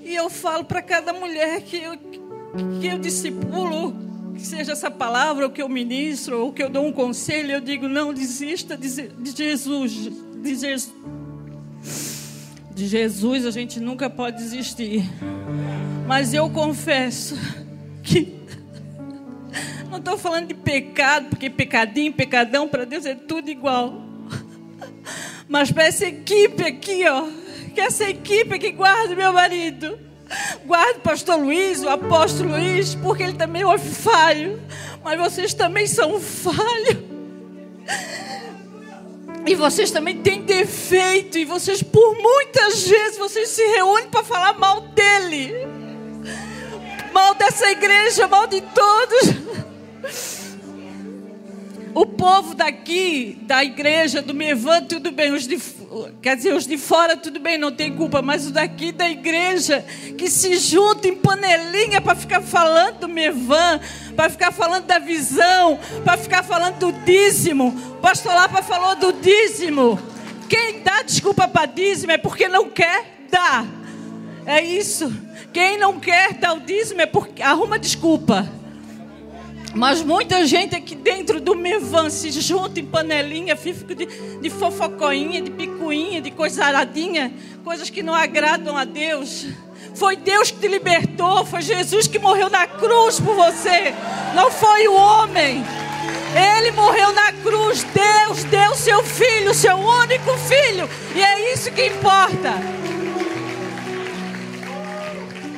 E 0.02 0.14
eu 0.14 0.28
falo 0.28 0.62
para 0.62 0.82
cada 0.82 1.10
mulher 1.10 1.62
que 1.62 1.78
eu, 1.78 1.96
que 1.96 2.86
eu 2.86 2.98
discipulo, 2.98 4.11
que 4.42 4.48
seja 4.48 4.72
essa 4.72 4.90
palavra, 4.90 5.44
ou 5.44 5.52
que 5.52 5.62
eu 5.62 5.68
ministro, 5.68 6.40
ou 6.40 6.52
que 6.52 6.60
eu 6.60 6.68
dou 6.68 6.84
um 6.84 6.92
conselho, 6.92 7.52
eu 7.52 7.60
digo, 7.60 7.86
não 7.86 8.12
desista 8.12 8.76
de, 8.76 8.88
Jesus. 8.88 9.92
De 10.42 10.54
Jesus. 10.56 10.92
De 12.74 12.88
Jesus 12.88 13.46
a 13.46 13.52
gente 13.52 13.78
nunca 13.78 14.10
pode 14.10 14.38
desistir. 14.38 15.04
Mas 16.08 16.34
eu 16.34 16.50
confesso 16.50 17.38
que 18.02 18.36
não 19.88 19.98
estou 19.98 20.18
falando 20.18 20.48
de 20.48 20.54
pecado, 20.54 21.28
porque 21.28 21.48
pecadinho, 21.48 22.12
pecadão, 22.12 22.66
para 22.66 22.84
Deus 22.84 23.06
é 23.06 23.14
tudo 23.14 23.48
igual. 23.48 24.02
Mas 25.48 25.70
para 25.70 25.84
essa 25.84 26.06
equipe 26.06 26.64
aqui, 26.64 27.06
ó, 27.06 27.28
que 27.72 27.80
essa 27.80 28.10
equipe 28.10 28.58
que 28.58 28.72
guarda 28.72 29.14
meu 29.14 29.32
marido, 29.32 29.96
guarda 30.64 30.98
o 30.98 31.02
pastor 31.02 31.38
Luiz, 31.38 31.82
o 31.82 31.88
apóstolo 31.88 32.50
Luiz, 32.50 32.94
porque 32.94 33.22
ele 33.22 33.34
também 33.34 33.62
é 33.62 33.78
falho. 33.78 34.60
Mas 35.02 35.18
vocês 35.18 35.54
também 35.54 35.86
são 35.86 36.20
falhos. 36.20 36.98
E 39.44 39.54
vocês 39.54 39.90
também 39.90 40.22
têm 40.22 40.42
defeito. 40.42 41.38
E 41.38 41.44
vocês, 41.44 41.82
por 41.82 42.16
muitas 42.16 42.86
vezes, 42.86 43.18
vocês 43.18 43.48
se 43.48 43.62
reúnem 43.62 44.08
para 44.08 44.22
falar 44.22 44.58
mal 44.58 44.80
dele. 44.80 45.52
Mal 47.12 47.34
dessa 47.34 47.70
igreja, 47.70 48.28
mal 48.28 48.46
de 48.46 48.60
todos. 48.60 50.41
O 51.94 52.06
povo 52.06 52.54
daqui, 52.54 53.38
da 53.42 53.62
igreja, 53.62 54.22
do 54.22 54.32
Mevan, 54.32 54.84
tudo 54.84 55.10
bem. 55.10 55.30
Os 55.32 55.46
de, 55.46 55.58
quer 56.22 56.36
dizer, 56.36 56.54
os 56.54 56.66
de 56.66 56.78
fora, 56.78 57.16
tudo 57.16 57.38
bem, 57.38 57.58
não 57.58 57.70
tem 57.70 57.94
culpa. 57.94 58.22
Mas 58.22 58.46
os 58.46 58.50
daqui 58.50 58.92
da 58.92 59.08
igreja, 59.08 59.84
que 60.16 60.30
se 60.30 60.56
juntam 60.56 61.10
em 61.10 61.16
panelinha 61.16 62.00
para 62.00 62.14
ficar 62.14 62.40
falando 62.40 63.00
do 63.00 63.08
Mevan, 63.08 63.78
para 64.16 64.30
ficar 64.30 64.52
falando 64.52 64.86
da 64.86 64.98
visão, 64.98 65.78
para 66.02 66.16
ficar 66.16 66.42
falando 66.42 66.78
do 66.78 66.92
dízimo. 67.04 67.68
O 67.68 68.00
pastor 68.00 68.34
Lapa 68.34 68.62
falou 68.62 68.96
do 68.96 69.12
dízimo. 69.12 69.98
Quem 70.48 70.82
dá 70.82 71.02
desculpa 71.02 71.46
para 71.46 71.66
dízimo 71.66 72.12
é 72.12 72.18
porque 72.18 72.48
não 72.48 72.70
quer 72.70 73.26
dar. 73.30 73.66
É 74.46 74.62
isso. 74.62 75.12
Quem 75.52 75.78
não 75.78 76.00
quer 76.00 76.32
dar 76.34 76.54
o 76.54 76.60
dízimo 76.60 77.02
é 77.02 77.06
porque 77.06 77.42
arruma 77.42 77.78
desculpa. 77.78 78.61
Mas 79.74 80.02
muita 80.02 80.46
gente 80.46 80.76
aqui 80.76 80.94
dentro 80.94 81.40
do 81.40 81.54
Mevan 81.54 82.10
se 82.10 82.30
junta 82.30 82.78
em 82.78 82.84
panelinha, 82.84 83.56
fica 83.56 83.94
de, 83.94 84.06
de 84.38 84.50
fofocoinha, 84.50 85.40
de 85.40 85.50
picuinha, 85.50 86.20
de 86.20 86.30
coisa 86.30 86.66
aradinha, 86.66 87.32
coisas 87.64 87.88
que 87.88 88.02
não 88.02 88.14
agradam 88.14 88.76
a 88.76 88.84
Deus. 88.84 89.46
Foi 89.94 90.16
Deus 90.16 90.50
que 90.50 90.58
te 90.58 90.68
libertou, 90.68 91.44
foi 91.44 91.62
Jesus 91.62 92.06
que 92.06 92.18
morreu 92.18 92.50
na 92.50 92.66
cruz 92.66 93.18
por 93.18 93.34
você, 93.34 93.94
não 94.34 94.50
foi 94.50 94.88
o 94.88 94.94
homem. 94.94 95.64
Ele 96.34 96.70
morreu 96.72 97.12
na 97.12 97.32
cruz, 97.32 97.84
Deus 97.84 98.44
deu 98.44 98.74
seu 98.74 99.02
filho, 99.02 99.54
seu 99.54 99.76
único 99.76 100.36
filho, 100.38 100.88
e 101.14 101.22
é 101.22 101.52
isso 101.52 101.70
que 101.72 101.86
importa. 101.86 102.81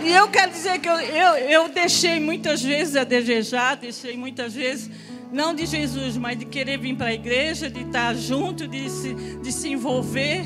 E 0.05 0.13
eu 0.13 0.29
quero 0.29 0.53
dizer 0.53 0.79
que 0.81 0.89
eu, 0.89 1.01
eu, 1.01 1.35
eu 1.49 1.69
deixei 1.71 2.21
muitas 2.21 2.63
vezes 2.63 2.95
a 2.95 3.05
desejar, 3.05 3.75
deixei 3.75 4.19
muitas 4.19 4.53
vezes, 4.53 4.91
não 5.33 5.55
de 5.55 5.65
Jesus, 5.65 6.19
mas 6.19 6.39
de 6.39 6.45
querer 6.45 6.79
vir 6.79 6.95
para 6.95 7.07
a 7.07 7.15
igreja, 7.15 7.71
de 7.71 7.81
estar 7.81 8.15
junto, 8.15 8.69
de 8.69 8.91
se, 8.91 9.15
de 9.15 9.51
se 9.51 9.71
envolver 9.71 10.45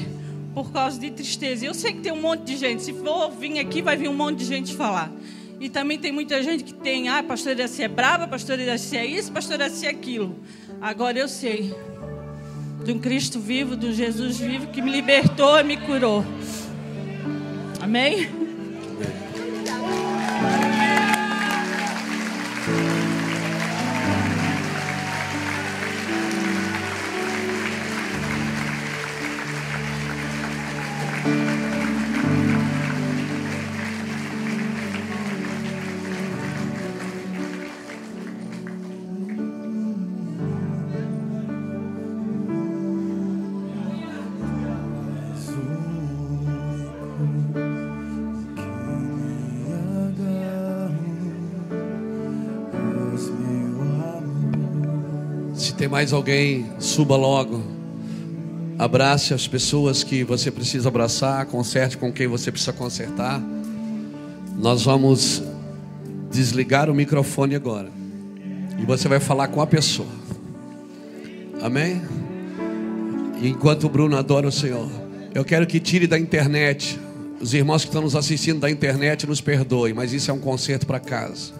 por 0.54 0.70
causa 0.70 0.96
de 1.00 1.10
tristeza. 1.10 1.66
Eu 1.66 1.74
sei 1.74 1.92
que 1.92 1.98
tem 1.98 2.12
um 2.12 2.22
monte 2.22 2.44
de 2.44 2.56
gente, 2.56 2.84
se 2.84 2.92
for 2.92 3.32
vir 3.32 3.58
aqui, 3.58 3.82
vai 3.82 3.96
vir 3.96 4.08
um 4.08 4.14
monte 4.14 4.38
de 4.38 4.44
gente 4.44 4.76
falar. 4.76 5.10
E 5.58 5.68
também 5.68 5.98
tem 5.98 6.12
muita 6.12 6.40
gente 6.40 6.62
que 6.62 6.72
tem, 6.72 7.08
ah, 7.08 7.20
pastor 7.20 7.50
Iraci 7.50 7.82
é 7.82 7.88
brava, 7.88 8.28
pastor 8.28 8.60
Iraci 8.60 8.96
é 8.96 9.04
isso, 9.04 9.32
pastor 9.32 9.56
Iraci 9.56 9.86
é 9.86 9.90
aquilo. 9.90 10.36
Agora 10.80 11.18
eu 11.18 11.26
sei 11.26 11.74
de 12.84 12.92
um 12.92 12.98
Cristo 13.00 13.40
vivo, 13.40 13.76
de 13.76 13.88
um 13.88 13.92
Jesus 13.92 14.38
vivo 14.38 14.68
que 14.68 14.80
me 14.80 14.92
libertou 14.92 15.58
e 15.58 15.64
me 15.64 15.76
curou. 15.76 16.24
Amém? 17.80 18.47
Mais 55.98 56.12
alguém, 56.12 56.64
suba 56.78 57.16
logo. 57.16 57.60
Abrace 58.78 59.34
as 59.34 59.48
pessoas 59.48 60.04
que 60.04 60.22
você 60.22 60.48
precisa 60.48 60.86
abraçar, 60.86 61.44
conserte 61.46 61.98
com 61.98 62.12
quem 62.12 62.28
você 62.28 62.52
precisa 62.52 62.72
consertar. 62.72 63.42
Nós 64.56 64.84
vamos 64.84 65.42
desligar 66.30 66.88
o 66.88 66.94
microfone 66.94 67.56
agora. 67.56 67.88
E 68.78 68.86
você 68.86 69.08
vai 69.08 69.18
falar 69.18 69.48
com 69.48 69.60
a 69.60 69.66
pessoa. 69.66 70.06
Amém? 71.60 72.00
Enquanto 73.42 73.88
o 73.88 73.88
Bruno 73.88 74.16
adora 74.16 74.46
o 74.46 74.52
Senhor, 74.52 74.88
eu 75.34 75.44
quero 75.44 75.66
que 75.66 75.80
tire 75.80 76.06
da 76.06 76.16
internet. 76.16 76.96
Os 77.40 77.54
irmãos 77.54 77.82
que 77.82 77.88
estão 77.88 78.02
nos 78.02 78.14
assistindo 78.14 78.60
da 78.60 78.70
internet 78.70 79.26
nos 79.26 79.40
perdoem, 79.40 79.94
mas 79.94 80.12
isso 80.12 80.30
é 80.30 80.34
um 80.34 80.38
conserto 80.38 80.86
para 80.86 81.00
casa. 81.00 81.54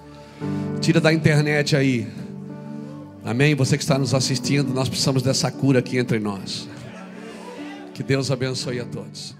Tira 0.81 1.01
da 1.01 1.13
internet 1.13 1.75
aí. 1.75 2.07
Amém? 3.29 3.55
Você 3.55 3.77
que 3.77 3.83
está 3.83 3.99
nos 3.99 4.15
assistindo, 4.15 4.73
nós 4.73 4.89
precisamos 4.89 5.23
dessa 5.23 5.51
cura 5.51 5.81
aqui 5.81 5.99
entre 5.99 6.19
nós. 6.19 6.67
Que 7.93 8.03
Deus 8.03 8.31
abençoe 8.31 8.81
a 8.81 8.87
todos. 8.87 9.37